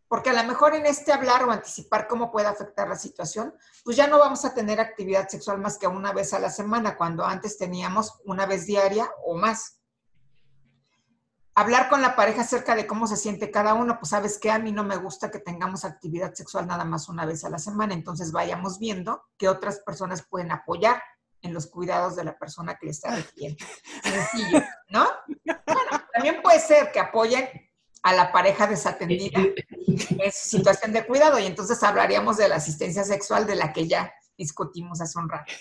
Porque 0.08 0.30
a 0.30 0.34
lo 0.34 0.44
mejor 0.44 0.76
en 0.76 0.86
este 0.86 1.12
hablar 1.12 1.44
o 1.44 1.52
anticipar 1.52 2.08
cómo 2.08 2.32
puede 2.32 2.46
afectar 2.46 2.88
la 2.88 2.96
situación, 2.96 3.56
pues 3.84 3.98
ya 3.98 4.06
no 4.06 4.20
vamos 4.20 4.46
a 4.46 4.54
tener 4.54 4.80
actividad 4.80 5.28
sexual 5.28 5.58
más 5.58 5.80
que 5.80 5.88
una 5.88 6.14
vez 6.14 6.36
a 6.36 6.40
la 6.40 6.52
semana, 6.52 6.98
cuando 6.98 7.26
antes 7.26 7.58
teníamos 7.58 8.22
una 8.26 8.46
vez 8.46 8.68
diaria 8.68 9.10
o 9.26 9.36
más 9.36 9.80
hablar 11.56 11.90
con 11.90 12.02
la 12.02 12.16
pareja 12.16 12.42
acerca 12.42 12.76
de 12.76 12.88
cómo 12.88 13.08
se 13.08 13.18
siente 13.18 13.52
cada 13.52 13.74
uno, 13.74 14.00
pues 14.00 14.10
sabes 14.10 14.40
que 14.40 14.52
a 14.52 14.60
mí 14.60 14.72
no 14.72 14.84
me 14.84 14.98
gusta 14.98 15.30
que 15.30 15.40
tengamos 15.40 15.86
actividad 15.86 16.34
sexual 16.34 16.68
nada 16.68 16.86
más 16.86 17.10
una 17.10 17.26
vez 17.26 17.44
a 17.44 17.50
la 17.50 17.60
semana, 17.60 17.94
entonces 17.94 18.32
vayamos 18.32 18.80
viendo 18.80 19.24
que 19.38 19.50
otras 19.50 19.80
personas 19.80 20.24
pueden 20.24 20.52
apoyar 20.52 21.02
en 21.42 21.54
los 21.54 21.68
cuidados 21.68 22.16
de 22.16 22.24
la 22.24 22.38
persona 22.38 22.76
que 22.76 22.88
le 22.88 22.92
está 22.92 23.16
requiriendo. 23.16 23.66
Sencillo, 24.02 24.64
¿no? 24.90 25.08
Bueno, 25.46 26.04
también 26.14 26.42
puede 26.42 26.60
ser 26.60 26.92
que 26.92 27.00
apoyen 27.00 27.50
a 28.02 28.14
la 28.14 28.32
pareja 28.32 28.68
desatendida 28.68 29.40
en 29.40 30.32
su 30.32 30.50
situación 30.50 30.92
de 30.92 31.06
cuidado 31.06 31.40
y 31.40 31.46
entonces 31.46 31.82
hablaríamos 31.84 32.38
de 32.38 32.50
la 32.50 32.56
asistencia 32.56 33.04
sexual 33.04 33.46
de 33.46 33.56
la 33.56 33.72
que 33.72 33.88
ya 33.88 34.14
discutimos 34.38 35.02
hace 35.02 35.20
un 35.20 35.30
rato. 35.30 35.54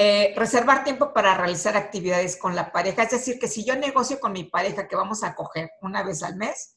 Eh, 0.00 0.32
reservar 0.36 0.84
tiempo 0.84 1.12
para 1.12 1.34
realizar 1.34 1.76
actividades 1.76 2.36
con 2.36 2.54
la 2.54 2.70
pareja. 2.70 3.02
Es 3.02 3.10
decir, 3.10 3.36
que 3.40 3.48
si 3.48 3.64
yo 3.64 3.74
negocio 3.74 4.20
con 4.20 4.30
mi 4.30 4.44
pareja 4.44 4.86
que 4.86 4.94
vamos 4.94 5.24
a 5.24 5.34
coger 5.34 5.72
una 5.82 6.04
vez 6.04 6.22
al 6.22 6.36
mes, 6.36 6.76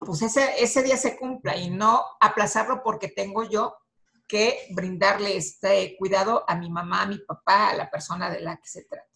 pues 0.00 0.20
ese, 0.22 0.60
ese 0.60 0.82
día 0.82 0.96
se 0.96 1.16
cumpla 1.16 1.56
y 1.56 1.70
no 1.70 2.02
aplazarlo 2.18 2.82
porque 2.82 3.06
tengo 3.06 3.44
yo 3.44 3.76
que 4.26 4.66
brindarle 4.70 5.36
este 5.36 5.94
cuidado 5.96 6.44
a 6.48 6.56
mi 6.56 6.68
mamá, 6.68 7.02
a 7.02 7.06
mi 7.06 7.18
papá, 7.18 7.68
a 7.68 7.76
la 7.76 7.88
persona 7.88 8.28
de 8.28 8.40
la 8.40 8.56
que 8.56 8.66
se 8.66 8.82
trata. 8.82 9.06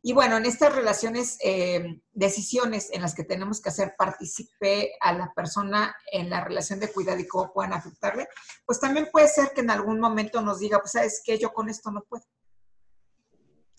Y 0.00 0.14
bueno, 0.14 0.38
en 0.38 0.46
estas 0.46 0.74
relaciones, 0.74 1.36
eh, 1.44 2.00
decisiones 2.12 2.88
en 2.92 3.02
las 3.02 3.14
que 3.14 3.24
tenemos 3.24 3.60
que 3.60 3.68
hacer 3.68 3.94
partícipe 3.98 4.94
a 5.02 5.12
la 5.12 5.34
persona 5.34 5.94
en 6.10 6.30
la 6.30 6.42
relación 6.42 6.80
de 6.80 6.90
cuidado 6.90 7.18
y 7.18 7.28
cómo 7.28 7.52
puedan 7.52 7.74
afectarle, 7.74 8.26
pues 8.64 8.80
también 8.80 9.10
puede 9.12 9.28
ser 9.28 9.52
que 9.54 9.60
en 9.60 9.68
algún 9.68 10.00
momento 10.00 10.40
nos 10.40 10.60
diga, 10.60 10.78
pues 10.78 10.92
sabes 10.92 11.20
que 11.22 11.38
yo 11.38 11.52
con 11.52 11.68
esto 11.68 11.90
no 11.90 12.04
puedo. 12.08 12.24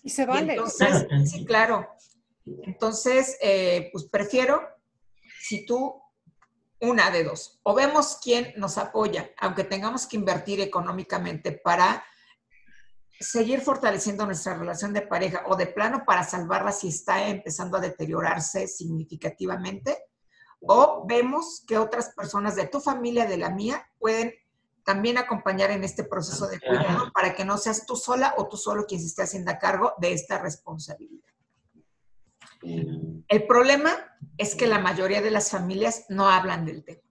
Y 0.04 0.10
se 0.10 0.26
vale. 0.26 0.54
entonces, 0.54 1.08
sí, 1.26 1.46
claro. 1.46 1.88
Entonces, 2.64 3.38
eh, 3.42 3.90
pues 3.92 4.06
prefiero, 4.06 4.62
si 5.42 5.66
tú, 5.66 6.02
una 6.80 7.12
de 7.12 7.24
dos, 7.24 7.60
o 7.64 7.76
vemos 7.76 8.20
quién 8.22 8.54
nos 8.58 8.78
apoya, 8.78 9.30
aunque 9.38 9.64
tengamos 9.64 10.08
que 10.08 10.18
invertir 10.18 10.60
económicamente 10.62 11.52
para 11.52 12.04
seguir 13.20 13.62
fortaleciendo 13.62 14.26
nuestra 14.26 14.58
relación 14.58 14.94
de 14.94 15.04
pareja 15.04 15.44
o 15.48 15.56
de 15.56 15.68
plano 15.68 16.04
para 16.06 16.24
salvarla 16.24 16.72
si 16.72 16.88
está 16.88 17.28
empezando 17.28 17.78
a 17.78 17.82
deteriorarse 17.82 18.68
significativamente, 18.68 20.06
o 20.62 21.06
vemos 21.08 21.64
que 21.68 21.78
otras 21.78 22.14
personas 22.16 22.56
de 22.56 22.68
tu 22.68 22.80
familia, 22.80 23.26
de 23.26 23.38
la 23.38 23.50
mía, 23.52 23.88
pueden 24.00 24.34
también 24.84 25.18
acompañar 25.18 25.72
en 25.72 25.84
este 25.84 26.04
proceso 26.04 26.48
de 26.48 26.60
cuidado 26.60 27.12
para 27.14 27.36
que 27.36 27.46
no 27.46 27.58
seas 27.58 27.86
tú 27.86 27.96
sola 27.96 28.34
o 28.38 28.48
tú 28.48 28.58
solo 28.58 28.86
quien 28.86 29.00
se 29.00 29.08
esté 29.08 29.24
haciendo 29.24 29.52
a 29.52 29.60
cargo 29.60 29.94
de 30.00 30.14
esta 30.14 30.40
responsabilidad. 30.40 31.26
El 32.62 33.48
problema 33.48 33.92
es 34.38 34.56
que 34.56 34.68
la 34.68 34.80
mayoría 34.80 35.22
de 35.22 35.32
las 35.32 35.50
familias 35.50 36.06
no 36.10 36.30
hablan 36.30 36.66
del 36.66 36.84
tema. 36.84 37.02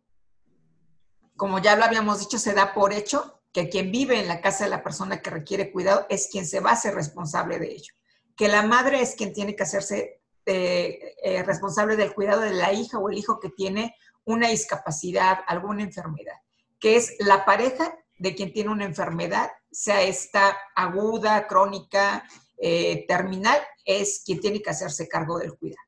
Como 1.37 1.59
ya 1.59 1.77
lo 1.77 1.85
habíamos 1.85 2.21
dicho, 2.21 2.39
se 2.39 2.55
da 2.55 2.73
por 2.75 2.93
hecho 2.93 3.43
que 3.53 3.68
quien 3.68 3.91
vive 3.91 4.21
en 4.21 4.29
la 4.29 4.41
casa 4.41 4.64
de 4.64 4.71
la 4.71 4.83
persona 4.83 5.23
que 5.23 5.31
requiere 5.31 5.73
cuidado 5.73 6.07
es 6.09 6.29
quien 6.31 6.47
se 6.47 6.61
va 6.61 6.73
a 6.73 6.77
ser 6.77 6.95
responsable 6.95 7.59
de 7.59 7.73
ello. 7.73 7.95
Que 8.37 8.49
la 8.49 8.62
madre 8.62 9.01
es 9.01 9.16
quien 9.16 9.33
tiene 9.33 9.57
que 9.57 9.64
hacerse 9.64 10.21
eh, 10.47 11.16
eh, 11.23 11.43
responsable 11.43 11.97
del 11.97 12.14
cuidado 12.14 12.43
de 12.43 12.53
la 12.53 12.73
hija 12.73 12.99
o 12.99 13.09
el 13.09 13.18
hijo 13.18 13.41
que 13.41 13.51
tiene 13.51 13.97
una 14.25 14.49
discapacidad, 14.49 15.39
alguna 15.47 15.83
enfermedad 15.83 16.37
que 16.81 16.97
es 16.97 17.14
la 17.20 17.45
pareja 17.45 17.95
de 18.18 18.35
quien 18.35 18.53
tiene 18.53 18.70
una 18.70 18.85
enfermedad, 18.85 19.51
sea 19.70 20.03
esta 20.03 20.57
aguda, 20.74 21.47
crónica, 21.47 22.24
eh, 22.59 23.05
terminal, 23.07 23.59
es 23.85 24.22
quien 24.24 24.41
tiene 24.41 24.61
que 24.61 24.70
hacerse 24.70 25.09
cargo 25.09 25.39
del 25.39 25.57
cuidado. 25.57 25.83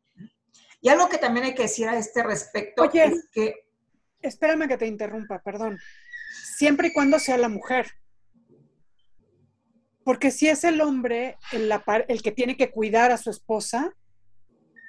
Y 0.81 0.89
algo 0.89 1.09
que 1.09 1.19
también 1.19 1.47
hay 1.47 1.55
que 1.55 1.63
decir 1.63 1.89
a 1.89 1.99
este 1.99 2.23
respecto 2.23 2.91
es 2.93 3.29
que... 3.33 3.67
Espérame 4.21 4.69
que 4.69 4.79
te 4.79 4.87
interrumpa, 4.87 5.41
perdón. 5.43 5.79
Siempre 6.57 6.89
y 6.89 6.93
cuando 6.93 7.19
sea 7.19 7.37
la 7.37 7.49
mujer. 7.49 7.93
Porque 10.05 10.31
si 10.31 10.49
es 10.49 10.65
el 10.65 10.81
hombre 10.81 11.37
el, 11.53 11.73
el 12.09 12.23
que 12.23 12.33
tiene 12.33 12.57
que 12.57 12.71
cuidar 12.71 13.13
a 13.13 13.19
su 13.19 13.31
esposa, 13.31 13.95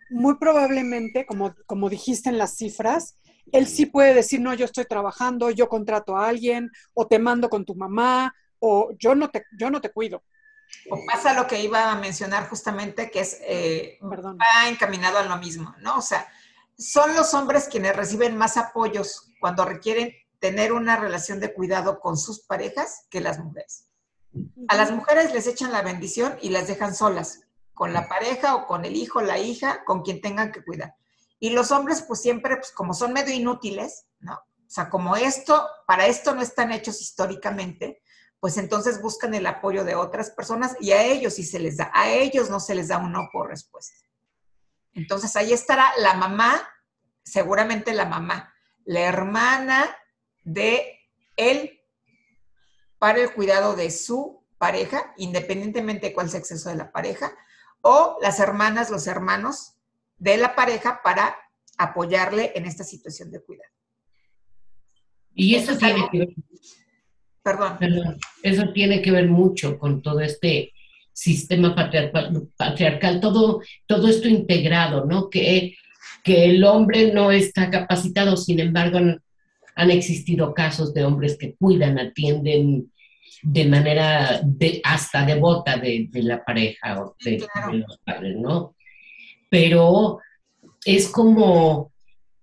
muy 0.10 0.38
probablemente, 0.38 1.26
como, 1.26 1.54
como 1.66 1.90
dijiste 1.90 2.30
en 2.30 2.38
las 2.38 2.56
cifras, 2.56 3.18
él 3.52 3.68
sí 3.68 3.86
puede 3.86 4.14
decir, 4.14 4.42
no, 4.42 4.54
yo 4.54 4.66
estoy 4.66 4.86
trabajando, 4.86 5.50
yo 5.50 5.70
contrato 5.70 6.16
a 6.16 6.28
alguien, 6.28 6.72
o 6.94 7.08
te 7.08 7.20
mando 7.20 7.50
con 7.50 7.66
tu 7.66 7.76
mamá, 7.76 8.34
o 8.60 8.92
yo 8.98 9.16
no 9.16 9.30
te, 9.30 9.46
yo 9.58 9.70
no 9.70 9.82
te 9.82 9.92
cuido. 9.92 10.24
O 10.90 11.06
pasa 11.06 11.34
lo 11.34 11.46
que 11.48 11.62
iba 11.62 11.92
a 11.92 11.96
mencionar 11.96 12.50
justamente, 12.50 13.12
que 13.12 13.20
es, 13.20 13.38
eh, 13.42 14.00
va 14.02 14.70
encaminado 14.70 15.18
a 15.20 15.24
lo 15.24 15.38
mismo, 15.38 15.76
¿no? 15.80 15.98
O 15.98 16.02
sea, 16.02 16.28
son 16.78 17.16
los 17.16 17.34
hombres 17.34 17.68
quienes 17.70 17.96
reciben 17.96 18.38
más 18.38 18.58
apoyos 18.58 19.32
cuando 19.40 19.66
requieren 19.66 20.14
tener 20.40 20.74
una 20.74 20.96
relación 20.96 21.40
de 21.40 21.54
cuidado 21.54 22.00
con 22.00 22.18
sus 22.18 22.42
parejas 22.42 23.06
que 23.10 23.22
las 23.22 23.40
mujeres. 23.40 23.88
A 24.68 24.76
las 24.76 24.92
mujeres 24.92 25.34
les 25.34 25.48
echan 25.48 25.72
la 25.72 25.84
bendición 25.84 26.38
y 26.42 26.50
las 26.50 26.68
dejan 26.68 26.96
solas, 26.96 27.42
con 27.74 27.94
la 27.94 28.08
pareja 28.08 28.56
o 28.56 28.66
con 28.66 28.84
el 28.84 28.96
hijo, 28.96 29.22
la 29.22 29.38
hija, 29.38 29.84
con 29.86 30.02
quien 30.02 30.22
tengan 30.22 30.52
que 30.52 30.64
cuidar. 30.64 30.96
Y 31.44 31.50
los 31.50 31.72
hombres, 31.72 32.02
pues 32.04 32.22
siempre, 32.22 32.56
pues 32.56 32.72
como 32.72 32.94
son 32.94 33.12
medio 33.12 33.34
inútiles, 33.36 34.06
¿no? 34.22 34.36
O 34.36 34.70
sea, 34.70 34.90
como 34.90 35.18
esto, 35.18 35.68
para 35.86 36.08
esto 36.08 36.34
no 36.34 36.42
están 36.42 36.72
hechos 36.72 37.02
históricamente, 37.02 38.02
pues 38.40 38.56
entonces 38.56 39.02
buscan 39.02 39.34
el 39.34 39.46
apoyo 39.46 39.84
de 39.84 39.94
otras 39.94 40.30
personas 40.30 40.78
y 40.80 40.94
a 40.94 41.04
ellos 41.04 41.34
sí 41.34 41.44
se 41.44 41.60
les 41.60 41.76
da, 41.76 41.92
a 41.94 42.10
ellos 42.10 42.50
no 42.50 42.62
se 42.62 42.76
les 42.76 42.88
da 42.88 42.98
un 42.98 43.12
no 43.12 43.28
por 43.30 43.50
respuesta. 43.50 44.08
Entonces 44.94 45.36
ahí 45.36 45.52
estará 45.52 45.92
la 45.98 46.14
mamá, 46.14 46.66
seguramente 47.26 47.94
la 47.94 48.06
mamá, 48.06 48.54
la 48.86 49.02
hermana 49.02 49.94
de 50.46 50.98
él 51.36 51.82
para 53.00 53.20
el 53.20 53.34
cuidado 53.34 53.76
de 53.76 53.92
su 53.92 54.46
pareja, 54.58 55.14
independientemente 55.18 56.08
de 56.08 56.14
cuál 56.14 56.30
sea 56.30 56.40
el 56.40 56.46
sexo 56.46 56.70
de 56.70 56.76
la 56.76 56.94
pareja, 56.94 57.36
o 57.82 58.18
las 58.22 58.40
hermanas, 58.40 58.90
los 58.90 59.08
hermanos 59.08 59.73
de 60.24 60.38
la 60.38 60.56
pareja 60.56 61.02
para 61.04 61.36
apoyarle 61.78 62.54
en 62.56 62.66
esta 62.66 62.86
situación 62.86 63.30
de 63.30 63.42
cuidado. 63.42 63.70
Y 65.36 65.56
eso, 65.56 65.78
tiene 65.78 66.08
que 66.10 66.20
ver. 66.20 66.30
Perdón. 67.44 68.18
Eso 68.42 68.72
tiene 68.72 69.02
que 69.02 69.12
ver 69.12 69.28
mucho 69.28 69.78
con 69.78 70.02
todo 70.02 70.22
este 70.22 70.72
sistema 71.12 71.76
patriarcal, 71.76 72.48
patriarcal 72.56 73.20
todo, 73.20 73.62
todo 73.86 74.08
esto 74.08 74.30
integrado, 74.30 75.06
¿no? 75.06 75.30
Que, 75.30 75.76
que 76.24 76.46
el 76.46 76.64
hombre 76.64 77.12
no 77.12 77.32
está 77.32 77.70
capacitado, 77.70 78.38
sin 78.38 78.62
embargo, 78.62 79.00
han, 79.76 79.92
existido 79.92 80.54
casos 80.54 80.94
de 80.94 81.04
hombres 81.04 81.38
que 81.38 81.56
cuidan, 81.56 82.00
atienden 82.00 82.94
de 83.42 83.66
manera 83.66 84.40
de, 84.42 84.80
hasta 84.86 85.26
devota 85.26 85.76
de, 85.76 86.08
de 86.10 86.24
la 86.24 86.46
pareja 86.46 87.02
o 87.02 87.16
de, 87.20 87.32
de 87.72 87.74
los 87.74 87.98
padres, 88.06 88.38
¿no? 88.38 88.74
Pero 89.54 90.18
es 90.84 91.10
como, 91.10 91.94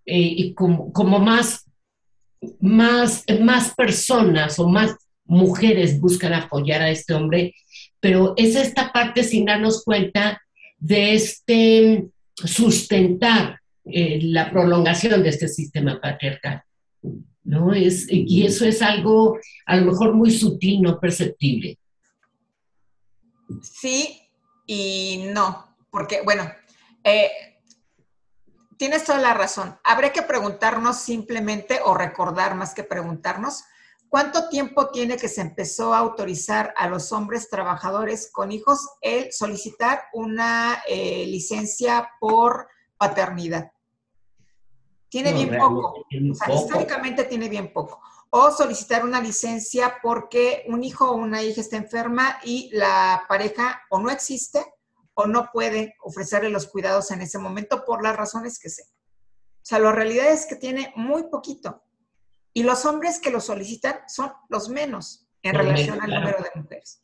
eh, 0.07 0.55
como, 0.55 1.19
más, 1.19 1.69
más, 2.61 3.25
más 3.41 3.75
personas 3.75 4.61
o 4.61 4.69
más 4.69 4.95
mujeres 5.25 5.99
buscan 5.99 6.35
apoyar 6.35 6.83
a 6.83 6.91
este 6.91 7.13
hombre, 7.15 7.57
pero 7.99 8.35
es 8.37 8.55
esta 8.55 8.93
parte 8.93 9.25
sin 9.25 9.45
darnos 9.45 9.83
cuenta 9.83 10.41
de 10.79 11.15
este 11.15 12.07
sustentar 12.37 13.59
eh, 13.87 14.21
la 14.23 14.49
prolongación 14.49 15.25
de 15.25 15.31
este 15.31 15.49
sistema 15.49 16.01
patriarcal. 16.01 16.63
¿no? 17.43 17.75
Es, 17.75 18.07
y 18.09 18.47
eso 18.47 18.65
es 18.65 18.83
algo 18.83 19.37
a 19.67 19.77
lo 19.79 19.91
mejor 19.91 20.15
muy 20.15 20.31
sutil, 20.31 20.81
no 20.81 21.01
perceptible. 21.01 21.77
Sí 23.65 24.17
y 24.65 25.25
no, 25.35 25.77
porque, 25.91 26.21
bueno, 26.23 26.49
eh, 27.05 27.31
tienes 28.77 29.05
toda 29.05 29.19
la 29.19 29.35
razón. 29.35 29.79
Habría 29.85 30.13
que 30.13 30.23
preguntarnos 30.23 30.99
simplemente 30.99 31.81
o 31.85 31.95
recordar 31.95 32.55
más 32.55 32.75
que 32.75 32.85
preguntarnos 32.85 33.65
cuánto 34.09 34.49
tiempo 34.49 34.91
tiene 34.91 35.17
que 35.17 35.29
se 35.29 35.41
empezó 35.41 35.95
a 35.95 35.99
autorizar 35.99 36.75
a 36.77 36.89
los 36.89 37.13
hombres 37.13 37.49
trabajadores 37.49 38.31
con 38.33 38.53
hijos 38.53 38.89
el 39.01 39.33
solicitar 39.33 40.05
una 40.13 40.83
eh, 40.89 41.25
licencia 41.27 42.11
por 42.21 42.69
paternidad. 42.97 43.71
Tiene 45.09 45.33
bien 45.33 45.59
poco. 45.59 45.95
o 46.31 46.35
sea, 46.35 46.55
históricamente 46.55 47.25
tiene 47.25 47.49
bien 47.49 47.73
poco. 47.73 48.01
O 48.31 48.51
solicitar 48.53 49.05
una 49.05 49.21
licencia 49.21 49.99
porque 50.01 50.65
un 50.69 50.85
hijo 50.85 51.11
o 51.11 51.17
una 51.17 51.43
hija 51.43 51.61
está 51.61 51.77
enferma 51.77 52.39
y 52.45 52.71
la 52.73 53.25
pareja 53.29 53.83
o 53.91 53.99
no 53.99 54.09
existe 54.11 54.65
o 55.21 55.27
no 55.27 55.51
puede 55.53 55.97
ofrecerle 56.01 56.51
los 56.51 56.67
cuidados 56.67 57.11
en 57.11 57.21
ese 57.21 57.39
momento 57.39 57.85
por 57.85 58.03
las 58.03 58.17
razones 58.17 58.59
que 58.59 58.71
sea. 58.71 58.87
O 58.87 59.65
sea, 59.65 59.79
la 59.79 59.93
realidad 59.93 60.31
es 60.31 60.47
que 60.47 60.57
tiene 60.57 60.93
muy 60.97 61.25
poquito. 61.25 61.83
Y 62.53 62.63
los 62.63 62.85
hombres 62.87 63.21
que 63.21 63.31
lo 63.31 63.41
solicitan 63.41 64.01
son 64.09 64.33
los 64.49 64.69
menos 64.69 65.29
en 65.43 65.55
relación 65.55 66.01
al 66.01 66.11
número 66.11 66.43
de 66.43 66.61
mujeres. 66.61 67.03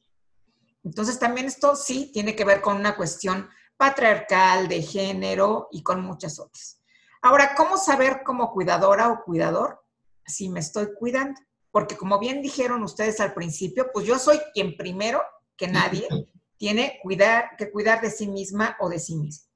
Entonces, 0.82 1.18
también 1.18 1.46
esto 1.46 1.76
sí 1.76 2.10
tiene 2.12 2.34
que 2.34 2.44
ver 2.44 2.60
con 2.60 2.76
una 2.76 2.96
cuestión 2.96 3.48
patriarcal, 3.76 4.68
de 4.68 4.82
género 4.82 5.68
y 5.70 5.82
con 5.82 6.00
muchas 6.00 6.38
otras. 6.38 6.80
Ahora, 7.22 7.54
¿cómo 7.54 7.76
saber 7.76 8.22
como 8.24 8.52
cuidadora 8.52 9.10
o 9.10 9.22
cuidador 9.24 9.84
si 10.24 10.48
me 10.48 10.60
estoy 10.60 10.94
cuidando? 10.98 11.40
Porque 11.70 11.96
como 11.96 12.18
bien 12.18 12.40
dijeron 12.40 12.82
ustedes 12.82 13.20
al 13.20 13.34
principio, 13.34 13.90
pues 13.92 14.06
yo 14.06 14.18
soy 14.18 14.38
quien 14.54 14.76
primero 14.76 15.22
que 15.56 15.68
nadie 15.68 16.08
tiene 16.56 16.98
cuidar, 17.02 17.56
que 17.56 17.70
cuidar 17.70 18.00
de 18.00 18.10
sí 18.10 18.26
misma 18.28 18.76
o 18.80 18.88
de 18.88 18.98
sí 18.98 19.16
mismo. 19.16 19.46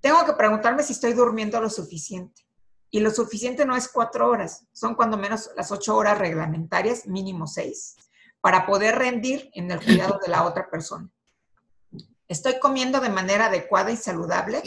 Tengo 0.00 0.24
que 0.24 0.32
preguntarme 0.32 0.82
si 0.82 0.92
estoy 0.92 1.12
durmiendo 1.12 1.60
lo 1.60 1.70
suficiente. 1.70 2.42
Y 2.90 3.00
lo 3.00 3.10
suficiente 3.10 3.66
no 3.66 3.76
es 3.76 3.88
cuatro 3.88 4.30
horas, 4.30 4.66
son 4.72 4.94
cuando 4.94 5.18
menos 5.18 5.50
las 5.56 5.70
ocho 5.70 5.94
horas 5.94 6.18
reglamentarias, 6.18 7.06
mínimo 7.06 7.46
seis, 7.46 7.96
para 8.40 8.64
poder 8.64 8.96
rendir 8.96 9.50
en 9.52 9.70
el 9.70 9.84
cuidado 9.84 10.18
de 10.24 10.28
la 10.28 10.44
otra 10.44 10.70
persona. 10.70 11.10
¿Estoy 12.28 12.58
comiendo 12.58 13.00
de 13.00 13.10
manera 13.10 13.46
adecuada 13.46 13.90
y 13.90 13.96
saludable? 13.96 14.62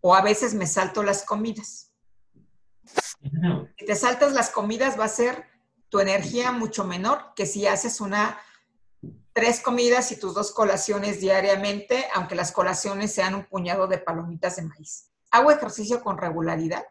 ¿O 0.00 0.14
a 0.14 0.22
veces 0.22 0.54
me 0.54 0.66
salto 0.66 1.02
las 1.02 1.24
comidas? 1.24 1.92
Si 3.78 3.86
te 3.86 3.94
saltas 3.94 4.32
las 4.32 4.50
comidas 4.50 4.98
va 4.98 5.04
a 5.04 5.08
ser 5.08 5.46
tu 5.88 6.00
energía 6.00 6.50
mucho 6.52 6.84
menor 6.84 7.32
que 7.36 7.46
si 7.46 7.66
haces 7.66 8.00
una 8.00 8.38
tres 9.34 9.60
comidas 9.60 10.12
y 10.12 10.16
tus 10.16 10.32
dos 10.32 10.52
colaciones 10.52 11.20
diariamente, 11.20 12.06
aunque 12.14 12.36
las 12.36 12.52
colaciones 12.52 13.12
sean 13.12 13.34
un 13.34 13.44
puñado 13.44 13.88
de 13.88 13.98
palomitas 13.98 14.56
de 14.56 14.62
maíz. 14.62 15.10
Hago 15.32 15.50
ejercicio 15.50 16.02
con 16.02 16.16
regularidad. 16.16 16.86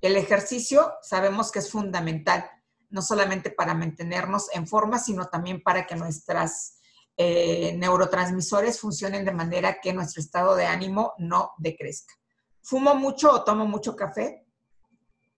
El 0.00 0.16
ejercicio 0.16 0.92
sabemos 1.00 1.52
que 1.52 1.60
es 1.60 1.70
fundamental, 1.70 2.50
no 2.88 3.02
solamente 3.02 3.50
para 3.50 3.74
mantenernos 3.74 4.48
en 4.52 4.66
forma, 4.66 4.98
sino 4.98 5.28
también 5.28 5.62
para 5.62 5.86
que 5.86 5.94
nuestras 5.94 6.80
eh, 7.16 7.76
neurotransmisores 7.76 8.80
funcionen 8.80 9.24
de 9.24 9.32
manera 9.32 9.80
que 9.80 9.92
nuestro 9.92 10.20
estado 10.20 10.56
de 10.56 10.66
ánimo 10.66 11.12
no 11.18 11.52
decrezca. 11.58 12.14
¿Fumo 12.62 12.96
mucho 12.96 13.30
o 13.30 13.44
tomo 13.44 13.66
mucho 13.66 13.94
café? 13.94 14.44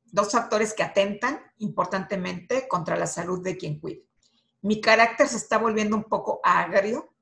Dos 0.05 0.33
factores 0.33 0.73
que 0.73 0.83
atentan 0.83 1.43
importantemente 1.59 2.67
contra 2.69 2.97
la 2.97 3.07
salud 3.07 3.43
de 3.43 3.59
quien 3.59 3.79
cuida. 3.79 4.03
Mi 4.63 4.81
carácter 4.81 5.27
se 5.27 5.37
está 5.37 5.59
volviendo 5.59 5.97
un 5.97 6.05
poco 6.05 6.41
agrio. 6.43 7.13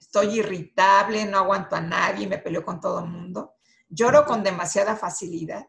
Estoy 0.00 0.38
irritable, 0.38 1.24
no 1.24 1.38
aguanto 1.38 1.74
a 1.74 1.80
nadie, 1.80 2.28
me 2.28 2.38
peleo 2.38 2.64
con 2.64 2.80
todo 2.80 3.00
el 3.00 3.06
mundo. 3.06 3.54
Lloro 3.88 4.24
con 4.24 4.44
demasiada 4.44 4.96
facilidad. 4.96 5.68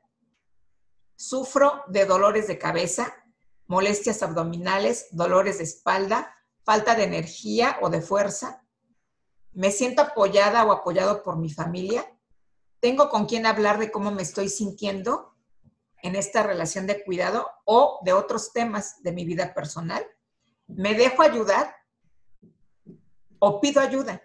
Sufro 1.15 1.83
de 1.87 2.05
dolores 2.05 2.47
de 2.47 2.59
cabeza, 2.59 3.13
molestias 3.65 4.21
abdominales, 4.21 5.07
dolores 5.11 5.57
de 5.57 5.63
espalda, 5.63 6.35
falta 6.63 6.95
de 6.95 7.05
energía 7.05 7.77
o 7.81 7.89
de 7.89 8.01
fuerza. 8.01 8.63
Me 9.51 9.71
siento 9.71 10.03
apoyada 10.03 10.63
o 10.63 10.71
apoyado 10.71 11.23
por 11.23 11.37
mi 11.37 11.49
familia. 11.51 12.05
Tengo 12.79 13.09
con 13.09 13.25
quién 13.25 13.47
hablar 13.47 13.79
de 13.79 13.91
cómo 13.91 14.11
me 14.11 14.21
estoy 14.21 14.47
sintiendo 14.47 15.35
en 16.03 16.15
esta 16.15 16.43
relación 16.43 16.85
de 16.85 17.03
cuidado 17.03 17.47
o 17.65 17.99
de 18.03 18.13
otros 18.13 18.53
temas 18.53 19.01
de 19.01 19.11
mi 19.11 19.25
vida 19.25 19.53
personal. 19.55 20.05
Me 20.75 20.93
dejo 20.93 21.21
ayudar 21.21 21.75
o 23.39 23.59
pido 23.59 23.81
ayuda. 23.81 24.21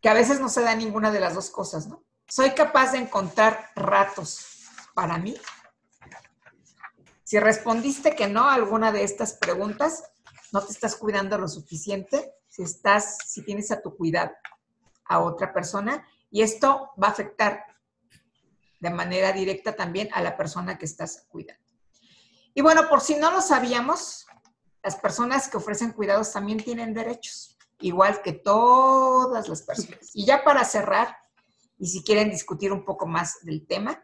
Que 0.00 0.08
a 0.08 0.14
veces 0.14 0.40
no 0.40 0.48
se 0.48 0.62
da 0.62 0.74
ninguna 0.74 1.10
de 1.10 1.20
las 1.20 1.34
dos 1.34 1.50
cosas, 1.50 1.86
¿no? 1.86 2.04
Soy 2.28 2.52
capaz 2.52 2.92
de 2.92 2.98
encontrar 2.98 3.70
ratos 3.74 4.66
para 4.94 5.18
mí. 5.18 5.36
Si 7.24 7.38
respondiste 7.38 8.14
que 8.14 8.28
no 8.28 8.44
a 8.44 8.54
alguna 8.54 8.92
de 8.92 9.04
estas 9.04 9.34
preguntas, 9.34 10.04
no 10.52 10.64
te 10.64 10.72
estás 10.72 10.96
cuidando 10.96 11.38
lo 11.38 11.48
suficiente, 11.48 12.34
si 12.48 12.62
estás, 12.62 13.18
si 13.26 13.44
tienes 13.44 13.70
a 13.70 13.80
tu 13.80 13.96
cuidado 13.96 14.32
a 15.04 15.20
otra 15.20 15.52
persona, 15.52 16.06
y 16.30 16.42
esto 16.42 16.90
va 17.02 17.08
a 17.08 17.10
afectar 17.10 17.64
de 18.80 18.90
manera 18.90 19.32
directa 19.32 19.76
también 19.76 20.08
a 20.12 20.22
la 20.22 20.36
persona 20.36 20.78
que 20.78 20.86
estás 20.86 21.26
cuidando. 21.28 21.64
Y 22.54 22.62
bueno, 22.62 22.88
por 22.88 23.00
si 23.00 23.16
no 23.16 23.30
lo 23.30 23.40
sabíamos, 23.40 24.26
las 24.82 24.96
personas 24.96 25.48
que 25.48 25.56
ofrecen 25.56 25.92
cuidados 25.92 26.32
también 26.32 26.58
tienen 26.58 26.94
derechos, 26.94 27.58
igual 27.80 28.22
que 28.22 28.32
todas 28.32 29.48
las 29.48 29.62
personas. 29.62 30.10
Y 30.14 30.24
ya 30.24 30.42
para 30.44 30.64
cerrar, 30.64 31.16
y 31.78 31.86
si 31.88 32.02
quieren 32.02 32.30
discutir 32.30 32.72
un 32.72 32.84
poco 32.84 33.06
más 33.06 33.44
del 33.44 33.66
tema, 33.66 34.02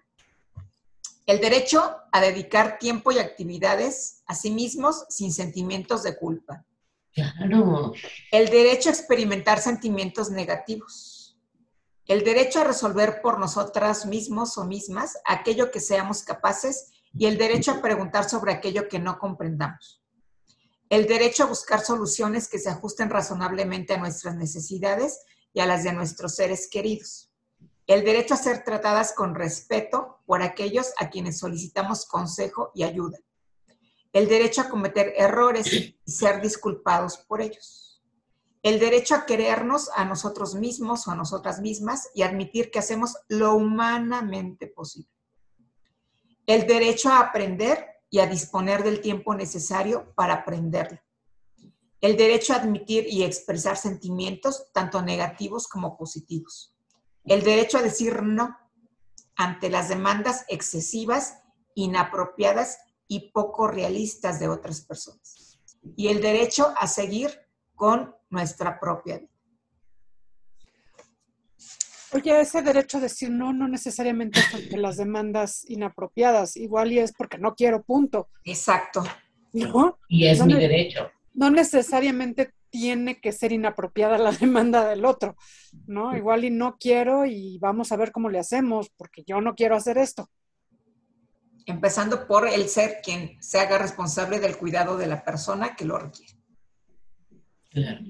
el 1.26 1.40
derecho 1.40 1.96
a 2.12 2.20
dedicar 2.20 2.78
tiempo 2.78 3.10
y 3.10 3.18
actividades 3.18 4.22
a 4.26 4.34
sí 4.34 4.50
mismos 4.50 5.06
sin 5.08 5.32
sentimientos 5.32 6.04
de 6.04 6.16
culpa. 6.16 6.64
Claro. 7.12 7.92
El 8.30 8.48
derecho 8.48 8.90
a 8.90 8.92
experimentar 8.92 9.58
sentimientos 9.58 10.30
negativos. 10.30 11.36
El 12.06 12.22
derecho 12.22 12.60
a 12.60 12.64
resolver 12.64 13.20
por 13.22 13.40
nosotras 13.40 14.06
mismos 14.06 14.56
o 14.58 14.64
mismas 14.64 15.18
aquello 15.24 15.72
que 15.72 15.80
seamos 15.80 16.22
capaces 16.22 16.92
y 17.12 17.26
el 17.26 17.38
derecho 17.38 17.72
a 17.72 17.82
preguntar 17.82 18.28
sobre 18.28 18.52
aquello 18.52 18.86
que 18.86 19.00
no 19.00 19.18
comprendamos. 19.18 20.05
El 20.88 21.06
derecho 21.06 21.42
a 21.42 21.46
buscar 21.46 21.80
soluciones 21.80 22.48
que 22.48 22.60
se 22.60 22.70
ajusten 22.70 23.10
razonablemente 23.10 23.94
a 23.94 23.98
nuestras 23.98 24.36
necesidades 24.36 25.20
y 25.52 25.60
a 25.60 25.66
las 25.66 25.82
de 25.82 25.92
nuestros 25.92 26.36
seres 26.36 26.68
queridos. 26.70 27.32
El 27.88 28.04
derecho 28.04 28.34
a 28.34 28.36
ser 28.36 28.62
tratadas 28.62 29.12
con 29.12 29.34
respeto 29.34 30.20
por 30.26 30.42
aquellos 30.42 30.92
a 30.98 31.10
quienes 31.10 31.38
solicitamos 31.38 32.06
consejo 32.06 32.70
y 32.74 32.84
ayuda, 32.84 33.18
el 34.12 34.28
derecho 34.28 34.62
a 34.62 34.68
cometer 34.68 35.12
errores 35.16 35.72
y 35.72 35.98
ser 36.04 36.40
disculpados 36.40 37.18
por 37.18 37.40
ellos, 37.40 38.02
el 38.62 38.78
derecho 38.78 39.14
a 39.14 39.24
querernos 39.24 39.88
a 39.94 40.04
nosotros 40.04 40.54
mismos 40.54 41.06
o 41.06 41.12
a 41.12 41.16
nosotras 41.16 41.60
mismas 41.60 42.10
y 42.14 42.22
admitir 42.22 42.70
que 42.70 42.80
hacemos 42.80 43.16
lo 43.28 43.54
humanamente 43.54 44.66
posible, 44.66 45.10
el 46.46 46.66
derecho 46.66 47.08
a 47.08 47.20
aprender 47.20 47.95
y 48.16 48.20
a 48.20 48.26
disponer 48.26 48.82
del 48.82 49.00
tiempo 49.00 49.34
necesario 49.34 50.14
para 50.14 50.34
aprenderlo, 50.34 50.98
el 52.00 52.16
derecho 52.16 52.52
a 52.52 52.56
admitir 52.56 53.06
y 53.08 53.24
expresar 53.24 53.76
sentimientos 53.76 54.70
tanto 54.72 55.02
negativos 55.02 55.68
como 55.68 55.96
positivos 55.96 56.76
el 57.26 57.42
derecho 57.42 57.78
a 57.78 57.82
decir 57.82 58.22
no 58.22 58.56
ante 59.34 59.68
las 59.68 59.88
demandas 59.88 60.44
excesivas, 60.48 61.42
inapropiadas 61.74 62.78
y 63.08 63.32
poco 63.32 63.66
realistas 63.66 64.40
de 64.40 64.48
otras 64.48 64.80
personas. 64.80 65.60
Y 65.96 66.08
el 66.08 66.22
derecho 66.22 66.72
a 66.78 66.86
seguir 66.86 67.38
con 67.74 68.14
nuestra 68.30 68.80
propia 68.80 69.18
vida. 69.18 69.35
Oye, 72.16 72.40
ese 72.40 72.62
derecho 72.62 72.96
a 72.96 73.00
decir 73.02 73.30
no 73.30 73.52
no 73.52 73.68
necesariamente 73.68 74.40
es 74.40 74.54
ante 74.54 74.78
las 74.78 74.96
demandas 74.96 75.68
inapropiadas, 75.68 76.56
igual 76.56 76.90
y 76.92 76.98
es 76.98 77.12
porque 77.12 77.36
no 77.36 77.54
quiero, 77.54 77.82
punto. 77.82 78.30
Exacto. 78.44 79.04
¿No? 79.52 79.98
Y 80.08 80.26
es 80.26 80.44
mi 80.44 80.54
derecho. 80.54 81.10
No 81.34 81.50
necesariamente 81.50 82.54
tiene 82.70 83.20
que 83.20 83.32
ser 83.32 83.52
inapropiada 83.52 84.16
la 84.16 84.32
demanda 84.40 84.88
del 84.88 85.04
otro, 85.04 85.36
¿no? 85.86 86.16
Igual 86.16 86.46
y 86.46 86.50
no 86.50 86.78
quiero 86.78 87.26
y 87.26 87.58
vamos 87.58 87.92
a 87.92 87.96
ver 87.96 88.12
cómo 88.12 88.30
le 88.30 88.38
hacemos, 88.38 88.90
porque 88.96 89.22
yo 89.26 89.42
no 89.42 89.54
quiero 89.54 89.76
hacer 89.76 89.98
esto. 89.98 90.30
Empezando 91.66 92.26
por 92.26 92.48
el 92.48 92.66
ser 92.68 93.00
quien 93.02 93.36
se 93.42 93.60
haga 93.60 93.76
responsable 93.76 94.40
del 94.40 94.56
cuidado 94.56 94.96
de 94.96 95.06
la 95.06 95.22
persona 95.22 95.76
que 95.76 95.84
lo 95.84 95.98
requiere. 95.98 96.32
Claro. 97.70 98.00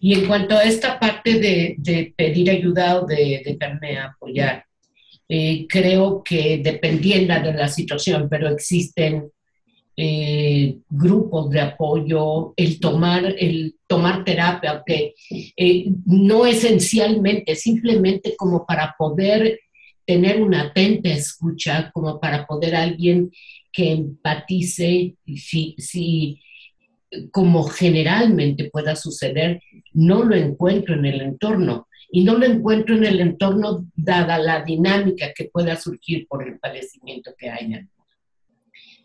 Y 0.00 0.14
en 0.14 0.26
cuanto 0.26 0.56
a 0.56 0.64
esta 0.64 0.98
parte 0.98 1.38
de, 1.38 2.14
pedir 2.16 2.50
ayuda 2.50 3.00
o 3.00 3.06
de 3.06 3.42
dejarme 3.44 3.98
apoyar, 3.98 4.64
eh, 5.28 5.66
creo 5.68 6.22
que 6.24 6.60
dependiendo 6.64 7.34
de 7.34 7.52
la 7.52 7.68
situación, 7.68 8.26
pero 8.28 8.48
existen 8.48 9.30
eh, 9.96 10.78
grupos 10.88 11.50
de 11.50 11.60
apoyo, 11.60 12.54
el 12.56 12.80
tomar, 12.80 13.34
el 13.38 13.76
tomar 13.86 14.24
terapia, 14.24 14.70
aunque 14.70 15.14
eh, 15.56 15.92
no 16.06 16.46
esencialmente, 16.46 17.54
simplemente 17.54 18.34
como 18.36 18.64
para 18.64 18.94
poder 18.98 19.60
tener 20.06 20.40
una 20.40 20.62
atenta 20.62 21.10
escucha, 21.10 21.90
como 21.92 22.18
para 22.18 22.46
poder 22.46 22.74
alguien 22.74 23.30
que 23.70 23.92
empatice, 23.92 25.14
si, 25.36 25.76
si 25.78 26.40
como 27.30 27.64
generalmente 27.64 28.70
pueda 28.70 28.96
suceder, 28.96 29.60
no 29.92 30.24
lo 30.24 30.34
encuentro 30.34 30.94
en 30.94 31.06
el 31.06 31.20
entorno. 31.20 31.86
y 32.12 32.24
no 32.24 32.36
lo 32.36 32.44
encuentro 32.44 32.96
en 32.96 33.04
el 33.04 33.20
entorno 33.20 33.86
dada 33.94 34.36
la 34.36 34.64
dinámica 34.64 35.32
que 35.32 35.44
pueda 35.44 35.76
surgir 35.76 36.26
por 36.26 36.44
el 36.44 36.58
padecimiento 36.58 37.32
que 37.38 37.48
hay. 37.50 37.86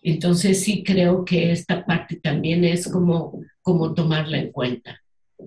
Entonces 0.02 0.64
sí 0.64 0.84
creo 0.84 1.24
que 1.24 1.52
esta 1.52 1.86
parte 1.86 2.16
también 2.16 2.64
es 2.64 2.88
como, 2.88 3.42
como 3.62 3.94
tomarla 3.94 4.40
en 4.40 4.52
cuenta. 4.52 5.04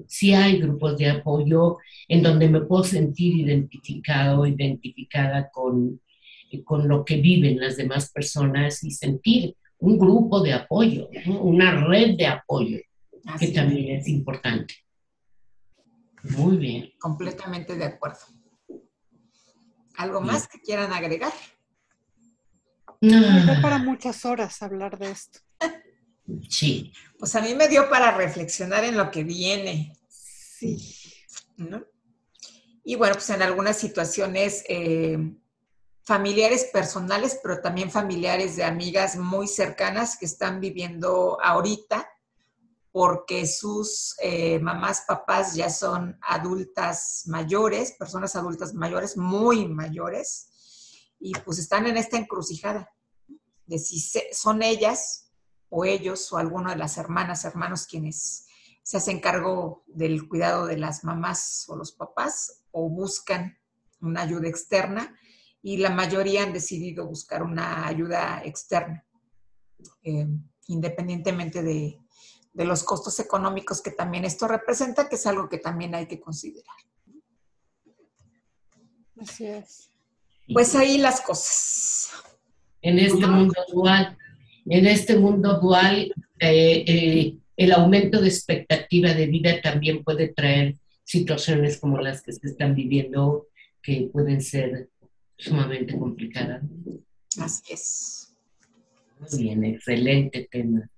Si 0.06 0.34
hay 0.34 0.61
grupos 0.61 0.98
de 0.98 1.11
apoyo 1.11 1.78
en 2.06 2.22
donde 2.22 2.48
me 2.48 2.61
puedo 2.61 2.84
sentir 2.84 3.34
identificado, 3.34 4.46
identificada 4.46 5.50
con, 5.50 6.00
con 6.64 6.86
lo 6.86 7.04
que 7.04 7.16
viven 7.16 7.59
las 7.59 7.76
demás 7.76 8.12
personas 8.12 8.84
y 8.84 8.92
sentir 8.92 9.56
un 9.81 9.99
grupo 9.99 10.41
de 10.41 10.53
apoyo, 10.53 11.09
una 11.41 11.87
red 11.87 12.16
de 12.16 12.26
apoyo, 12.26 12.79
que 13.39 13.49
también 13.49 13.99
es 13.99 14.09
importante. 14.09 14.74
Muy 16.22 16.57
bien. 16.57 16.93
Completamente 16.99 17.76
de 17.76 17.85
acuerdo. 17.85 18.18
¿Algo 19.97 20.20
más 20.20 20.49
que 20.49 20.61
quieran 20.61 20.93
agregar? 20.93 21.33
Me 23.01 23.20
dio 23.20 23.62
para 23.62 23.79
muchas 23.79 24.24
horas 24.24 24.61
hablar 24.62 24.99
de 24.99 25.11
esto. 25.11 25.41
Sí. 26.49 26.93
Pues 27.18 27.35
a 27.37 27.41
mí 27.41 27.55
me 27.55 27.68
dio 27.68 27.89
para 27.89 28.16
reflexionar 28.16 28.85
en 28.85 28.97
lo 28.97 29.11
que 29.11 29.24
viene. 29.24 29.93
Sí. 30.09 30.76
Y 32.85 32.97
bueno, 32.97 33.14
pues 33.14 33.31
en 33.31 33.43
algunas 33.43 33.76
situaciones 33.76 34.64
eh, 34.68 35.18
familiares 36.09 36.64
personales, 36.72 37.38
pero 37.42 37.61
también 37.61 37.90
familiares 37.90 38.56
de 38.56 38.64
amigas 38.64 39.18
muy 39.18 39.46
cercanas 39.46 40.16
que 40.16 40.24
están 40.24 40.59
viviendo 40.59 41.38
ahorita 41.42 42.09
porque 42.90 43.46
sus 43.46 44.16
eh, 44.22 44.59
mamás, 44.59 45.04
papás 45.06 45.54
ya 45.54 45.68
son 45.68 46.18
adultas 46.22 47.24
mayores, 47.26 47.92
personas 47.92 48.36
adultas 48.36 48.72
mayores, 48.72 49.18
muy 49.18 49.68
mayores, 49.68 50.48
y 51.20 51.34
pues 51.34 51.59
están 51.59 51.86
en 51.86 51.98
esta 51.98 52.16
encrucijada 52.16 52.90
de 53.66 53.78
si 53.78 54.00
son 54.32 54.62
ellas 54.62 55.30
o 55.68 55.84
ellos 55.84 56.32
o 56.32 56.38
alguno 56.38 56.70
de 56.70 56.76
las 56.76 56.96
hermanas, 56.96 57.44
hermanos 57.44 57.86
quienes 57.86 58.46
se 58.82 58.96
hacen 58.96 59.20
cargo 59.20 59.84
del 59.86 60.26
cuidado 60.26 60.64
de 60.64 60.78
las 60.78 61.04
mamás 61.04 61.66
o 61.68 61.76
los 61.76 61.92
papás 61.92 62.62
o 62.70 62.88
buscan 62.88 63.59
una 64.00 64.22
ayuda 64.22 64.48
externa 64.48 65.14
y 65.62 65.78
la 65.78 65.90
mayoría 65.90 66.42
han 66.42 66.52
decidido 66.52 67.06
buscar 67.06 67.42
una 67.42 67.86
ayuda 67.86 68.42
externa, 68.44 69.04
eh, 70.02 70.26
independientemente 70.68 71.62
de, 71.62 71.98
de 72.52 72.64
los 72.64 72.82
costos 72.82 73.18
económicos 73.20 73.80
que 73.80 73.90
también 73.90 74.24
esto 74.24 74.48
representa, 74.48 75.09
que 75.09 75.16
es 75.16 75.26
algo 75.26 75.48
que 75.48 75.59
también 75.59 75.94
hay 75.94 76.06
que 76.06 76.20
considerar. 76.20 76.76
Así 79.20 79.46
es. 79.46 79.90
Pues 80.52 80.74
ahí 80.74 80.98
las 80.98 81.20
cosas. 81.20 82.11
En 82.80 82.98
este 82.98 83.26
mundo 83.26 83.54
dual, 83.72 84.16
en 84.66 84.86
este 84.86 85.16
mundo 85.18 85.61
dual, 85.61 86.12
eh, 86.40 86.84
eh, 86.86 87.36
el 87.56 87.72
aumento 87.72 88.20
de 88.20 88.28
expectativa 88.28 89.12
de 89.12 89.26
vida 89.26 89.61
también 89.61 90.04
puede 90.04 90.28
traer 90.28 90.76
situaciones 91.04 91.78
como 91.78 91.98
las 91.98 92.22
que 92.22 92.32
se 92.32 92.46
están 92.46 92.74
viviendo, 92.74 93.48
que 93.82 94.09
pueden 94.12 94.40
ser 94.40 94.88
sumamente 95.39 95.97
complicadas. 95.99 96.62
Así 97.41 97.72
es. 97.72 98.34
Muy 99.18 99.43
bien, 99.43 99.64
excelente 99.64 100.49
tema. 100.51 100.89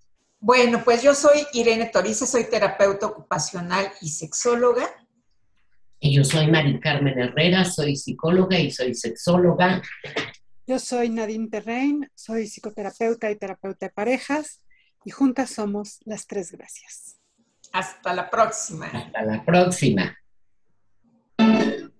Bueno, 0.41 0.83
pues 0.85 1.03
yo 1.03 1.15
soy 1.15 1.47
Irene 1.53 1.91
Torice, 1.93 2.27
soy 2.27 2.45
terapeuta 2.45 3.07
ocupacional 3.07 3.93
y 4.01 4.09
sexóloga. 4.09 4.89
Y 5.99 6.17
yo 6.17 6.25
soy 6.25 6.47
Mari 6.47 6.81
Carmen 6.81 7.19
Herrera, 7.19 7.65
soy 7.67 7.95
psicóloga 7.95 8.59
y 8.59 8.71
soy 8.71 8.95
sexóloga. 8.95 9.83
Yo 10.67 10.79
soy 10.79 11.11
Nadine 11.11 11.49
Terrein, 11.49 12.11
soy 12.15 12.47
psicoterapeuta 12.47 13.31
y 13.31 13.37
terapeuta 13.37 13.87
de 13.87 13.93
parejas 13.93 14.63
y 15.05 15.11
juntas 15.11 15.51
somos 15.51 15.99
las 16.05 16.27
tres 16.27 16.53
gracias. 16.53 17.19
Hasta 17.73 18.15
la 18.15 18.31
próxima. 18.31 18.87
Hasta 18.87 19.23
la 19.23 19.45
próxima. 19.45 20.17